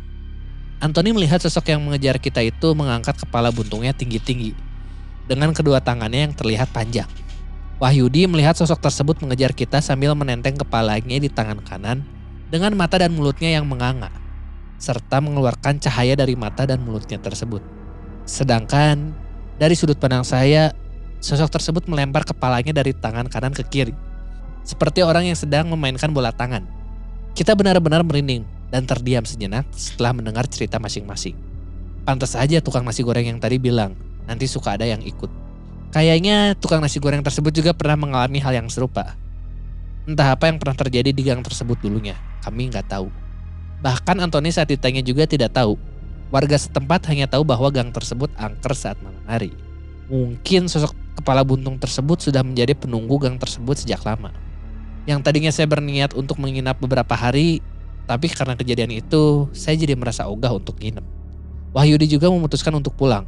Anthony 0.83 1.14
melihat 1.14 1.39
sosok 1.39 1.70
yang 1.70 1.80
mengejar 1.87 2.18
kita 2.18 2.43
itu 2.43 2.74
mengangkat 2.74 3.14
kepala 3.14 3.55
buntungnya 3.55 3.95
tinggi-tinggi. 3.95 4.59
Dengan 5.30 5.55
kedua 5.55 5.78
tangannya 5.78 6.26
yang 6.26 6.35
terlihat 6.35 6.74
panjang. 6.74 7.07
Wahyudi 7.78 8.26
melihat 8.26 8.59
sosok 8.59 8.83
tersebut 8.83 9.22
mengejar 9.22 9.55
kita 9.55 9.78
sambil 9.78 10.18
menenteng 10.18 10.59
kepalanya 10.59 11.22
di 11.22 11.30
tangan 11.30 11.62
kanan 11.62 12.03
dengan 12.51 12.74
mata 12.74 12.99
dan 12.99 13.14
mulutnya 13.14 13.55
yang 13.55 13.62
menganga. 13.62 14.11
Serta 14.83 15.22
mengeluarkan 15.22 15.78
cahaya 15.78 16.18
dari 16.18 16.35
mata 16.35 16.66
dan 16.66 16.83
mulutnya 16.83 17.22
tersebut. 17.22 17.62
Sedangkan 18.26 19.14
dari 19.62 19.78
sudut 19.78 19.95
pandang 20.03 20.26
saya, 20.26 20.74
Sosok 21.22 21.55
tersebut 21.55 21.87
melempar 21.87 22.26
kepalanya 22.26 22.74
dari 22.74 22.91
tangan 22.91 23.30
kanan 23.30 23.55
ke 23.55 23.62
kiri. 23.62 23.95
Seperti 24.66 25.07
orang 25.07 25.30
yang 25.30 25.39
sedang 25.39 25.70
memainkan 25.70 26.11
bola 26.11 26.35
tangan. 26.35 26.66
Kita 27.30 27.55
benar-benar 27.55 28.03
merinding 28.03 28.43
dan 28.73 28.89
terdiam 28.89 29.20
sejenak 29.23 29.68
setelah 29.77 30.16
mendengar 30.16 30.49
cerita 30.49 30.81
masing-masing. 30.81 31.37
Pantas 32.09 32.35
saja 32.35 32.59
tukang 32.64 32.83
nasi 32.83 33.05
goreng 33.05 33.29
yang 33.29 33.39
tadi 33.39 33.61
bilang, 33.61 33.93
nanti 34.25 34.49
suka 34.49 34.81
ada 34.81 34.89
yang 34.89 35.05
ikut. 35.05 35.29
Kayaknya 35.93 36.57
tukang 36.57 36.81
nasi 36.81 36.97
goreng 36.97 37.20
tersebut 37.20 37.53
juga 37.53 37.77
pernah 37.77 38.01
mengalami 38.01 38.41
hal 38.41 38.57
yang 38.57 38.66
serupa. 38.73 39.12
Entah 40.09 40.35
apa 40.35 40.49
yang 40.49 40.57
pernah 40.57 40.75
terjadi 40.75 41.12
di 41.12 41.23
gang 41.23 41.45
tersebut 41.45 41.79
dulunya, 41.79 42.16
kami 42.43 42.73
nggak 42.73 42.89
tahu. 42.91 43.12
Bahkan 43.85 44.25
Anthony 44.25 44.51
saat 44.51 44.73
ditanya 44.73 45.05
juga 45.05 45.29
tidak 45.29 45.53
tahu. 45.53 45.77
Warga 46.33 46.57
setempat 46.57 47.07
hanya 47.12 47.29
tahu 47.29 47.45
bahwa 47.45 47.68
gang 47.68 47.93
tersebut 47.93 48.33
angker 48.41 48.73
saat 48.73 48.97
malam 49.05 49.20
hari. 49.29 49.53
Mungkin 50.09 50.66
sosok 50.66 50.97
kepala 51.20 51.45
buntung 51.45 51.77
tersebut 51.77 52.18
sudah 52.25 52.41
menjadi 52.41 52.73
penunggu 52.73 53.20
gang 53.20 53.37
tersebut 53.37 53.85
sejak 53.85 54.01
lama. 54.03 54.33
Yang 55.05 55.20
tadinya 55.23 55.53
saya 55.53 55.68
berniat 55.68 56.14
untuk 56.14 56.39
menginap 56.39 56.79
beberapa 56.79 57.12
hari, 57.12 57.61
tapi 58.12 58.28
karena 58.28 58.52
kejadian 58.52 58.92
itu, 58.92 59.48
saya 59.56 59.72
jadi 59.72 59.96
merasa 59.96 60.28
ogah 60.28 60.52
untuk 60.52 60.76
nginep. 60.76 61.00
Wahyudi 61.72 62.04
juga 62.04 62.28
memutuskan 62.28 62.76
untuk 62.76 62.92
pulang. 62.92 63.24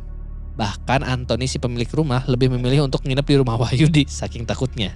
Bahkan 0.61 1.01
Anthony 1.01 1.49
si 1.49 1.57
pemilik 1.57 1.89
rumah 1.89 2.21
lebih 2.29 2.53
memilih 2.53 2.85
untuk 2.85 3.01
nginep 3.01 3.25
di 3.25 3.37
rumah 3.41 3.57
Wahyudi 3.57 4.05
saking 4.05 4.45
takutnya. 4.45 4.93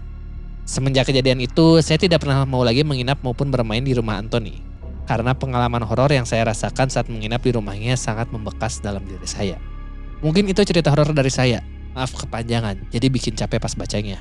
Semenjak 0.69 1.09
kejadian 1.09 1.41
itu, 1.41 1.81
saya 1.81 1.97
tidak 1.97 2.21
pernah 2.21 2.45
mau 2.45 2.61
lagi 2.61 2.85
menginap 2.85 3.25
maupun 3.25 3.49
bermain 3.49 3.81
di 3.81 3.97
rumah 3.97 4.21
Anthony. 4.21 4.61
Karena 5.09 5.33
pengalaman 5.33 5.81
horor 5.89 6.13
yang 6.13 6.29
saya 6.29 6.45
rasakan 6.53 6.93
saat 6.93 7.09
menginap 7.09 7.41
di 7.41 7.57
rumahnya 7.57 7.97
sangat 7.97 8.29
membekas 8.29 8.85
dalam 8.85 9.01
diri 9.09 9.25
saya. 9.25 9.57
Mungkin 10.21 10.53
itu 10.53 10.61
cerita 10.69 10.93
horor 10.93 11.17
dari 11.17 11.33
saya. 11.33 11.65
Maaf 11.97 12.13
kepanjangan, 12.13 12.93
jadi 12.93 13.09
bikin 13.09 13.33
capek 13.33 13.57
pas 13.57 13.73
bacanya. 13.73 14.21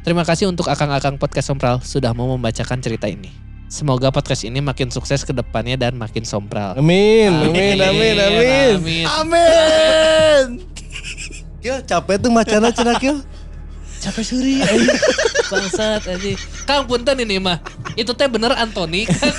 Terima 0.00 0.24
kasih 0.24 0.48
untuk 0.48 0.72
akang-akang 0.72 1.20
podcast 1.20 1.52
Sompral 1.52 1.84
sudah 1.84 2.16
mau 2.16 2.32
membacakan 2.32 2.80
cerita 2.80 3.12
ini. 3.12 3.51
Semoga 3.72 4.12
podcast 4.12 4.44
ini 4.44 4.60
makin 4.60 4.92
sukses 4.92 5.24
ke 5.24 5.32
depannya 5.32 5.80
dan 5.80 5.96
makin 5.96 6.28
sompral. 6.28 6.76
Amin, 6.76 7.32
amin, 7.32 7.80
amin, 7.80 8.16
amin. 8.20 8.72
amin. 8.76 9.06
Amin. 9.08 10.44
Kil, 11.64 11.80
capek 11.80 12.20
tuh 12.20 12.28
macana 12.28 12.68
cenah 12.68 13.00
Kil. 13.00 13.24
Capek 13.96 14.24
suri 14.28 14.60
anjing. 14.60 14.92
Bangsat 15.48 16.04
anjing. 16.04 16.36
Kang 16.68 16.84
punten 16.84 17.16
ini 17.24 17.40
mah. 17.40 17.64
Itu 17.96 18.12
teh 18.12 18.28
bener 18.28 18.52
Anthony 18.60 19.08
kan. 19.08 19.32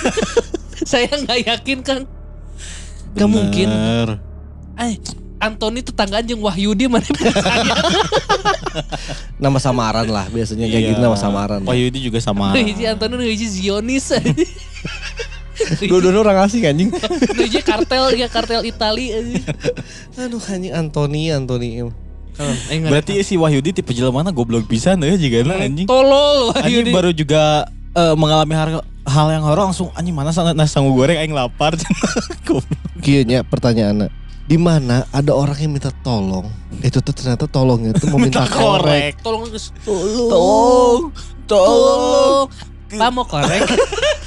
Saya 0.89 1.13
nggak 1.13 1.39
yakin 1.53 1.79
Kang. 1.85 2.09
Gak 3.13 3.29
mungkin. 3.29 3.69
Ay, 4.73 4.97
Anthony 5.43 5.79
tetanggaan 5.79 6.23
jeung 6.23 6.39
Wahyudi 6.39 6.87
mana. 6.87 7.03
Nama 9.37 9.57
samaran 9.59 10.07
lah 10.07 10.25
biasanya 10.27 10.65
kayak 10.65 10.79
Iya. 10.79 10.89
gitu 10.89 10.99
nama 10.99 11.13
samaran. 11.15 11.59
Pak 11.61 11.75
Yudi 11.75 11.99
juga 12.01 12.17
sama. 12.17 12.55
Nu 12.55 12.63
hiji 12.63 12.87
Anthony 12.87 13.13
nu 13.13 13.23
hiji 13.23 13.45
Zionis. 13.45 14.07
anjing. 14.15 14.49
Dua-dua 15.85 16.23
orang 16.23 16.47
asing 16.47 16.63
anjing. 16.63 16.89
Hiji 17.35 17.59
kartel 17.61 18.15
ya 18.15 18.25
kartel 18.25 18.63
Itali 18.63 19.11
anjing. 19.11 19.43
Aduh 20.15 20.41
anjing 20.41 20.73
Anthony, 20.73 21.29
Anthony. 21.29 21.83
Aing 21.83 21.91
nggak- 22.81 22.89
Berarti 22.89 23.13
si 23.21 23.35
Wahyudi 23.35 23.75
tipe 23.75 23.93
jelema 23.93 24.23
mana 24.23 24.31
goblok 24.31 24.65
pisan 24.65 24.97
ya 24.99 25.13
juga 25.13 25.43
anjing. 25.53 25.85
tolol 25.85 26.49
Anjing 26.55 26.87
Wahyudi. 26.87 26.91
baru 26.91 27.11
juga 27.11 27.67
eh, 27.93 28.15
mengalami 28.17 28.53
hal, 28.55 28.69
hal 29.05 29.27
yang 29.29 29.43
horor 29.43 29.69
langsung 29.69 29.93
anjing 29.93 30.15
mana 30.15 30.33
sana 30.33 30.55
nasi 30.55 30.73
sangu 30.73 30.95
goreng 30.95 31.19
aing 31.19 31.35
lapar. 31.35 31.77
Kieu 33.03 33.21
nya 33.21 33.43
pertanyaannya. 33.43 34.22
Di 34.43 34.59
mana 34.59 35.07
ada 35.15 35.31
orang 35.31 35.55
yang 35.55 35.71
minta 35.71 35.87
tolong, 36.03 36.51
itu 36.83 36.99
tuh 36.99 37.15
ternyata 37.15 37.47
tolongnya 37.47 37.95
tuh 37.95 38.11
meminta 38.11 38.43
korek. 38.59 39.15
Tolong 39.23 39.47
geus. 39.47 39.71
Tolong. 39.87 40.27
Tolong. 40.27 41.01
Tolong. 41.47 42.45
Pak 42.91 43.09
mau 43.15 43.23
korek. 43.23 43.63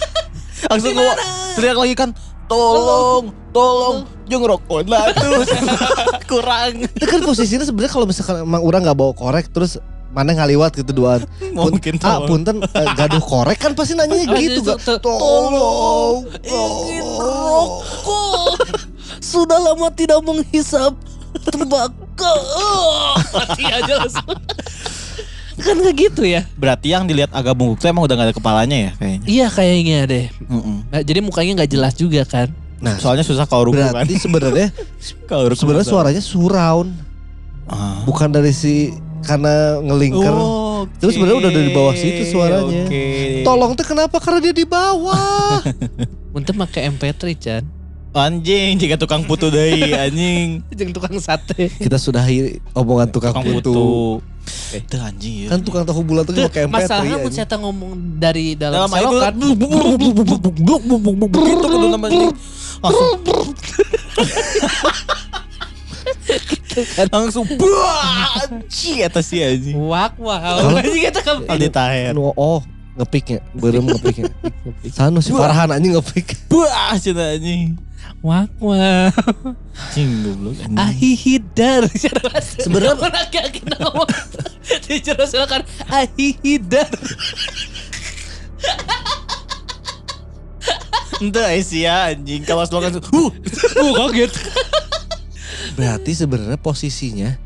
Langsung 0.72 0.96
gua 0.96 1.12
teriak 1.54 1.76
lagi 1.76 1.94
kan. 1.94 2.10
Tolong, 2.46 3.34
tolong, 3.50 4.06
jeung 4.30 4.46
rokok 4.46 4.86
lah 4.86 5.10
tuh. 5.12 5.42
Kurang. 6.30 6.86
Itu 6.86 7.04
kan 7.04 7.20
posisinya 7.26 7.66
sebenarnya 7.66 7.92
kalau 7.92 8.06
misalkan 8.06 8.46
emang 8.46 8.62
orang 8.62 8.86
nggak 8.86 8.96
bawa 8.96 9.12
korek 9.18 9.50
terus 9.50 9.82
mana 10.14 10.32
ngaliwat 10.32 10.78
gitu 10.78 10.94
duaan. 10.94 11.26
Mungkin 11.52 11.98
ah, 12.00 12.22
tolong. 12.22 12.46
punten 12.46 12.56
eh, 12.62 12.88
gaduh 12.94 13.20
korek 13.20 13.58
kan 13.58 13.74
pasti 13.74 13.98
nanya 13.98 14.16
gitu 14.16 14.62
itu 14.62 14.62
gak. 14.62 14.78
Tolong, 15.02 16.24
Ingin 16.40 17.04
tolong. 17.04 17.68
rokok. 17.84 18.85
Sudah 19.26 19.58
lama 19.58 19.90
tidak 19.90 20.22
menghisap 20.22 20.94
tembakau. 21.42 22.38
Mati 23.34 23.64
aja 23.66 23.94
langsung. 23.98 24.38
kan 25.56 25.72
nggak 25.72 25.94
gitu 25.96 26.22
ya? 26.22 26.44
Berarti 26.54 26.92
yang 26.92 27.08
dilihat 27.08 27.32
agak 27.32 27.56
bungkuk 27.56 27.80
tuh 27.80 27.88
emang 27.88 28.04
udah 28.04 28.14
gak 28.14 28.28
ada 28.30 28.36
kepalanya 28.36 28.76
ya 28.78 28.90
kayaknya. 28.94 29.26
Iya 29.26 29.46
kayaknya 29.50 29.98
deh. 30.04 30.26
Nah, 30.86 31.00
jadi 31.00 31.18
mukanya 31.18 31.52
nggak 31.58 31.70
jelas 31.72 31.92
juga 31.92 32.22
kan? 32.22 32.52
Nah, 32.76 33.00
Soalnya 33.00 33.24
susah 33.24 33.48
kalau 33.48 33.72
ruku 33.72 33.80
kan. 33.80 33.88
berarti 33.90 34.20
sebenarnya 34.20 34.68
Kalau 35.30 35.48
sebenarnya 35.50 35.88
suaranya 35.88 36.22
surround, 36.22 36.92
Ah. 37.66 37.98
bukan 38.06 38.30
dari 38.30 38.54
si 38.54 38.94
karena 39.26 39.82
ngelingker. 39.82 40.30
Oh, 40.30 40.86
oke. 40.86 41.02
Terus 41.02 41.18
sebenarnya 41.18 41.38
udah 41.42 41.50
dari 41.50 41.70
bawah 41.74 41.94
situ 41.98 42.22
suaranya. 42.30 42.84
Oke. 42.86 43.42
Tolong 43.42 43.72
tuh 43.74 43.82
kenapa? 43.82 44.22
Karena 44.22 44.38
dia 44.38 44.54
di 44.54 44.62
bawah. 44.62 45.58
Untuk 46.38 46.54
pakai 46.54 46.94
MP3 46.94 47.22
Chan. 47.34 47.64
Anjing, 48.16 48.80
jika 48.80 48.96
tukang 48.96 49.20
putu 49.22 49.52
deui 49.52 49.92
anjing. 49.92 50.64
Jeung 50.72 50.88
tukang 50.90 51.12
sate. 51.20 51.68
Kita 51.68 52.00
sudahi 52.00 52.56
omongan 52.72 53.12
tukang, 53.12 53.36
Tukang 53.36 53.44
putu. 53.44 53.72
putu. 53.72 53.84
Itu 54.72 54.96
anjing 54.96 55.34
ya. 55.44 55.48
Kan 55.52 55.60
tukang 55.60 55.84
tahu 55.84 56.00
bulat 56.00 56.24
tuh 56.24 56.32
Tuh, 56.32 56.48
pakai 56.48 56.64
MP3. 56.64 56.72
masalahnya 56.72 57.16
anjing. 57.20 57.34
saya 57.34 57.56
ngomong 57.60 57.92
dari 58.16 58.56
dalam, 58.56 58.88
dalam 58.88 58.88
itu 58.88 59.04
selokan. 59.12 59.34
begitu 61.28 61.66
kudu 61.66 61.86
nama 61.92 62.06
anjing. 62.08 62.32
Langsung 62.76 63.08
langsung 67.10 67.44
buah 67.52 68.48
anjing 68.48 68.96
eta 69.02 69.20
sih 69.20 69.44
anjing. 69.44 69.76
Wak. 69.76 70.16
Kalau- 70.16 70.72
Anjing 70.72 71.02
kita 71.04 71.20
kan 71.20 71.36
Aldi 71.44 71.68
Taher. 71.68 72.16
Anu, 72.16 72.32
oh, 72.32 72.60
ngepiknya, 72.96 73.44
berem 73.52 73.84
ngepiknya. 73.84 74.32
Sanu 74.88 75.20
si 75.20 75.32
Farhan 75.32 75.68
anjing 75.68 75.92
ngepik. 75.92 76.32
Buah 76.48 76.96
cenah 76.96 77.36
anjing. 77.36 77.76
Wak 78.24 78.50
wow. 78.58 79.10
Anjing 79.94 80.10
goblok. 80.24 80.56
Ahihidar. 80.74 81.86
Sebenarnya- 82.64 83.28
kaki 83.30 83.60
ngomong. 83.76 84.08
Dijelas 84.86 85.30
silakan 85.30 85.62
ahihidar. 85.86 86.90
Ente 91.16 91.40
Aisyah 91.40 92.12
anjing 92.12 92.44
kalau 92.44 92.68
slogan 92.68 92.92
huh 93.00 93.30
Uh 93.80 93.92
kaget. 94.04 94.32
Berarti 95.78 96.12
sebenarnya 96.12 96.60
posisinya 96.60 97.36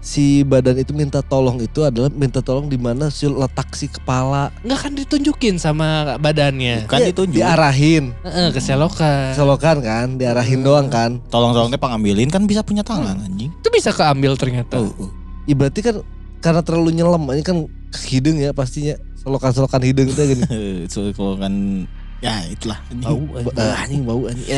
si 0.00 0.42
badan 0.42 0.80
itu 0.80 0.96
minta 0.96 1.20
tolong 1.20 1.60
itu 1.60 1.84
adalah 1.84 2.08
minta 2.08 2.40
tolong 2.40 2.72
di 2.72 2.80
mana 2.80 3.12
si 3.12 3.28
letak 3.28 3.76
si 3.76 3.86
kepala. 3.86 4.48
Enggak 4.64 4.88
kan 4.88 4.92
ditunjukin 4.96 5.54
sama 5.60 6.16
badannya. 6.16 6.88
kan 6.88 7.04
Ya, 7.04 7.12
ditunjuk. 7.12 7.36
Diarahin. 7.36 8.16
Heeh, 8.24 8.48
ke 8.50 8.60
selokan. 8.60 9.36
Selokan 9.36 9.84
kan, 9.84 10.06
diarahin 10.16 10.64
doang 10.64 10.88
kan. 10.88 11.20
Tolong-tolong 11.28 11.68
teh 11.68 11.78
pangambilin 11.80 12.32
kan 12.32 12.48
bisa 12.48 12.64
punya 12.64 12.80
tangan 12.80 13.20
anjing. 13.20 13.52
Itu 13.52 13.68
bisa 13.68 13.92
keambil 13.92 14.34
ternyata. 14.40 14.80
Oh, 14.80 14.90
oh. 14.96 15.10
Ya 15.44 15.54
berarti 15.54 15.84
kan 15.84 16.00
karena 16.40 16.64
terlalu 16.64 16.96
nyelam 16.96 17.22
ini 17.30 17.44
kan 17.44 17.68
hidung 18.08 18.40
ya 18.40 18.56
pastinya. 18.56 18.96
Selokan-selokan 19.20 19.84
hidung 19.84 20.08
itu 20.08 20.22
gini. 20.24 20.44
so, 20.88 21.04
kalau 21.12 21.36
kan 21.44 21.52
ya 22.24 22.40
itulah 22.48 22.80
anjing. 22.88 23.04
Bau 23.04 23.52
anjing 23.52 24.02
bau 24.08 24.22
anjing. 24.24 24.48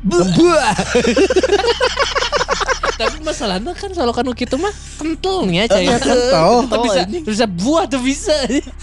Ya. 0.00 0.72
Tapi 3.00 3.16
masalahnya 3.24 3.72
kan 3.72 3.92
selokan 3.96 4.28
nu 4.28 4.36
kitu 4.36 4.60
mah 4.60 4.72
kentalnya 5.00 5.64
cai. 5.72 5.88
Iya, 5.88 5.96
kental. 5.96 6.68
Tuh 6.68 6.80
bisa 6.84 7.00
bisa 7.24 7.44
buah 7.48 7.84
tuh 7.88 8.00
bisa. 8.04 8.32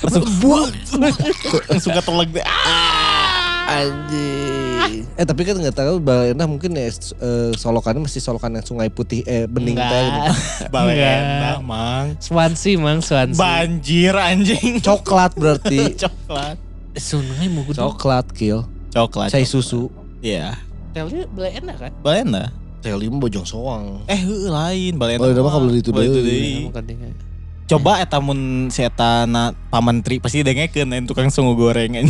langsung 0.01 0.25
buah 0.41 0.65
langsung 1.69 1.93
ketelek 1.93 2.29
deh. 2.33 2.45
Ah. 2.45 3.57
Anjing. 3.67 5.03
Eh 5.19 5.25
tapi 5.27 5.43
kan 5.43 5.59
nggak 5.59 5.75
tahu 5.75 5.99
Balena 5.99 6.47
mungkin 6.47 6.71
ya 6.73 6.87
eh, 6.87 7.51
solokannya 7.53 8.07
masih 8.07 8.23
solokan 8.23 8.55
yang 8.57 8.65
sungai 8.65 8.87
putih 8.89 9.21
eh 9.27 9.45
bening 9.45 9.75
teh. 9.77 10.05
gitu. 10.07 10.31
Balenda 10.73 11.59
mang. 11.61 12.15
Swansea 12.17 12.79
mang 12.79 13.03
Swansea. 13.03 13.37
Banjir 13.37 14.15
anjing. 14.17 14.81
Coklat 14.81 15.35
berarti. 15.35 15.93
Coklat. 16.07 16.57
Sungai 16.97 17.51
mau 17.53 17.67
Coklat 17.69 18.33
kill. 18.33 18.65
Coklat. 18.89 19.29
Cai 19.29 19.45
susu. 19.45 19.91
Iya. 20.25 20.57
Telnya 20.57 20.66
beli 20.93 21.49
enak 21.57 21.75
kan? 21.77 21.91
Balenda. 21.99 22.51
Teh 22.79 22.93
lima 22.93 23.17
bojong 23.17 23.43
soang. 23.43 24.05
Eh 24.05 24.15
heuh, 24.15 24.47
lain 24.47 24.93
balenda. 24.95 25.25
Balenda 25.25 25.41
mah 25.41 25.53
kabel 25.53 25.75
itu 25.75 25.89
deui. 25.89 26.69
Coba 27.67 27.99
eta 27.99 28.23
mun 28.23 28.71
si 28.71 28.79
eta 28.79 29.27
na 29.27 29.51
pamentri 29.67 30.23
pasti 30.23 30.39
dengekeun 30.39 30.87
lain 30.87 31.03
tukang 31.03 31.27
sungu 31.27 31.57
goreng. 31.57 31.99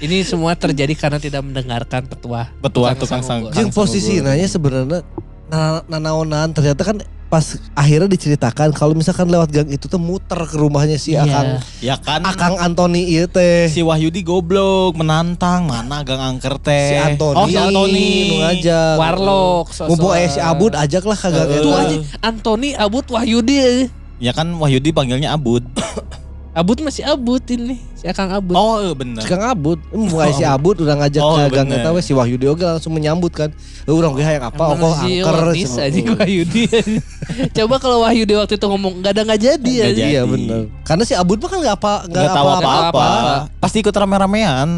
Ini 0.00 0.24
semua 0.24 0.56
terjadi 0.56 0.96
karena 0.96 1.20
tidak 1.20 1.44
mendengarkan 1.44 2.08
petua. 2.08 2.48
Petua 2.64 2.96
tukang 2.96 3.20
sang- 3.20 3.44
sanggup. 3.44 3.52
Jeung 3.52 3.68
posisi 3.68 4.24
nanya 4.24 4.48
sebenarnya 4.48 5.04
na- 5.52 5.84
nanaonan 5.84 6.56
ternyata 6.56 6.80
kan 6.80 7.04
pas 7.30 7.46
akhirnya 7.72 8.10
diceritakan 8.10 8.74
kalau 8.74 8.90
misalkan 8.90 9.24
lewat 9.24 9.48
gang 9.48 9.70
itu 9.70 9.86
tuh 9.86 9.96
muter 9.96 10.34
ke 10.36 10.58
rumahnya 10.58 10.98
si 10.98 11.14
Iya. 11.14 11.22
Akang 11.22 11.48
Ya 11.78 11.94
kan. 11.96 12.20
Akang 12.26 12.58
Antoni 12.58 13.06
ieu 13.06 13.24
teh. 13.24 13.70
Si 13.70 13.80
Wahyudi 13.80 14.20
goblok 14.20 14.98
menantang 14.98 15.70
mana 15.70 16.02
gang 16.02 16.18
angker 16.18 16.58
teh. 16.58 16.90
Si 16.90 16.96
Antoni, 16.98 17.38
Oh 17.38 17.46
si 17.46 17.54
Antoni. 17.54 18.10
nu 18.26 18.34
ngajak. 18.42 18.94
Warlock. 18.98 19.66
Mumpung 19.86 20.10
aya 20.10 20.26
si 20.26 20.42
Abud 20.42 20.74
ajaklah 20.74 21.14
ke 21.14 21.28
gang 21.30 21.46
Eh, 21.46 21.56
itu. 21.56 21.62
Tuh 21.62 21.72
aja 21.72 21.96
Anthony 22.20 22.74
Abud 22.74 23.06
Wahyudi. 23.06 23.86
Ya 24.18 24.34
kan 24.34 24.50
Wahyudi 24.52 24.90
panggilnya 24.90 25.30
Abud. 25.30 25.62
Abud 26.50 26.82
masih 26.82 27.06
Abud 27.06 27.38
ini. 27.46 27.78
Si 27.94 28.04
Akang 28.04 28.26
Abud. 28.28 28.58
Oh 28.58 28.82
eh, 28.82 28.90
bener. 28.90 29.22
Si 29.22 29.30
Kang 29.30 29.38
Abud, 29.40 29.78
mumpung 29.94 30.18
aya 30.18 30.34
si 30.34 30.42
Abud 30.42 30.82
udah 30.82 30.98
ngajak 30.98 31.22
Oh, 31.22 31.38
ke 31.38 31.46
gang 31.54 31.70
bener. 31.70 31.86
eta 31.86 32.02
si 32.02 32.10
Wahyudi 32.10 32.42
oge 32.44 32.66
langsung 32.66 32.90
menyambut 32.90 33.30
kan. 33.30 33.54
Eh 33.86 33.94
urang 33.94 34.18
ge 34.18 34.26
hayang 34.26 34.42
apa 34.44 34.74
Emang 34.74 34.82
oh 34.82 34.94
si 34.98 35.22
angker. 35.22 35.34
Wanis 35.46 35.78
aja 35.78 36.00
Wahyudi. 36.10 36.62
Coba 37.56 37.78
kalau 37.78 38.02
Wahyudi 38.02 38.34
waktu 38.34 38.58
itu 38.58 38.66
ngomong 38.66 38.98
nggak 38.98 39.12
ada 39.14 39.22
nggak 39.24 39.40
jadi 39.40 39.62
Nggak 39.78 39.86
aja. 39.86 39.94
jadi. 39.94 40.10
Iya 40.10 40.22
bener. 40.26 40.60
Karena 40.82 41.04
si 41.06 41.14
Abud 41.14 41.38
mah 41.38 41.48
kan 41.48 41.58
enggak 41.62 41.76
apa 41.78 41.92
enggak 42.02 42.22
Nggak 42.26 42.34
tahu 42.34 42.46
apa-apa. 42.48 42.66
apa-apa. 42.66 42.98
apa-apa. 42.98 43.58
Pasti 43.62 43.76
ikut 43.78 43.94
rame-ramean. 43.94 44.68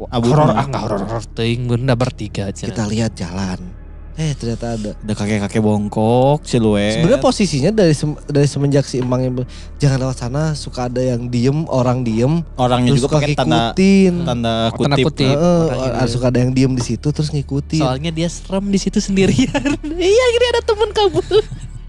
Abud 0.00 0.32
Horor 0.32 0.50
ah 0.50 0.64
nggak 0.64 0.82
horor 0.82 1.00
horor 1.04 1.24
teuing 1.30 1.62
bunda 1.64 1.94
bertiga 1.94 2.50
aja. 2.50 2.64
Kita 2.66 2.88
lihat 2.88 3.14
jalan. 3.14 3.60
Eh 4.20 4.36
ternyata 4.36 4.76
ada. 4.76 4.90
Ada 4.94 5.14
kakek-kakek 5.16 5.64
bongkok, 5.64 6.44
siluet. 6.44 6.92
Sebenarnya 6.92 7.24
posisinya 7.24 7.70
dari 7.72 7.96
sem- 7.96 8.20
dari 8.28 8.44
semenjak 8.44 8.84
si 8.84 9.00
Emang 9.00 9.16
yang 9.18 9.32
jangan 9.76 9.96
lewat 9.98 10.16
sana 10.18 10.52
suka 10.52 10.86
ada 10.86 11.00
yang 11.00 11.24
diem 11.26 11.64
orang 11.66 12.04
diem 12.04 12.44
orangnya 12.54 12.92
terus 12.92 13.00
juga 13.00 13.08
suka 13.08 13.18
pakai 13.18 13.32
tanda 13.32 13.72
tanda 13.72 14.52
Oh, 14.68 14.76
tanda 14.76 14.96
kutip. 15.00 15.06
kutip. 15.08 15.24
Heeh, 15.26 15.62
Orang 15.64 15.80
ada 15.80 15.98
gitu. 15.98 16.12
suka 16.12 16.26
ada 16.28 16.38
yang 16.38 16.52
diem 16.52 16.68
di 16.70 16.84
situ 16.84 17.08
terus 17.08 17.28
ngikutin. 17.30 17.80
Soalnya 17.80 18.10
dia 18.10 18.28
serem 18.28 18.68
di 18.68 18.76
situ 18.76 19.00
sendirian. 19.00 19.64
iya, 20.12 20.24
ini 20.30 20.46
ada 20.50 20.60
teman 20.62 20.92
kamu. 20.92 21.20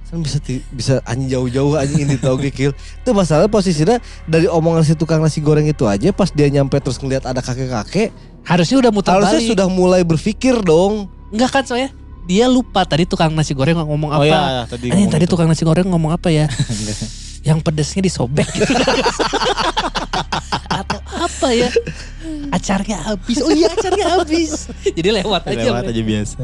kan 0.08 0.20
bisa 0.20 0.40
ti- 0.40 0.64
bisa 0.70 1.00
anjing 1.06 1.28
jauh-jauh 1.30 1.76
anjing 1.78 2.04
ini 2.06 2.16
tau 2.18 2.36
kill 2.36 2.76
itu 2.76 3.10
masalah 3.12 3.48
posisinya 3.48 3.96
dari 4.26 4.44
omongan 4.44 4.84
si 4.84 4.92
tukang 4.92 5.20
nasi 5.20 5.40
goreng 5.40 5.64
itu 5.64 5.88
aja 5.88 6.12
pas 6.12 6.28
dia 6.28 6.48
nyampe 6.48 6.76
terus 6.78 6.96
ngeliat 6.96 7.24
ada 7.24 7.40
kakek-kakek 7.40 8.12
Harusnya 8.44 8.82
udah 8.82 8.92
muter 8.92 9.08
harusnya 9.10 9.40
balik. 9.40 9.52
sudah 9.56 9.68
mulai 9.68 10.04
berpikir 10.04 10.60
dong 10.60 11.08
Enggak 11.32 11.52
kan 11.52 11.64
soalnya 11.64 11.96
dia 12.26 12.46
lupa 12.46 12.86
tadi 12.86 13.10
tukang 13.10 13.34
nasi 13.34 13.54
goreng 13.58 13.82
ngomong 13.82 14.12
apa. 14.14 14.22
Oh 14.22 14.26
iya, 14.26 14.42
tadi 14.70 14.94
ngomong 14.94 15.12
tadi 15.12 15.26
itu. 15.26 15.32
tukang 15.32 15.48
nasi 15.50 15.64
goreng 15.66 15.88
ngomong 15.90 16.12
apa 16.14 16.30
ya? 16.30 16.46
yang 17.48 17.58
pedesnya 17.62 18.06
disobek 18.06 18.46
gitu. 18.54 18.74
Atau 20.70 21.00
apa 21.02 21.48
ya? 21.54 21.70
Acarnya 22.54 22.98
habis. 23.02 23.38
Oh 23.42 23.50
iya 23.50 23.74
acarnya 23.74 24.06
habis. 24.22 24.70
Jadi 24.98 25.10
lewat 25.22 25.50
aja. 25.50 25.66
Lewat 25.74 25.84
aja 25.90 26.02
biasa. 26.02 26.38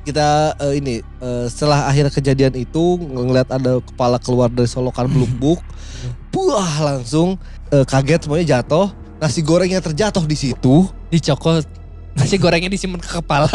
kita 0.00 0.56
eh, 0.64 0.80
ini 0.80 1.04
eh, 1.04 1.46
setelah 1.52 1.84
akhir 1.84 2.08
kejadian 2.08 2.56
itu 2.56 2.96
ngeliat 2.96 3.52
ada 3.52 3.84
kepala 3.84 4.16
keluar 4.16 4.48
dari 4.48 4.64
solokan 4.64 5.04
belukbuk 5.04 5.60
buah 6.32 6.80
langsung 6.80 7.36
eh, 7.68 7.84
kaget 7.84 8.24
semuanya 8.24 8.58
jatuh 8.58 8.88
nasi 9.20 9.44
gorengnya 9.44 9.84
terjatuh 9.84 10.24
di 10.24 10.36
situ 10.40 10.88
Dicokot. 11.10 11.66
Nasi 12.14 12.38
gorengnya 12.38 12.70
disimpan 12.70 13.02
ke 13.02 13.10
kepala. 13.18 13.50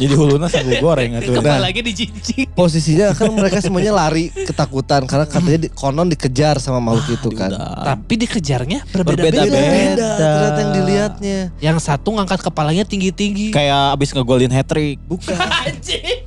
Jadi 0.00 0.14
hulunya 0.14 0.48
sagu 0.48 0.72
goreng 0.78 1.10
atuh. 1.14 1.34
Kepala 1.36 1.60
lagi 1.62 1.80
dijinjing. 1.80 2.48
posisinya 2.50 3.12
kan 3.12 3.28
mereka 3.30 3.60
semuanya 3.60 3.92
lari 3.92 4.32
ketakutan 4.32 5.04
karena 5.04 5.24
katanya 5.24 5.58
di, 5.58 5.68
konon 5.68 6.08
dikejar 6.08 6.56
sama 6.56 6.80
makhluk 6.80 7.14
itu 7.14 7.28
kan 7.30 7.52
Tapi 7.52 8.14
dikejarnya 8.18 8.80
Berbeda-beda. 8.86 9.44
berbeda-beda. 9.44 10.08
ternyata 10.16 10.58
yang 10.58 10.72
dilihatnya 10.74 11.38
Yang 11.60 11.78
satu 11.82 12.08
ngangkat 12.12 12.40
kepalanya 12.42 12.82
tinggi-tinggi. 12.82 13.50
Kayak 13.50 13.94
abis 13.94 14.10
ngegolin 14.10 14.48
hat 14.48 14.64
trick. 14.64 14.96
bukan 15.04 15.36
Anjing. 15.36 16.24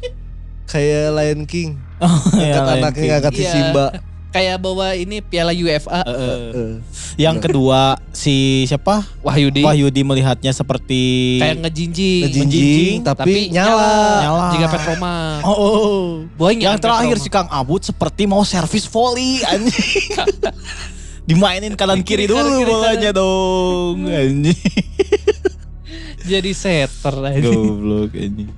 kayak 0.64 1.06
Lion 1.12 1.42
King 1.44 1.70
Oh, 2.00 2.20
iya, 2.36 2.60
angkat 2.60 2.76
anaknya 2.78 3.06
ngangkat 3.10 3.34
si 3.34 3.42
Iya. 3.42 3.52
Simba 3.52 3.86
Kayak 4.34 4.58
bawa 4.60 4.98
ini 4.98 5.22
piala 5.22 5.54
UFA. 5.54 6.02
Eh, 6.02 6.82
Yang 7.16 7.38
kedua 7.46 8.02
si 8.10 8.66
siapa? 8.66 9.06
Wahyudi. 9.22 9.62
Wahyudi 9.62 10.02
melihatnya 10.02 10.50
seperti 10.50 11.38
Kayak 11.38 11.62
ngejinjing. 11.62 12.22
ngejinjing 12.26 12.96
tapi, 13.06 13.54
nyala. 13.54 13.94
Nyala. 14.26 14.48
Jika 14.52 14.68
Petroma. 14.74 15.16
Oh, 15.46 15.54
oh. 15.54 16.02
Boy 16.34 16.58
Yang 16.58 16.82
terakhir 16.82 17.18
si 17.22 17.30
Kang 17.30 17.46
Abut 17.48 17.86
seperti 17.86 18.26
mau 18.26 18.42
servis 18.42 18.90
volley 18.90 19.38
anjing. 19.54 20.18
Dimainin 21.24 21.78
kanan 21.78 22.02
kiri 22.02 22.26
Kiri, 22.26 22.34
dulu 22.34 22.66
bolanya 22.66 23.14
dong 23.14 24.10
anjing. 24.10 24.58
jadi 26.26 26.52
setter 26.52 27.16
aja. 27.22 27.38
Goblok 27.46 28.18
anjing. 28.18 28.50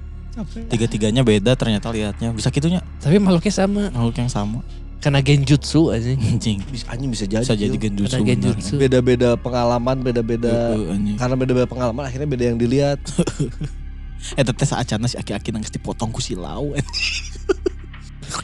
Tiga-tiganya 0.67 1.19
beda 1.21 1.55
ternyata 1.55 1.91
lihatnya. 1.91 2.31
Bisa 2.31 2.47
gitunya 2.47 2.79
Tapi 2.99 3.19
makhluknya 3.19 3.51
sama. 3.51 3.91
makhluk 3.91 4.15
yang 4.17 4.31
sama. 4.31 4.63
Karena 4.97 5.19
genjutsu 5.19 5.89
aja. 5.89 6.11
Anjing. 6.11 6.59
bisa 6.65 6.85
anjing 6.87 7.09
bisa 7.09 7.23
jadi 7.23 7.41
Bisa 7.41 7.53
jadi 7.53 7.75
genjutsu. 7.75 8.17
Genjutsu. 8.19 8.73
beda-beda 8.75 9.35
pengalaman 9.35 9.99
beda-beda 9.99 10.73
Heeh, 10.73 10.91
anjing. 10.91 11.15
karena 11.15 11.35
beda-beda 11.35 11.65
pengalaman 11.65 12.03
akhirnya 12.03 12.25
beda 12.25 12.43
yang 12.45 12.57
dilihat 12.57 12.97
Eh 14.33 14.41
teteh 14.41 14.65
saacana 14.65 15.05
si 15.05 15.15
aki-aki 15.15 15.49
nangis 15.49 15.69
dipotong 15.69 16.09
ku 16.09 16.17
silau. 16.17 16.73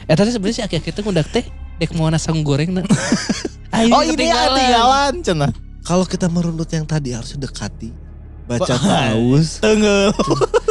Eh 0.06 0.14
tadi 0.14 0.30
sebenarnya 0.30 0.56
si 0.56 0.62
aki-aki 0.62 0.88
itu 0.90 1.00
ngundak 1.00 1.26
teh. 1.28 1.44
Dek 1.74 1.90
mau 1.92 2.06
nasang 2.06 2.38
goreng 2.40 2.70
nah. 2.72 2.86
Ayo, 3.74 3.90
Oh 3.90 4.02
ini 4.04 4.28
ya 4.28 4.46
tinggalan 4.46 5.14
cenah. 5.20 5.50
kalau 5.82 6.04
kita 6.04 6.28
merunut 6.28 6.68
yang 6.68 6.84
tadi 6.84 7.10
harusnya 7.10 7.42
dekati 7.42 7.90
baca 8.44 8.68
Ba- 8.68 9.10
taus 9.10 9.58
Tenggel. 9.58 10.12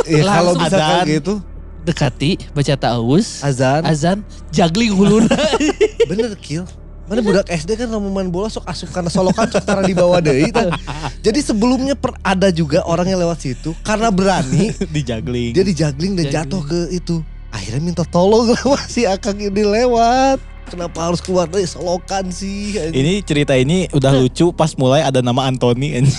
ya 0.06 0.22
kalau 0.22 0.54
bisa 0.56 0.78
kayak 0.78 1.06
gitu 1.12 1.34
Dekati, 1.82 2.38
baca 2.54 2.74
taus, 2.78 3.42
azan 3.42 3.82
azan, 3.82 4.18
juggling 4.54 4.94
huluna. 4.94 5.34
bener 6.10 6.34
kill 6.38 6.66
Mana 7.10 7.20
budak 7.20 7.52
SD 7.52 7.76
kan 7.76 7.92
mau 7.92 8.00
main 8.00 8.32
bola 8.32 8.48
sok 8.48 8.64
asup 8.72 8.88
karena 8.96 9.12
solokan 9.12 9.44
sok 9.52 9.68
tara 9.68 9.84
di 9.84 9.92
bawah 9.92 10.24
deui 10.24 10.48
tah. 10.48 10.72
Jadi 11.20 11.44
sebelumnya 11.44 11.92
per, 11.92 12.16
ada 12.24 12.48
juga 12.56 12.88
orang 12.88 13.04
yang 13.04 13.20
lewat 13.20 13.36
situ 13.44 13.76
karena 13.84 14.08
berani 14.08 14.72
di 14.96 15.02
juggling. 15.04 15.52
dia 15.52 15.66
dijagling 15.68 16.16
dan 16.16 16.32
Juggling. 16.32 16.48
jatuh 16.48 16.62
ke 16.64 16.80
itu. 16.96 17.20
Akhirnya 17.52 17.84
minta 17.84 18.08
tolong 18.08 18.48
sama 18.56 18.80
si 18.88 19.04
Akang 19.04 19.36
ini 19.36 19.60
lewat. 19.60 20.40
Kenapa 20.72 21.12
harus 21.12 21.20
keluar 21.20 21.52
dari 21.52 21.68
solokan 21.68 22.32
sih? 22.32 22.80
anjing? 22.80 22.96
Ini 22.96 23.14
cerita 23.28 23.60
ini 23.60 23.92
udah 23.92 24.16
lucu 24.16 24.56
pas 24.56 24.72
mulai 24.80 25.04
ada 25.04 25.20
nama 25.20 25.52
Anthony 25.52 26.00
anjing. 26.00 26.16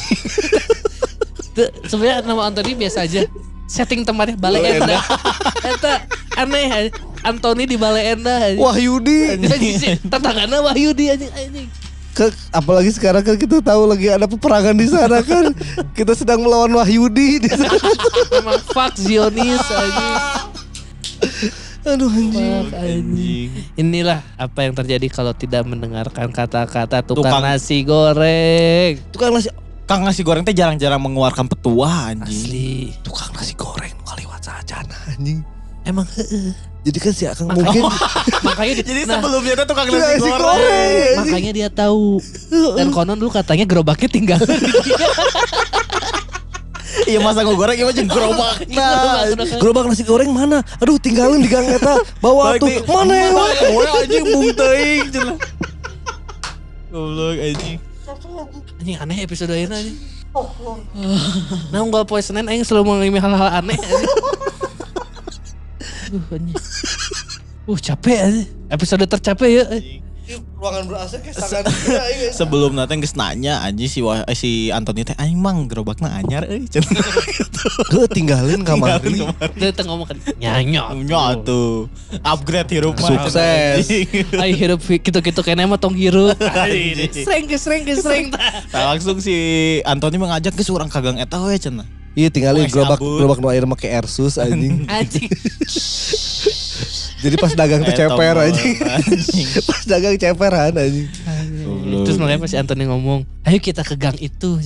Tuh, 1.57 1.73
Sebenarnya 1.89 2.21
nama 2.21 2.53
Anthony 2.53 2.77
biasa 2.77 3.09
aja. 3.09 3.25
Setting 3.73 4.05
tempatnya 4.05 4.37
Balai 4.37 4.77
Enda. 4.77 5.01
Eta 5.73 6.05
aneh. 6.37 6.93
Anthony 7.25 7.65
di 7.65 7.81
Balai 7.81 8.13
Enda. 8.13 8.53
Wahyudi. 8.53 9.41
Anjing, 9.41 9.97
Tetanggana 10.05 10.61
Wahyudi 10.61 11.09
anjing 11.09 11.33
anjing. 11.33 11.69
Ke- 12.13 12.37
apalagi 12.53 12.93
sekarang 12.93 13.25
kan 13.25 13.41
kita 13.41 13.65
tahu 13.65 13.89
lagi 13.89 14.13
ada 14.13 14.29
peperangan 14.29 14.77
di 14.77 14.85
sana 14.85 15.25
kan. 15.25 15.57
kita 15.97 16.13
sedang 16.13 16.45
melawan 16.45 16.69
Wahyudi 16.69 17.41
di 17.41 17.49
sana. 17.49 17.73
Emang 18.37 18.61
fuck 18.69 18.93
Zionis 18.93 19.65
anjing. 19.65 20.17
Aduh 21.89 22.13
anjing. 22.13 22.69
Fuck 22.69 22.77
anjing. 22.77 23.49
Inilah 23.73 24.21
apa 24.37 24.69
yang 24.69 24.77
terjadi 24.77 25.09
kalau 25.09 25.33
tidak 25.33 25.65
mendengarkan 25.65 26.29
kata-kata 26.29 27.01
tukang, 27.01 27.25
Tukang- 27.25 27.41
nasi 27.41 27.81
goreng. 27.81 29.01
Tukang 29.09 29.33
nasi 29.33 29.49
Kang 29.93 30.09
nasi 30.09 30.25
goreng 30.25 30.41
teh 30.41 30.57
jarang-jarang 30.57 30.97
mengeluarkan 30.97 31.53
petua 31.53 32.09
anjing. 32.09 32.25
Asli. 32.49 32.97
tukang 33.05 33.29
nasi 33.37 33.53
goreng 33.53 33.93
kaliwat 34.09 34.41
sajana 34.41 34.97
anjing. 35.05 35.45
Emang 35.85 36.09
heeh. 36.17 36.57
Jadi 36.81 36.97
kan 36.97 37.13
si 37.13 37.29
Akang 37.29 37.53
mungkin 37.53 37.85
Makanya 38.41 38.73
di- 38.81 38.87
Jadi 38.89 39.01
nah, 39.05 39.21
sebelumnya 39.21 39.53
tuh 39.53 39.67
tukang 39.69 39.85
Tukang 39.85 40.01
nasi 40.01 40.17
nasi 40.17 40.31
goreng. 40.33 40.49
goreng. 40.49 41.15
makanya 41.21 41.53
dia 41.53 41.69
tahu. 41.69 42.25
Dan 42.73 42.89
konon 42.89 43.21
dulu 43.21 43.29
katanya 43.29 43.69
gerobaknya 43.69 44.09
tinggal. 44.09 44.41
Iya 47.05 47.21
masa 47.21 47.45
goreng 47.45 47.77
iya 47.77 47.85
macam 47.85 48.07
gerobak. 48.09 48.55
Nah, 48.73 49.29
gerobak 49.61 49.85
nasi 49.93 50.09
goreng 50.09 50.33
mana? 50.33 50.65
Aduh 50.81 50.97
tinggalin 50.97 51.45
di 51.45 51.53
gang 51.53 51.69
eta. 51.69 52.01
Bawa 52.25 52.57
tuh. 52.57 52.73
Mana 52.89 53.13
ya? 53.13 53.29
Mana 53.29 53.91
anjing 54.01 54.25
bung 54.25 54.49
teuing 54.57 55.05
cenah. 55.13 55.37
Goblok 56.89 57.37
anjing. 57.37 57.92
Anjing 58.81 58.99
aneh 58.99 59.19
episode 59.23 59.53
ini 59.55 59.69
anjing. 59.69 59.99
Nah, 61.71 61.81
enggak 61.85 62.09
poe 62.09 62.21
Senin 62.25 62.49
aing 62.49 62.65
selalu 62.65 62.89
mengalami 62.89 63.19
hal-hal 63.21 63.51
aneh. 63.63 63.79
Uh, 66.13 66.37
anjing. 66.37 66.61
Uh, 67.65 67.79
capek 67.81 68.19
anjing. 68.21 68.49
Episode 68.69 69.09
tercapek 69.09 69.49
ya. 69.49 69.65
Ruangan 70.55 70.83
ber 70.87 70.97
AC 71.03 71.19
kayak 71.19 71.35
sangat 71.35 71.67
Sebelum 72.31 72.79
nanti 72.79 72.95
geus 73.03 73.19
nanya 73.19 73.59
anjing 73.67 73.91
si 73.91 73.99
Wah- 73.99 74.23
eh, 74.23 74.39
si 74.39 74.71
Anthony 74.71 75.03
teh 75.03 75.19
anjing 75.19 75.43
mang 75.43 75.67
gerobakna 75.67 76.15
anyar 76.15 76.47
euy 76.47 76.65
cenah. 76.73 76.95
Gue 77.91 78.07
tinggalin 78.07 78.63
kamari. 78.63 79.27
Dia 79.59 79.75
tengah 79.75 79.99
ngomong 79.99 80.07
kan 80.15 80.19
nyanyok. 80.39 80.89
Nya 81.03 81.43
tuh 81.43 81.91
upgrade 82.23 82.71
hirup 82.71 82.95
mah. 83.03 83.11
Sukses. 83.11 83.91
Ayo 84.43 84.55
hirup 84.55 84.81
gitu-gitu 84.87 85.41
kayaknya 85.43 85.67
mah 85.67 85.83
tong 85.83 85.99
hirup. 85.99 86.39
Sering 87.11 87.51
ke 87.51 87.59
sering 87.59 87.83
ke 87.83 87.99
sering. 87.99 88.31
Nah, 88.71 88.95
langsung 88.95 89.19
si 89.19 89.35
Anthony 89.83 90.23
mengajak 90.23 90.55
ke 90.55 90.63
orang 90.71 90.87
kagang 90.87 91.19
eta 91.19 91.43
we 91.43 91.59
cenah. 91.59 91.87
Iya 92.13 92.29
tinggalin 92.29 92.69
gerobak 92.69 93.01
gerobak 93.01 93.41
nu 93.41 93.49
air 93.51 93.65
make 93.67 93.89
Airsus 93.91 94.39
anjing. 94.39 94.87
Anjing. 94.87 95.27
Jadi 97.23 97.37
pas 97.39 97.53
dagang 97.55 97.83
Eh, 97.87 97.95
ceper 97.95 98.35
anjing. 98.37 98.75
pas 99.71 99.83
dagang 99.87 100.15
ceperan 100.19 100.75
anjing. 100.75 101.07
Goblok. 101.63 102.03
Terus 102.03 102.17
makanya 102.19 102.41
pas 102.43 102.51
si 102.51 102.57
Anthony 102.59 102.85
ngomong, 102.85 103.23
ayo 103.47 103.59
kita 103.63 103.87
ke 103.87 103.95
gang 103.95 104.19
itu. 104.19 104.59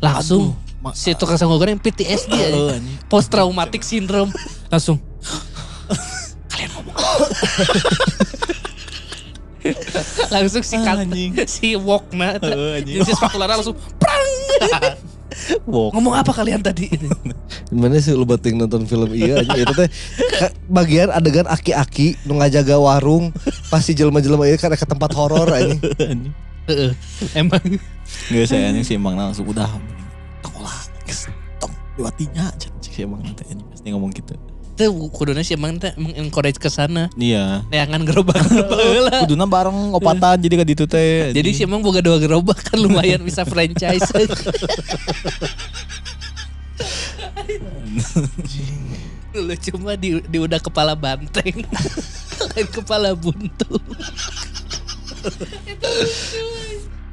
Langsung 0.00 0.56
Aduh, 0.56 0.96
si 0.96 1.12
tukang 1.12 1.36
sanggo 1.36 1.60
goreng 1.60 1.76
PTSD 1.76 2.32
aja. 2.32 2.80
Post 3.06 3.28
traumatic 3.28 3.84
syndrome. 3.84 4.32
Langsung. 4.72 4.96
Kalian 6.50 6.70
ngomong. 6.72 6.96
langsung 10.34 10.64
si 10.64 10.74
Anjing. 10.74 11.38
si 11.46 11.78
Wokna 11.78 12.34
anjing. 12.34 12.98
jadi 12.98 13.06
si 13.06 13.12
sepatu 13.14 13.38
lara 13.38 13.54
langsung 13.54 13.78
prang 13.94 14.26
Wok. 15.64 15.96
ngomong 15.96 16.14
apa 16.14 16.32
kalian 16.32 16.60
tadi 16.60 16.92
Gimana 17.72 17.96
sih 17.98 18.12
lu 18.12 18.28
bating 18.28 18.60
nonton 18.60 18.84
film 18.84 19.10
iya 19.16 19.40
anjing 19.40 19.64
itu 19.64 19.74
teh 19.74 19.88
bagian 20.68 21.08
adegan 21.08 21.48
aki-aki 21.48 22.20
nu 22.28 22.36
ngajaga 22.36 22.76
warung 22.76 23.32
pasti 23.72 23.96
jelema-jelema 23.96 24.44
ieu 24.44 24.60
kan 24.60 24.72
ke 24.76 24.84
tempat 24.84 25.10
horor 25.16 25.48
anjing. 25.48 25.80
Heeh. 26.68 26.92
emang 27.32 27.64
Gak 28.28 28.46
saya 28.46 28.70
anjing 28.70 28.84
si 28.84 28.92
Emang 28.94 29.16
langsung 29.16 29.48
udah 29.48 29.66
geus 31.08 31.26
tong 31.58 31.72
diwatinya 31.96 32.52
cek 32.60 32.72
si 32.78 33.02
Emang 33.02 33.24
nanti 33.24 33.42
anjing 33.48 33.66
pasti 33.72 33.88
ngomong 33.88 34.12
gitu. 34.12 34.36
Itu 34.72 34.88
kuduna 35.12 35.44
sih 35.44 35.52
emang 35.52 35.76
teh 35.76 35.92
emang 35.94 36.16
encourage 36.16 36.56
ke 36.56 36.66
sana 36.66 37.12
Iya. 37.14 37.60
neangan 37.68 38.02
gerobak 38.02 38.40
heula. 38.88 39.20
Kuduna 39.22 39.44
bareng 39.44 39.92
opatan 39.92 40.40
jadi 40.40 40.54
ka 40.56 40.64
ditu 40.64 40.84
teh. 40.86 41.28
jadi 41.30 41.48
sih 41.52 41.68
emang 41.68 41.84
boga 41.84 42.00
dua 42.00 42.16
gerobak 42.16 42.56
kan 42.64 42.80
lumayan 42.80 43.20
bisa 43.20 43.44
franchise 43.44 44.08
lu 49.32 49.54
cuma 49.56 49.96
di, 49.96 50.20
di 50.28 50.36
udah 50.36 50.60
kepala 50.60 50.92
banteng 50.92 51.64
Lain 52.42 52.68
kepala 52.68 53.14
buntu. 53.14 53.78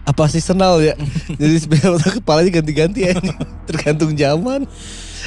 Apa 0.03 0.26
seasonal 0.26 0.82
ya? 0.82 0.97
Jadi 1.38 1.55
sebenarnya 1.62 2.12
kepalanya 2.18 2.51
ganti-ganti 2.60 3.05
ya. 3.05 3.14
Tergantung 3.70 4.18
zaman. 4.18 4.66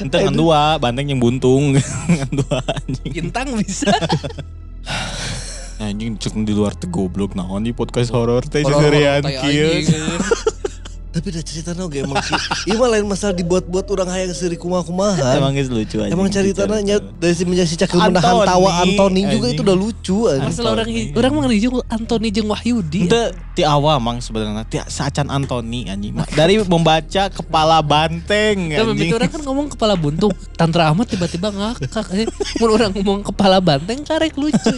Ente 0.00 0.16
ngan 0.16 0.36
dua, 0.36 0.80
banteng 0.80 1.12
yang 1.12 1.20
buntung. 1.20 1.76
ngan 1.76 2.30
dua 2.40 2.64
anjing. 2.64 3.12
Bintang 3.12 3.52
bisa. 3.60 3.92
Anjing 5.82 6.14
cek 6.14 6.32
di 6.46 6.54
luar 6.54 6.78
teh 6.78 6.86
goblok 6.86 7.34
naon 7.34 7.66
di 7.66 7.74
podcast 7.74 8.14
horor 8.14 8.46
teh 8.46 8.62
tai 8.62 9.34
kieu. 9.42 9.82
Tapi 11.12 11.28
udah 11.28 11.44
cerita 11.44 11.70
no 11.76 11.92
emang 11.92 12.24
sih. 12.24 12.32
Iya 12.72 12.80
mah 12.80 12.88
lain 12.88 13.04
masalah 13.04 13.36
dibuat-buat 13.36 13.84
orang 13.92 14.08
hayang 14.08 14.32
seri 14.32 14.56
kumaha-kumaha. 14.56 15.36
Emang 15.36 15.52
geus 15.52 15.68
lucu 15.68 16.00
anjing. 16.00 16.16
Emang 16.16 16.32
cerita 16.32 16.64
nya 16.80 16.96
dari 17.20 17.36
si 17.36 17.44
menjadi 17.44 17.68
si 17.68 17.76
cakil 17.76 18.00
menahan 18.00 18.48
tawa 18.48 18.80
Antoni 18.80 19.28
juga 19.28 19.52
itu 19.52 19.60
udah 19.60 19.76
lucu 19.76 20.16
anjing. 20.32 20.48
Masalah 20.48 20.70
orang 20.80 20.88
orang 21.12 21.30
mah 21.36 21.42
ngejung 21.52 21.74
Antoni 21.92 22.28
jeung 22.32 22.48
Wahyudi. 22.48 23.12
Ente 23.12 23.36
ti 23.52 23.60
awal 23.60 24.00
mang 24.00 24.24
sebenarnya 24.24 24.64
ti 24.64 24.80
saacan 24.80 25.28
Antoni 25.28 25.84
anjing. 25.84 26.16
Dari 26.32 26.64
membaca 26.64 27.28
kepala 27.28 27.84
banteng 27.84 28.72
Kan 28.72 28.96
anjing. 28.96 29.12
itu 29.12 29.14
orang 29.20 29.28
kan 29.28 29.42
ngomong 29.44 29.66
kepala 29.68 29.94
buntung. 30.00 30.32
Tantra 30.56 30.88
Ahmad 30.88 31.12
tiba-tiba 31.12 31.52
ngakak. 31.52 32.08
Eh, 32.16 32.24
Mun 32.56 32.72
orang 32.72 32.88
ngomong 32.96 33.20
kepala 33.28 33.60
banteng 33.60 34.00
karek 34.00 34.32
lucu. 34.40 34.72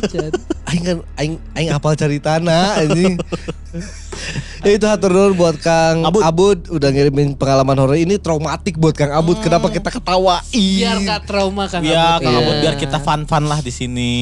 Aing 0.66 0.82
kan 0.82 0.96
aing 1.14 1.34
aing 1.54 1.70
apal 1.70 1.94
ceritana 1.94 2.74
anjing. 2.82 3.14
ya 4.64 4.70
itu 4.74 4.86
hatur 4.86 5.34
buat 5.36 5.60
Kang 5.60 6.06
Abud. 6.08 6.23
Abud. 6.24 6.58
udah 6.66 6.88
ngirimin 6.88 7.34
pengalaman 7.34 7.76
horor 7.76 7.94
ini 7.94 8.16
traumatik 8.16 8.74
buat 8.74 8.92
Kang 8.92 9.10
Abud. 9.10 9.38
Kenapa 9.38 9.68
kita 9.68 9.88
ketawain? 9.90 10.40
Biar 10.50 10.96
gak 10.98 11.20
trauma 11.24 11.64
Kang 11.66 11.82
Ya, 11.82 12.16
Abud. 12.16 12.22
Kang 12.22 12.32
Iya. 12.32 12.40
Abud 12.40 12.56
biar 12.58 12.74
kita 12.76 12.98
fun-fun 12.98 13.44
lah 13.44 13.58
di 13.58 13.68
sini. 13.68 14.14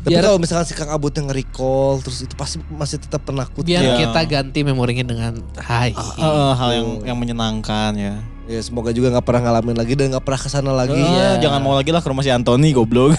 Tapi 0.00 0.10
biar- 0.10 0.24
kalau 0.24 0.38
misalkan 0.38 0.64
si 0.64 0.72
Kang 0.72 0.88
Abud 0.88 1.10
yang 1.10 1.26
nge-recall 1.26 2.00
terus 2.00 2.18
itu 2.20 2.32
pasti 2.32 2.56
masih 2.68 2.96
tetap 2.98 3.20
penakut. 3.20 3.62
Biar 3.62 3.82
Iya. 3.82 3.94
kita 4.00 4.20
ganti 4.24 4.60
memorinya 4.62 5.04
dengan 5.04 5.32
hai. 5.58 5.90
Heeh, 5.90 6.50
hal 6.52 6.70
yang 6.72 6.88
yang 7.04 7.16
menyenangkan 7.16 7.92
ya. 7.92 8.14
Ya 8.46 8.58
semoga 8.60 8.90
juga 8.90 9.10
nggak 9.10 9.22
pernah 9.22 9.42
ngalamin 9.44 9.76
lagi 9.76 9.94
dan 9.94 10.10
nggak 10.10 10.22
pernah 10.22 10.40
ke 10.40 10.48
sana 10.48 10.72
lagi. 10.72 10.96
Eh, 10.96 11.34
Jangan 11.38 11.60
mau 11.60 11.72
lagi 11.72 11.90
lah 11.90 11.98
ke 11.98 12.06
rumah 12.06 12.20
si 12.20 12.30
Antoni 12.30 12.70
goblok. 12.70 13.14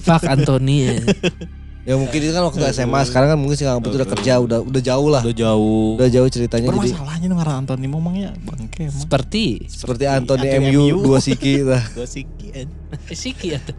Fuck 0.00 0.24
Antoni 0.26 0.76
ya. 0.82 0.96
Ya 1.88 1.96
mungkin 1.96 2.20
itu 2.20 2.32
kan 2.36 2.44
waktu 2.44 2.60
SMA 2.76 3.00
sekarang 3.08 3.32
kan 3.32 3.38
mungkin 3.40 3.56
si 3.56 3.64
Kang 3.64 3.80
udah 3.80 4.04
kerja 4.04 4.36
udah 4.36 4.60
udah 4.60 4.82
jauh 4.84 5.08
lah. 5.08 5.22
Udah 5.24 5.36
jauh. 5.36 5.96
Udah 5.96 6.10
jauh 6.12 6.28
ceritanya 6.28 6.68
jadi 6.68 6.76
Bermasalahnya 6.76 7.26
nih 7.26 7.36
ngaran 7.40 7.56
Antoni 7.64 7.86
ngomongnya 7.88 8.36
bangke 8.44 8.92
emang. 8.92 9.00
Seperti 9.00 9.64
seperti 9.64 10.04
Anthony 10.04 10.52
Anthony 10.52 10.76
MU, 10.76 11.00
MU. 11.00 11.04
dua 11.08 11.18
siki 11.24 11.64
lah. 11.64 11.80
Gue 11.96 12.04
sih 12.04 12.28
kian. 12.36 12.68
Siki 13.08 13.56
atau 13.56 13.74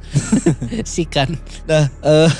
Sikan. 0.82 1.38
Nah, 1.70 1.94
eh 2.02 2.32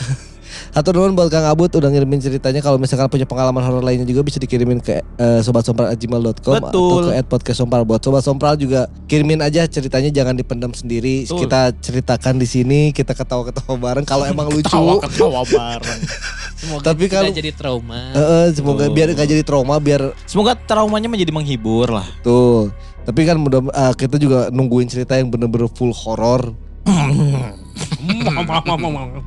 Hatur 0.72 0.94
nuhun 0.94 1.12
buat 1.12 1.28
Kang 1.28 1.44
Abud 1.44 1.70
udah 1.70 1.88
ngirimin 1.88 2.18
ceritanya 2.18 2.60
kalau 2.60 2.76
misalkan 2.76 3.08
punya 3.08 3.24
pengalaman 3.24 3.60
horor 3.60 3.82
lainnya 3.82 4.04
juga 4.04 4.22
bisa 4.22 4.38
dikirimin 4.38 4.78
ke 4.78 5.00
eh, 5.02 5.40
sobatsompral@gmail.com 5.42 6.56
atau 6.62 7.04
ke 7.04 7.20
@podcastsompral. 7.24 7.84
Buat 7.84 8.02
sobat 8.02 8.22
sompral 8.22 8.56
juga 8.56 8.88
kirimin 9.06 9.40
aja 9.40 9.66
ceritanya 9.66 10.10
jangan 10.10 10.34
dipendam 10.34 10.72
sendiri. 10.72 11.24
Betul. 11.24 11.46
Kita 11.46 11.62
ceritakan 11.74 12.36
di 12.36 12.46
sini, 12.46 12.80
kita 12.90 13.12
ketawa-ketawa 13.12 13.76
bareng 13.76 14.04
kalau 14.04 14.26
emang 14.26 14.48
lucu. 14.48 14.68
Tawa 14.68 15.00
ketawa 15.00 15.42
bareng. 15.44 16.02
Semoga 16.62 16.94
Tapi 16.94 17.04
kalau- 17.10 17.34
jadi 17.34 17.52
trauma. 17.52 18.14
Eh, 18.14 18.48
semoga 18.54 18.86
Betul. 18.86 18.94
biar 18.94 19.08
gak 19.14 19.28
jadi 19.28 19.42
trauma 19.42 19.76
biar 19.78 20.14
Semoga 20.24 20.54
traumanya 20.54 21.10
menjadi 21.10 21.34
menghibur 21.34 21.90
lah. 21.90 22.06
tuh. 22.22 22.70
Tapi 23.02 23.26
kan 23.26 23.34
mudah 23.36 23.66
eh, 23.66 23.94
kita 23.98 24.22
juga 24.22 24.54
nungguin 24.54 24.86
cerita 24.86 25.18
yang 25.18 25.34
bener-bener 25.34 25.66
full 25.74 25.90
horor. 25.90 26.54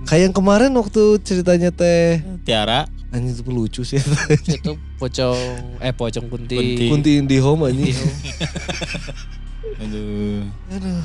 Kayak 0.04 0.22
yang 0.30 0.34
kemarin 0.34 0.70
waktu 0.74 1.02
ceritanya 1.22 1.70
teh 1.70 2.20
Tiara. 2.42 2.86
anjing 3.14 3.30
itu 3.30 3.46
lucu 3.46 3.82
sih. 3.86 4.02
itu 4.50 4.74
pocong 4.98 5.38
eh 5.78 5.94
pocong 5.94 6.26
kunti. 6.26 6.58
Kunti. 6.58 6.86
Kunti 6.90 7.10
Indihome 7.22 7.70
anjing. 7.70 7.94
Aduh. 9.82 10.44
Aduh, 10.70 11.02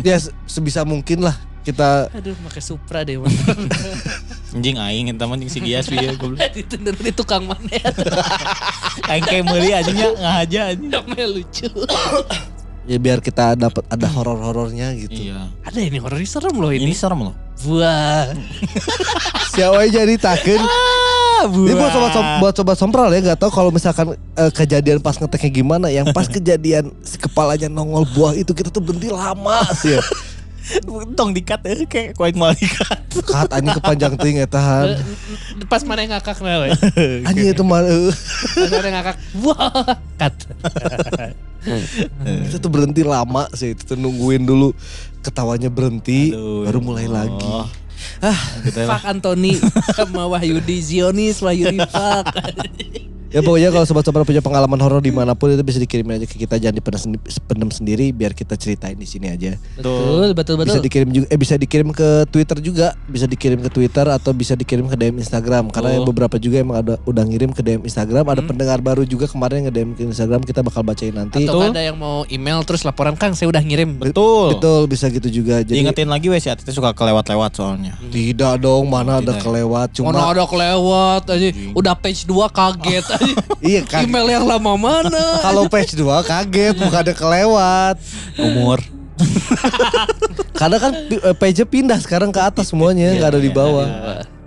ya 0.00 0.16
se- 0.16 0.32
sebisa 0.48 0.84
mungkin 0.84 1.24
lah 1.24 1.36
kita 1.62 2.10
Aduh, 2.12 2.34
pakai 2.46 2.62
Supra 2.62 3.06
deh. 3.06 3.16
Anjing 4.54 4.76
aing 4.76 5.08
mah 5.16 5.36
jeung 5.40 5.48
si 5.48 5.60
Gias 5.64 5.88
ya 5.88 6.12
goblok. 6.12 6.40
itu 6.60 6.74
dari 6.76 7.10
tukang 7.14 7.48
mana? 7.48 7.72
Aing 9.08 9.24
kayak 9.24 9.44
meuli 9.48 9.72
anjingnya 9.72 10.08
ngahaja 10.18 10.60
anjing. 10.76 10.90
Lucu. 11.16 11.68
ya 12.82 12.98
biar 12.98 13.18
kita 13.18 13.54
dapat 13.54 13.84
ada 13.86 14.06
horor-horornya 14.06 14.94
gitu. 14.96 15.30
Iya. 15.30 15.48
Ada 15.62 15.78
ini 15.80 15.98
horor 15.98 16.18
serem 16.22 16.54
loh 16.54 16.70
Ini 16.70 16.82
ini. 16.82 16.94
serem 16.94 17.20
loh. 17.22 17.34
Wah. 17.68 18.26
Siapa 19.54 19.86
jadi 19.86 20.14
takut? 20.18 20.58
Ini 21.42 21.74
buat 21.74 21.90
som- 21.90 22.38
buat 22.38 22.54
sobat 22.54 22.76
sompral 22.78 23.10
ya 23.10 23.18
nggak 23.18 23.38
tahu 23.38 23.50
kalau 23.50 23.70
misalkan 23.70 24.14
eh, 24.14 24.50
kejadian 24.50 24.98
pas 24.98 25.14
ngeteknya 25.14 25.50
gimana. 25.52 25.86
Yang 25.90 26.10
pas 26.10 26.26
kejadian 26.36 26.90
si 27.02 27.18
kepalanya 27.18 27.66
nongol 27.66 28.06
buah 28.08 28.34
itu 28.34 28.50
kita 28.50 28.70
tuh 28.70 28.82
berhenti 28.82 29.10
lama 29.10 29.62
sih. 29.74 29.98
Ya. 29.98 30.02
Tong 31.18 31.30
dikat 31.34 31.60
eh 31.66 31.84
kayak 31.86 32.14
kuaing 32.14 32.38
mau 32.38 32.54
dikat. 32.54 32.98
Kat 33.26 33.50
anjing 33.50 33.76
kepanjang 33.78 34.14
ting 34.18 34.36
eta 34.38 34.60
han. 34.60 34.88
Pas 35.66 35.82
mana 35.82 36.06
yang 36.06 36.12
ngakak 36.16 36.38
nah, 36.42 36.56
we. 36.62 36.70
Anjing 37.28 37.48
itu 37.50 37.62
mah 37.66 37.82
eh, 37.82 38.10
Pas 38.56 38.70
mana 38.70 38.86
yang 38.86 38.96
ngakak. 39.02 39.16
Wah. 39.42 39.84
Kat. 40.18 40.34
kita 42.50 42.58
tuh 42.58 42.70
berhenti 42.70 43.06
lama 43.06 43.46
sih 43.54 43.70
itu 43.78 43.86
tuh 43.86 43.94
nungguin 43.94 44.42
dulu 44.42 44.74
ketawanya 45.22 45.70
berhenti 45.70 46.34
Aduh, 46.34 46.66
baru 46.66 46.78
mulai 46.82 47.06
ya 47.06 47.14
lagi. 47.22 47.50
Ah. 48.18 48.38
Fuck 48.66 49.04
Anthony 49.06 49.62
sama 49.94 50.26
Wahyudi 50.26 50.78
Zionis 50.82 51.38
Wahyudi 51.38 51.78
fuck. 51.86 52.26
Ya 53.32 53.40
pokoknya 53.40 53.68
kalau 53.68 53.82
sobat-sobat 53.82 54.22
punya 54.22 54.38
pengalaman 54.38 54.76
horor 54.76 55.00
di 55.00 55.08
mana 55.08 55.32
pun 55.32 55.48
itu 55.48 55.60
bisa 55.60 55.76
dikirimin 55.76 56.16
aja 56.16 56.26
ke 56.26 56.36
kita 56.36 56.56
jangan 56.56 56.76
dipendam 56.76 57.00
sendi- 57.00 57.20
pendam 57.42 57.68
sendiri 57.68 58.06
biar 58.10 58.32
kita 58.32 58.54
ceritain 58.54 58.92
di 58.92 59.04
sini 59.04 59.26
aja. 59.26 59.56
Betul, 59.74 60.32
betul, 60.32 60.54
betul. 60.54 60.68
Bisa 60.70 60.80
dikirim 60.80 61.08
juga 61.10 61.26
eh 61.26 61.38
bisa 61.38 61.54
dikirim 61.56 61.88
ke 61.90 62.08
Twitter 62.28 62.58
juga, 62.60 62.86
bisa 63.04 63.24
dikirim 63.24 63.58
ke 63.58 63.68
Twitter 63.68 64.06
atau 64.06 64.30
bisa 64.30 64.52
dikirim 64.52 64.84
ke 64.84 64.94
DM 64.94 65.16
Instagram 65.16 65.68
karena 65.68 65.90
Oh. 65.94 66.04
beberapa 66.04 66.36
juga 66.36 66.58
emang 66.58 66.76
ada 66.78 66.94
udah 67.02 67.22
ngirim 67.22 67.50
ke 67.50 67.60
DM 67.60 67.82
Instagram, 67.82 68.24
ada 68.26 68.42
pendengar 68.42 68.78
baru 68.78 69.02
juga 69.02 69.24
kemarin 69.24 69.54
yang 69.58 69.66
nge-DM 69.68 69.90
ke 69.92 70.02
Instagram 70.06 70.40
kita 70.42 70.60
bakal 70.60 70.82
bacain 70.82 71.10
nanti. 71.10 71.42
Atau 71.42 71.64
ada 71.64 71.80
yang 71.80 71.96
mau 71.96 72.28
email 72.28 72.60
terus 72.62 72.82
laporan 72.82 73.14
Kang 73.14 73.32
saya 73.32 73.48
udah 73.48 73.60
ngirim. 73.60 73.96
Betul. 73.98 74.54
Betul, 74.54 74.84
bisa 74.86 75.08
gitu 75.08 75.32
juga. 75.32 75.60
Jadi 75.60 75.78
Diingetin 75.78 76.06
lagi 76.06 76.28
wes 76.28 76.42
ya, 76.42 76.52
Tete 76.52 76.68
suka 76.70 76.92
kelewat-lewat 76.92 77.50
soalnya. 77.52 77.96
tidak 78.04 78.58
dong, 78.58 78.86
mana 78.86 79.18
ada 79.18 79.30
Tidak 79.30 79.36
ya? 79.36 79.42
kelewat 79.42 79.88
cuma 79.92 80.06
Mana 80.10 80.20
ada 80.28 80.44
kelewat 80.44 81.22
aja. 81.24 81.46
Udah 81.72 81.94
page 81.94 82.24
2 82.24 82.50
kaget. 82.50 83.04
Iya 83.62 83.80
kan. 83.86 84.06
Email 84.06 84.40
yang 84.40 84.44
lama 84.46 84.74
mana? 84.74 85.24
Kalau 85.38 85.70
page 85.70 85.94
2 85.94 86.02
kaget 86.26 86.74
bukan 86.76 86.98
ada 86.98 87.14
kelewat. 87.14 87.96
Umur. 88.38 88.82
Karena 90.60 90.76
kan 90.82 90.92
eh, 91.10 91.36
page 91.38 91.62
pindah 91.66 91.98
sekarang 92.02 92.34
ke 92.34 92.40
atas 92.42 92.74
semuanya, 92.74 93.14
nggak 93.14 93.30
ada 93.38 93.40
di 93.42 93.52
bawah. 93.54 93.86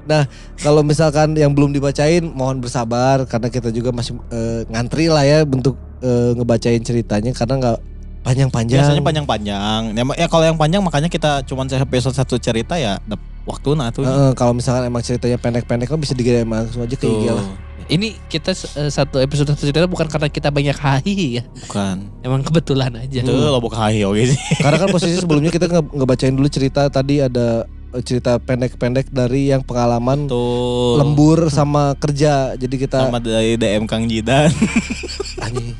Nah, 0.06 0.30
kalau 0.62 0.86
misalkan 0.86 1.34
yang 1.34 1.52
belum 1.52 1.74
dibacain, 1.74 2.22
mohon 2.22 2.62
bersabar 2.62 3.26
karena 3.26 3.50
kita 3.50 3.74
juga 3.74 3.90
masih 3.90 4.22
eh, 4.30 4.62
ngantri 4.70 5.10
lah 5.10 5.26
ya 5.26 5.42
bentuk 5.42 5.74
eh, 6.06 6.32
ngebacain 6.38 6.82
ceritanya 6.86 7.34
karena 7.34 7.56
nggak 7.58 7.78
panjang-panjang. 8.22 8.82
Biasanya 8.82 9.04
panjang-panjang. 9.06 9.82
Ya, 9.98 10.04
ya 10.18 10.28
kalau 10.30 10.46
yang 10.46 10.58
panjang 10.58 10.82
makanya 10.86 11.10
kita 11.10 11.42
cuma 11.50 11.66
episode 11.66 12.14
satu 12.14 12.38
cerita 12.38 12.78
ya 12.78 13.02
waktu 13.46 13.70
nah 13.78 13.90
tuh. 13.90 14.06
Eh, 14.06 14.32
kalau 14.38 14.54
misalkan 14.54 14.90
emang 14.90 15.02
ceritanya 15.02 15.38
pendek-pendek 15.42 15.90
kan 15.90 16.02
bisa 16.02 16.14
dikirim 16.18 16.50
langsung 16.50 16.86
aja 16.86 16.96
ke 16.98 17.06
IG 17.06 17.26
lah. 17.34 17.46
Ini 17.86 18.18
kita 18.26 18.50
eh, 18.52 18.90
satu 18.90 19.22
episode 19.22 19.54
satu 19.54 19.62
cerita 19.62 19.86
bukan 19.86 20.10
karena 20.10 20.26
kita 20.26 20.50
banyak 20.50 20.74
hahi 20.74 21.38
ya. 21.38 21.44
Bukan. 21.70 22.10
Emang 22.26 22.42
kebetulan 22.42 22.90
aja. 22.98 23.22
Itu 23.22 23.30
lo 23.30 23.62
bukan 23.62 23.78
hahi 23.78 24.02
oke 24.02 24.26
sih. 24.26 24.40
Karena 24.66 24.82
kan 24.82 24.90
posisi 24.90 25.22
sebelumnya 25.22 25.54
kita 25.54 25.70
nge- 25.70 25.94
ngebacain 25.94 26.34
dulu 26.34 26.50
cerita 26.50 26.90
tadi 26.90 27.22
ada 27.22 27.70
eh, 27.94 28.02
cerita 28.02 28.42
pendek-pendek 28.42 29.14
dari 29.14 29.54
yang 29.54 29.62
pengalaman 29.62 30.26
Tuh. 30.26 30.98
lembur 30.98 31.54
sama 31.54 31.94
kerja. 31.94 32.58
Jadi 32.58 32.76
kita 32.76 33.06
Sama 33.06 33.22
dari 33.22 33.54
DM 33.54 33.86
Kang 33.86 34.10
Jidan. 34.10 34.50
anjing. 35.46 35.78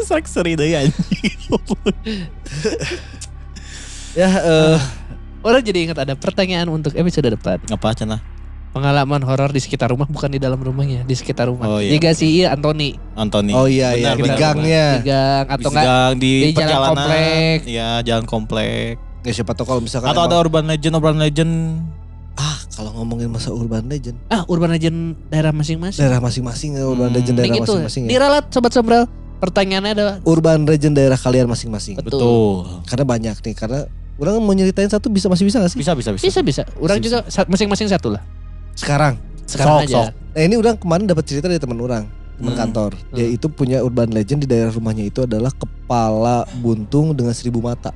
Sak 0.00 0.24
seri 0.24 0.56
deh 0.56 0.72
anjing. 0.72 0.96
Ya 4.16 4.30
eh 4.30 4.78
Orang 5.44 5.60
jadi 5.60 5.84
ingat 5.84 6.00
ada 6.00 6.16
pertanyaan 6.16 6.72
untuk 6.72 6.96
episode 6.96 7.28
depan. 7.28 7.60
Ngapa 7.68 7.92
cenah? 7.92 8.33
Pengalaman 8.74 9.22
horor 9.22 9.48
di 9.48 9.62
sekitar 9.62 9.86
rumah 9.88 10.04
bukan 10.04 10.26
di 10.26 10.36
dalam 10.36 10.58
rumahnya, 10.58 11.06
di 11.06 11.14
sekitar 11.14 11.46
rumah. 11.46 11.64
Oh, 11.64 11.78
iya. 11.78 11.94
Jika 11.94 12.10
si 12.10 12.42
iya 12.42 12.50
Anthony 12.50 12.98
Antoni. 13.14 13.54
oh 13.54 13.64
iya 13.64 13.94
iya 13.94 14.12
di 14.12 14.26
gangnya. 14.26 14.98
di 14.98 15.06
gang 15.06 15.46
atau 15.46 15.62
Di 15.62 15.66
enggak 15.70 15.84
gang, 15.86 16.12
di, 16.14 16.26
di 16.26 16.50
jalan 16.50 16.58
perjalanan. 16.58 16.90
komplek. 16.90 17.58
Iya, 17.64 17.88
jalan 18.02 18.24
komplek. 18.26 18.92
Ya 19.22 19.30
siapa 19.32 19.54
tahu 19.54 19.64
kalau 19.64 19.80
misalkan 19.80 20.10
Atau 20.10 20.20
ada 20.20 20.34
emang- 20.34 20.42
urban 20.42 20.64
legend, 20.66 20.92
urban 20.92 21.16
legend. 21.16 21.52
ah 22.34 22.58
kalau 22.68 22.90
ngomongin 22.92 23.30
masa 23.30 23.54
urban 23.54 23.86
legend 23.86 24.18
ah 24.26 24.42
urban 24.44 24.66
legend 24.68 25.14
daerah 25.30 25.54
masing-masing. 25.54 26.02
daerah 26.02 26.18
masing-masing 26.18 26.74
ya, 26.74 26.82
urban 26.82 27.08
Hmm. 27.08 27.16
legend 27.16 27.34
daerah 27.38 27.54
gitu. 27.54 27.72
masing-masing 27.78 28.02
ya. 28.04 28.10
Diralat 28.10 28.44
sobat 28.50 28.74
sombral. 28.74 29.06
Pertanyaannya 29.34 29.92
adalah 29.92 30.14
Urban 30.24 30.64
legend 30.64 30.94
daerah 30.94 31.14
kalian 31.14 31.46
masing-masing. 31.46 31.94
Betul. 31.96 32.16
Betul. 32.16 32.82
Karena 32.84 33.04
banyak 33.04 33.36
nih 33.38 33.54
karena 33.54 33.80
Orang 34.14 34.38
mau 34.40 34.50
nyeritain 34.50 34.86
satu 34.86 35.10
bisa 35.10 35.26
masih 35.26 35.42
bisa 35.42 35.58
gak 35.58 35.70
sih? 35.70 35.78
Bisa 35.78 35.90
bisa 35.92 36.10
bisa. 36.10 36.22
Bisa 36.22 36.40
bisa. 36.40 36.62
Orang 36.78 36.98
Bisa, 36.98 37.18
juga 37.26 37.46
masing-masing 37.46 37.90
satu 37.90 38.14
lah. 38.14 38.22
Sekarang. 38.74 39.14
Sekarang 39.44 39.80
Sok, 39.80 39.84
aja. 39.86 39.94
sok. 39.94 40.08
Nah 40.34 40.42
ini 40.42 40.54
udah 40.58 40.72
kemarin 40.74 41.06
dapat 41.06 41.24
cerita 41.26 41.46
dari 41.46 41.62
teman 41.62 41.78
orang, 41.78 42.04
teman 42.36 42.52
Hmm. 42.52 42.60
kantor. 42.66 42.90
Dia 43.14 43.26
itu 43.30 43.46
punya 43.46 43.80
urban 43.80 44.10
legend 44.10 44.42
di 44.42 44.48
daerah 44.50 44.74
rumahnya 44.74 45.06
itu 45.06 45.22
adalah 45.22 45.54
kepala 45.54 46.42
buntung 46.58 47.14
dengan 47.14 47.30
seribu 47.30 47.62
mata. 47.62 47.94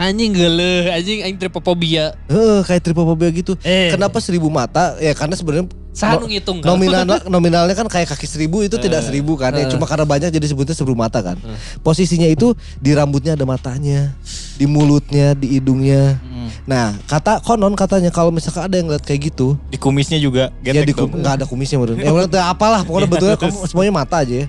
Anjing 0.00 0.32
gele, 0.32 0.88
anjing 0.88 1.20
aing 1.20 1.36
tripofobia. 1.36 2.16
Heeh, 2.24 2.64
kayak 2.64 2.80
tripofobia 2.80 3.28
gitu. 3.30 3.52
Eh, 3.60 3.92
Kenapa 3.92 4.16
seribu 4.16 4.48
mata? 4.48 4.96
Ya 4.96 5.12
karena 5.12 5.36
sebenarnya 5.36 5.68
Sanu 5.92 6.24
ngitung 6.24 6.62
kan? 6.62 6.70
nominal 6.72 7.02
nominalnya 7.34 7.74
kan 7.74 7.84
kayak 7.84 8.14
kaki 8.14 8.24
seribu 8.24 8.62
itu 8.62 8.78
tidak 8.78 9.04
Eh. 9.04 9.06
seribu 9.12 9.36
kan? 9.36 9.52
Ya, 9.52 9.66
Eh. 9.66 9.68
cuma 9.68 9.84
karena 9.84 10.08
banyak 10.08 10.32
jadi 10.32 10.46
sebutnya 10.48 10.72
seribu 10.72 10.96
mata 10.96 11.20
kan. 11.20 11.36
Eh. 11.36 11.58
Posisinya 11.84 12.24
itu 12.24 12.54
di 12.80 12.96
rambutnya 12.96 13.36
ada 13.36 13.44
matanya, 13.44 14.16
di 14.56 14.64
mulutnya, 14.64 15.36
di 15.36 15.60
hidungnya. 15.60 16.16
Hmm. 16.22 16.48
Nah 16.64 16.96
kata 17.04 17.44
konon 17.44 17.76
katanya 17.76 18.08
kalau 18.08 18.32
misalkan 18.32 18.70
ada 18.70 18.76
yang 18.78 18.88
lihat 18.88 19.04
kayak 19.04 19.28
gitu, 19.28 19.58
Di 19.68 19.76
kumisnya 19.76 20.16
juga 20.16 20.48
ya 20.62 20.72
di 20.80 20.80
getek 20.80 20.96
dong. 20.96 21.20
ada 21.20 21.44
kumisnya 21.44 21.76
menurut. 21.76 22.00
Ya 22.32 22.48
apalah 22.48 22.86
pokoknya 22.86 23.04
Iya, 23.04 23.12
betulnya 23.36 23.36
semuanya 23.68 23.92
mata 23.92 24.22
aja 24.24 24.32
ya. 24.32 24.46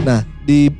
Nah 0.00 0.22
di 0.46 0.70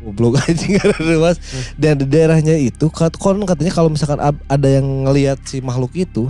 goblok 0.00 0.40
aja 0.44 0.64
nggak 0.64 0.84
ada 0.96 1.14
ruas 1.16 1.36
dan 1.76 2.00
di 2.00 2.06
daerahnya 2.08 2.56
itu 2.56 2.88
konon 2.92 3.44
katanya 3.44 3.72
kalau 3.72 3.92
misalkan 3.92 4.20
ada 4.24 4.68
yang 4.68 4.84
ngelihat 5.06 5.38
si 5.44 5.60
makhluk 5.60 5.92
itu 5.92 6.28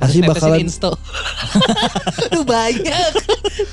pasti 0.00 0.24
Netesin 0.24 0.32
bakalan 0.32 0.58
insto. 0.64 0.90
Aduh 2.32 2.44
banyak. 2.56 3.12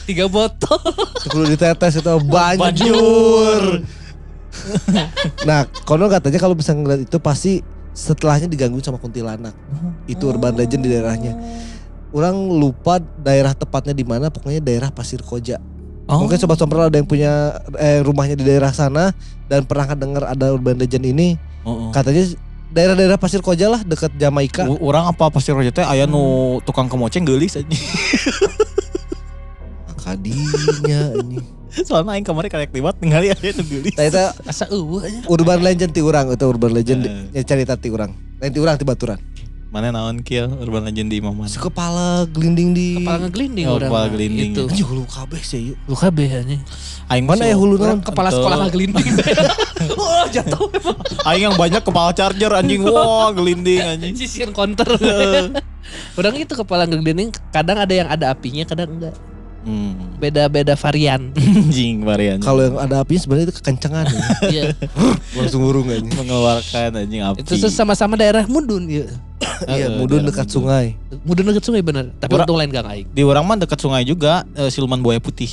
Tiga 0.03 0.27
botol. 0.27 0.75
perlu 1.23 1.47
ditetes 1.47 2.03
itu 2.03 2.11
banjur. 2.27 3.79
Nah 5.47 5.63
konon 5.87 6.11
katanya 6.11 6.39
kalau 6.43 6.51
bisa 6.51 6.75
ngeliat 6.75 7.07
itu 7.07 7.17
pasti 7.23 7.63
setelahnya 7.95 8.51
digangguin 8.51 8.83
sama 8.83 8.99
kuntilanak. 8.99 9.55
Itu 10.03 10.27
urban 10.27 10.59
legend 10.59 10.83
di 10.83 10.91
daerahnya. 10.91 11.33
Orang 12.11 12.51
lupa 12.59 12.99
daerah 12.99 13.51
tepatnya 13.51 13.91
di 13.91 14.07
mana, 14.07 14.31
pokoknya 14.31 14.63
daerah 14.63 14.89
Pasir 14.91 15.19
Koja. 15.23 15.59
Oh. 16.07 16.23
Mungkin 16.23 16.35
sobat 16.35 16.55
sompral 16.55 16.87
ada 16.87 16.95
yang 16.95 17.05
punya 17.05 17.51
eh, 17.75 17.99
rumahnya 17.99 18.33
di 18.33 18.43
daerah 18.43 18.71
sana 18.71 19.11
dan 19.45 19.63
pernah 19.63 19.91
dengar 19.93 20.23
ada 20.25 20.49
urban 20.49 20.75
legend 20.75 21.03
ini. 21.05 21.35
Oh, 21.61 21.87
oh. 21.87 21.91
Katanya 21.91 22.23
daerah-daerah 22.67 23.15
Pasir 23.15 23.39
Koja 23.39 23.67
lah 23.67 23.81
dekat 23.81 24.15
Jamaika. 24.15 24.65
U- 24.65 24.79
Orang 24.81 25.03
apa 25.05 25.27
pasti 25.27 25.51
roja 25.51 25.67
teh 25.67 25.83
aya 25.83 26.03
nu 26.03 26.23
tukang 26.63 26.87
kemoceng 26.87 27.23
geulis 27.23 27.53
aja. 27.53 27.67
Kadinya 29.97 31.01
ini. 31.17 31.43
Soalnya 31.77 32.15
aing 32.15 32.25
kemarin 32.25 32.49
karek 32.49 32.71
liwat 32.71 32.97
ningali 32.97 33.29
aya 33.29 33.51
nu 33.51 33.63
geulis. 33.63 33.93
Nah 33.93 34.05
itu 34.05 34.23
Asa 34.43 34.65
eueuh 34.67 35.03
urban 35.27 35.59
legend 35.59 35.91
ti 35.91 35.99
urang 35.99 36.31
itu 36.31 36.41
urban 36.41 36.71
legend 36.71 37.03
Eh. 37.03 37.35
ya 37.35 37.43
cerita 37.43 37.75
ti 37.75 37.91
urang. 37.91 38.15
Lain 38.39 38.49
ti 38.49 38.59
urang 38.59 38.75
ti 38.75 38.87
baturan. 38.87 39.19
Mana 39.77 39.93
naon 39.93 40.25
kieu 40.25 40.49
urban 40.57 40.89
legend 40.89 41.13
di 41.13 41.21
Imam 41.21 41.37
Si 41.45 41.61
kepala 41.61 42.25
gelinding 42.25 42.73
di 42.73 42.97
Kepala 42.97 43.29
ngeglinding 43.29 43.65
Oh, 43.69 43.77
orang. 43.77 43.89
kepala 43.93 44.05
gelinding. 44.09 44.51
Itu. 44.57 44.65
Anjing 44.65 44.87
hulu 44.89 45.05
kabeh 45.05 45.41
sih 45.45 45.61
yuk. 45.69 45.77
Lu 45.85 45.93
kabeh 45.93 46.25
anjing. 46.33 46.61
Aing 47.05 47.29
Mana 47.29 47.45
ya 47.45 47.53
hulu 47.53 47.77
naon? 47.77 48.01
Kepala 48.01 48.33
sekolah 48.33 48.57
ngeglinding. 48.65 49.05
oh, 49.93 50.25
jatuh. 50.33 50.65
Aing 51.29 51.45
yang 51.45 51.53
banyak 51.53 51.85
kepala 51.85 52.09
charger 52.09 52.57
anjing. 52.57 52.81
Wah, 52.89 53.29
gelinding 53.29 53.85
anjing. 53.85 54.17
Sisian 54.17 54.49
counter. 54.49 54.89
Orang 56.17 56.33
itu 56.41 56.57
kepala 56.57 56.89
ngeglinding 56.89 57.29
kadang 57.53 57.77
ada 57.77 57.93
yang 57.93 58.09
ada 58.09 58.33
apinya, 58.33 58.65
kadang 58.65 58.97
enggak. 58.97 59.13
Hmm. 59.67 60.15
Beda-beda 60.15 60.73
varian. 60.73 61.35
Anjing 61.35 62.01
varian. 62.01 62.39
Kalau 62.39 62.63
yang 62.63 62.79
ada 62.79 63.03
apinya 63.03 63.19
sebenarnya 63.19 63.51
itu 63.51 63.55
kekencangan 63.59 64.05
ya. 64.07 64.21
Iya. 64.47 64.63
Langsung 65.35 65.59
burung 65.59 65.91
aja. 65.91 65.99
mengeluarkan 66.07 66.89
anjing 66.95 67.19
api. 67.21 67.43
Itu 67.43 67.67
sama-sama 67.67 68.15
daerah 68.15 68.47
Mudun 68.47 68.87
ya. 68.87 69.03
Iya, 69.67 69.89
Eh, 69.89 69.97
mudun 69.97 70.23
dekat 70.23 70.47
Mudun. 70.47 70.55
sungai. 70.63 70.85
Mudun 71.21 71.45
dekat 71.45 71.63
sungai 71.63 71.81
bener. 71.81 72.15
Tapi 72.15 72.31
Ora- 72.31 72.45
untung 72.45 72.55
lain 72.55 72.69
gang 72.69 72.87
aing. 72.87 73.07
Di 73.09 73.21
orang 73.21 73.43
mah 73.43 73.57
dekat 73.57 73.75
sungai 73.75 74.01
juga 74.01 74.47
eh, 74.53 74.69
siluman 74.69 74.97
buaya 74.97 75.19
putih. 75.19 75.51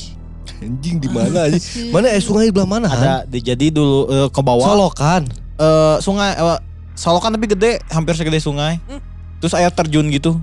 Anjing 0.57 0.97
di 0.97 1.09
mana 1.09 1.45
aja? 1.45 1.59
Mana 1.91 2.07
eh 2.09 2.21
sungai 2.21 2.47
di 2.47 2.53
belah 2.53 2.69
mana? 2.69 2.87
Ada 2.87 3.15
di, 3.27 3.43
jadi 3.43 3.69
dulu 3.69 4.07
eh, 4.07 4.29
ke 4.29 4.41
bawah 4.41 4.63
Solokan. 4.65 5.27
eh, 5.59 5.97
sungai 5.99 6.33
eh, 6.33 6.59
Solokan 6.95 7.35
tapi 7.35 7.51
gede, 7.51 7.83
hampir 7.91 8.15
segede 8.15 8.39
sungai. 8.39 8.79
Hmm. 8.87 9.03
Terus 9.41 9.53
air 9.53 9.69
terjun 9.69 10.07
gitu. 10.09 10.39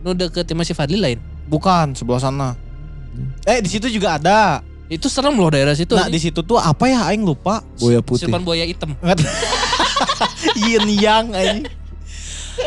Nu 0.00 0.12
deket 0.12 0.44
sama 0.44 0.60
si 0.60 0.70
Fadli 0.70 1.00
lain. 1.00 1.16
Bukan 1.44 1.94
sebelah 1.94 2.20
sana. 2.20 2.48
Eh 3.44 3.58
di 3.60 3.68
situ 3.68 3.86
juga 3.88 4.16
ada. 4.16 4.60
Itu 4.84 5.08
serem 5.08 5.32
loh 5.34 5.48
daerah 5.48 5.72
situ. 5.72 5.92
Nah 5.92 6.06
di 6.06 6.20
situ 6.20 6.40
tuh 6.40 6.56
apa 6.56 6.84
ya 6.86 7.08
aing 7.08 7.22
lupa. 7.22 7.64
Buaya 7.76 7.98
putih. 7.98 8.28
Silpan 8.28 8.42
buaya 8.42 8.64
hitam. 8.64 8.92
Nggak 9.00 9.20
Yin 10.60 10.86
yang 10.94 11.26
aing. 11.30 11.64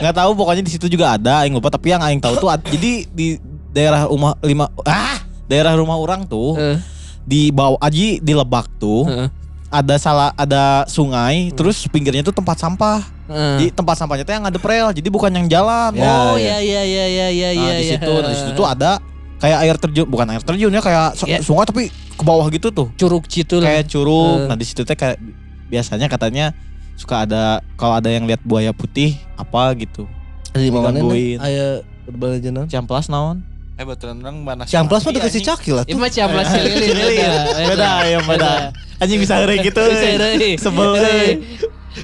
Nggak 0.02 0.16
tahu 0.16 0.32
pokoknya 0.36 0.64
di 0.64 0.72
situ 0.72 0.86
juga 0.88 1.16
ada 1.16 1.42
aing 1.42 1.54
lupa 1.54 1.70
tapi 1.70 1.90
yang 1.90 2.02
aing 2.02 2.20
tahu 2.20 2.36
tuh 2.38 2.50
ad- 2.52 2.66
jadi 2.66 3.08
di 3.08 3.40
daerah 3.72 4.06
rumah 4.06 4.36
lima 4.42 4.68
ah 4.84 5.22
daerah 5.48 5.78
rumah 5.78 5.96
orang 5.96 6.28
tuh 6.28 6.58
Heeh. 6.58 6.78
di 7.24 7.42
bawah 7.50 7.80
aji 7.80 8.20
di 8.20 8.34
Lebak 8.36 8.68
tuh 8.76 9.08
Heeh. 9.08 9.30
ada 9.70 9.96
salah 9.96 10.36
ada 10.36 10.84
sungai 10.88 11.56
terus 11.56 11.88
pinggirnya 11.88 12.20
tuh 12.22 12.36
tempat 12.36 12.60
sampah. 12.60 13.00
Heeh. 13.32 13.56
Di 13.60 13.66
tempat 13.72 13.96
sampahnya 13.96 14.28
tuh 14.28 14.36
yang 14.36 14.44
ada 14.44 14.60
rel 14.60 14.92
jadi 14.92 15.08
bukan 15.08 15.32
yang 15.32 15.48
jalan. 15.48 15.96
Oh 15.96 16.36
ya. 16.36 16.60
ya 16.60 16.84
ya 16.84 17.06
ya 17.08 17.28
ya 17.28 17.28
ya 17.32 17.50
Nah, 17.54 17.64
ya. 17.64 17.80
di 17.80 17.86
ya. 17.86 17.92
situ, 17.96 18.12
nah, 18.12 18.28
di 18.28 18.36
situ 18.36 18.52
tuh 18.54 18.68
ada 18.68 18.92
kayak 19.38 19.58
air 19.62 19.76
terjun, 19.78 20.06
bukan 20.06 20.28
air 20.28 20.42
terjun 20.42 20.70
ya 20.70 20.82
kayak 20.82 21.14
su- 21.14 21.26
Ya. 21.26 21.40
sungai 21.40 21.64
tapi 21.64 21.84
ke 21.90 22.24
bawah 22.24 22.48
gitu 22.50 22.70
tuh. 22.70 22.88
curug 22.96 23.26
citu 23.26 23.58
lah. 23.58 23.70
Kayak 23.70 23.86
curug. 23.88 24.38
Eh. 24.44 24.48
Nah, 24.48 24.58
di 24.58 24.66
situ 24.66 24.82
teh 24.82 24.94
kayak 24.94 25.22
biasanya 25.68 26.08
katanya 26.08 26.58
suka 26.96 27.24
ada 27.24 27.62
kalau 27.76 27.94
ada 27.94 28.10
yang 28.10 28.26
lihat 28.26 28.42
buaya 28.42 28.72
putih 28.72 29.14
apa 29.36 29.74
gitu. 29.76 30.10
Di 30.52 30.74
mana? 30.74 30.98
Aya 31.38 31.86
legend 32.08 32.54
naon? 32.56 32.68
Camplas 32.68 33.06
naon? 33.08 33.46
Eh 33.78 33.86
baturan 33.86 34.18
orang 34.18 34.42
mana 34.42 34.66
Ciamplas 34.66 35.06
mah 35.06 35.14
dekat 35.14 35.30
si 35.30 35.46
Caki 35.46 35.70
lah 35.70 35.86
Ini 35.86 35.94
tuh. 35.94 36.02
mah 36.02 36.10
ciamplas 36.10 36.50
si 36.50 36.58
lilin 36.58 36.98
Lilin. 36.98 37.32
Beda 37.70 37.90
ya 38.10 38.20
beda. 38.26 38.54
Anjing 38.98 39.22
bisa 39.22 39.38
hari 39.38 39.62
gitu. 39.62 39.78
Bisa 39.78 40.08
euy. 40.18 40.58
Sebel. 40.58 40.94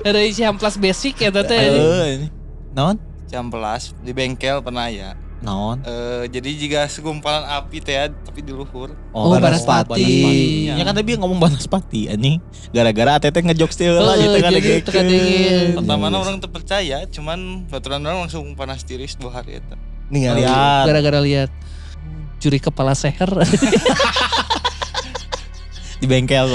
Euy 0.05 0.29
ciamplas 0.29 0.77
basic 0.77 1.17
ya. 1.17 1.33
Eh, 1.33 2.29
Naon? 2.77 3.01
Ciamplas 3.25 3.97
di 4.05 4.13
bengkel 4.13 4.61
pernah 4.61 4.85
ya. 4.85 5.17
Naon? 5.43 5.83
Eh 5.83 6.31
jadi 6.31 6.49
jika 6.55 6.79
segumpalan 6.87 7.43
api 7.43 7.83
teh 7.83 7.93
ya, 7.93 8.07
tapi 8.07 8.39
di 8.39 8.55
luhur. 8.55 8.95
Oh, 9.11 9.35
Banaspati. 9.35 9.91
Banaspati. 9.91 10.71
Ya 10.71 10.83
kan 10.87 10.95
tadi 10.95 11.11
ngomong 11.19 11.39
Banaspati 11.43 12.07
anjing. 12.07 12.39
Gara-gara 12.71 13.19
ATT 13.19 13.43
ngejokes 13.43 13.75
teh 13.75 13.91
lah 13.91 14.15
Oh, 14.15 14.17
gitu 14.17 14.89
kan. 14.89 15.05
Pertama 15.83 16.07
orang 16.09 16.39
terpercaya, 16.39 17.03
cuman 17.11 17.67
baturan 17.67 17.99
orang 18.07 18.25
langsung 18.25 18.47
panas 18.55 18.87
tiris 18.87 19.19
dua 19.19 19.43
hari 19.43 19.59
itu. 19.59 19.75
Nih 20.09 20.21
ya. 20.25 20.31
Lihat. 20.39 20.83
Gara-gara 20.87 21.19
lihat 21.19 21.51
curi 22.39 22.63
kepala 22.63 22.95
seher. 22.95 23.27
di 26.03 26.07
bengkel. 26.11 26.51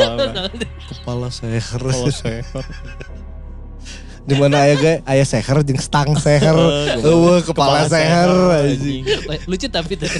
Kepala 0.88 1.32
seher. 1.32 1.80
Kalau 1.80 2.12
seher. 2.12 2.44
Di 4.28 4.36
mana 4.36 4.68
aya 4.68 4.76
ge 4.76 4.92
aya 5.08 5.24
seher 5.24 5.64
jeung 5.64 5.80
stang 5.80 6.12
seher. 6.20 6.52
Eueuh 7.00 7.40
kepala 7.40 7.88
seher 7.88 8.28
anjing. 8.28 9.08
Lucu 9.48 9.66
tapi 9.72 9.96
tuh. 9.96 10.04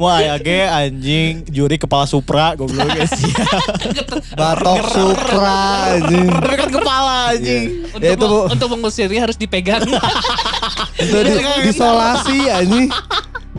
Wah, 0.00 0.16
ya 0.22 0.38
ge 0.40 0.64
anjing 0.64 1.44
juri 1.50 1.76
kepala 1.76 2.06
Supra 2.06 2.56
goblok 2.56 2.88
guys. 2.88 3.12
Batok 4.38 4.80
Supra 4.94 5.92
anjing. 5.92 6.30
Tapi 6.30 6.54
kan 6.56 6.70
kepala 6.70 7.14
anjing. 7.34 7.84
Untuk, 7.90 8.06
Ya, 8.06 8.14
itu, 8.16 8.26
untuk 8.46 8.68
mengusirnya 8.78 9.20
harus 9.26 9.36
dipegang. 9.36 9.84
Itu 11.02 11.18
di, 11.20 11.34
disolasi 11.68 12.38
anjing. 12.48 12.88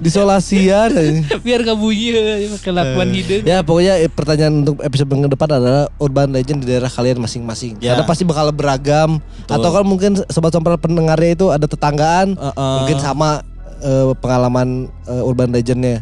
Disolasian 0.02 0.90
anjing. 0.98 1.24
Biar 1.46 1.62
gak 1.62 1.78
bunyi 1.78 2.18
ya, 2.18 2.58
kelakuan 2.58 3.14
hidung. 3.14 3.46
Ya 3.46 3.62
pokoknya 3.62 4.02
eh, 4.02 4.10
pertanyaan 4.10 4.66
untuk 4.66 4.82
episode 4.82 5.08
minggu 5.14 5.30
depan 5.30 5.62
adalah 5.62 5.86
urban 6.02 6.34
legend 6.34 6.66
di 6.66 6.74
daerah 6.74 6.90
kalian 6.90 7.22
masing-masing. 7.22 7.78
Ya. 7.78 7.94
Karena 7.94 8.10
pasti 8.10 8.26
bakal 8.26 8.50
beragam. 8.50 9.22
Betul. 9.22 9.54
Atau 9.62 9.70
kan 9.70 9.86
mungkin 9.86 10.12
sobat 10.34 10.52
sompral 10.52 10.82
pendengarnya 10.82 11.38
itu 11.38 11.54
ada 11.54 11.70
tetanggaan, 11.70 12.34
Heeh. 12.34 12.76
mungkin 12.82 12.98
sama 12.98 13.46
eh, 13.86 14.12
pengalaman 14.18 14.90
eh, 15.06 15.22
urban 15.22 15.54
legendnya. 15.54 16.02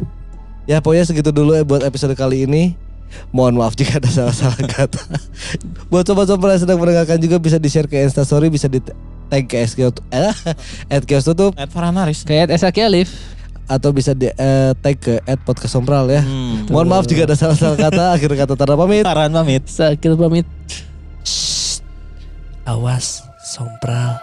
Ya 0.64 0.80
pokoknya 0.80 1.04
segitu 1.04 1.28
dulu 1.28 1.52
ya 1.52 1.62
buat 1.62 1.84
episode 1.84 2.16
kali 2.16 2.48
ini. 2.48 2.74
Mohon 3.34 3.66
maaf 3.66 3.74
jika 3.74 3.98
ada 3.98 4.06
salah-salah 4.06 4.54
kata. 4.70 5.02
buat 5.90 6.06
sobat-sobat 6.06 6.56
yang 6.56 6.62
sedang 6.62 6.78
mendengarkan 6.78 7.18
juga 7.18 7.42
bisa 7.42 7.58
di-share 7.58 7.90
ke 7.90 7.98
Instastory, 8.06 8.46
bisa 8.48 8.70
di 8.70 8.78
tag 9.30 9.46
ke 9.46 9.62
SK 9.62 9.94
eh, 10.10 10.34
at 10.94 11.02
Kios 11.06 11.26
Tutup 11.26 11.54
Ed 11.58 11.70
Farhanaris. 11.70 12.22
Kayak 12.22 12.54
Esa 12.54 12.70
Alif. 12.70 13.39
Atau 13.66 13.90
bisa 13.92 14.16
di 14.16 14.30
eh, 14.30 14.72
tag 14.78 14.96
ke 14.96 15.20
at 15.24 15.40
Podcast 15.44 15.76
Sompral 15.76 16.08
ya. 16.08 16.22
Hmm. 16.24 16.66
Mohon 16.70 16.88
maaf 16.88 17.04
jika 17.04 17.28
ada 17.28 17.36
salah-salah 17.36 17.76
kata. 17.76 18.04
Akhir 18.16 18.32
kata 18.32 18.54
Tara 18.56 18.74
pamit. 18.78 19.04
Taran 19.04 19.30
pamit. 19.34 19.66
Sakit 19.68 20.16
pamit. 20.16 20.46
Shh. 21.26 21.84
Awas, 22.64 23.26
sompral. 23.42 24.16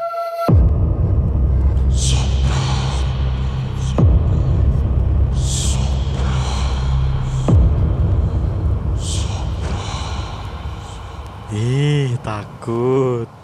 Ih, 11.47 12.19
takut. 12.21 13.36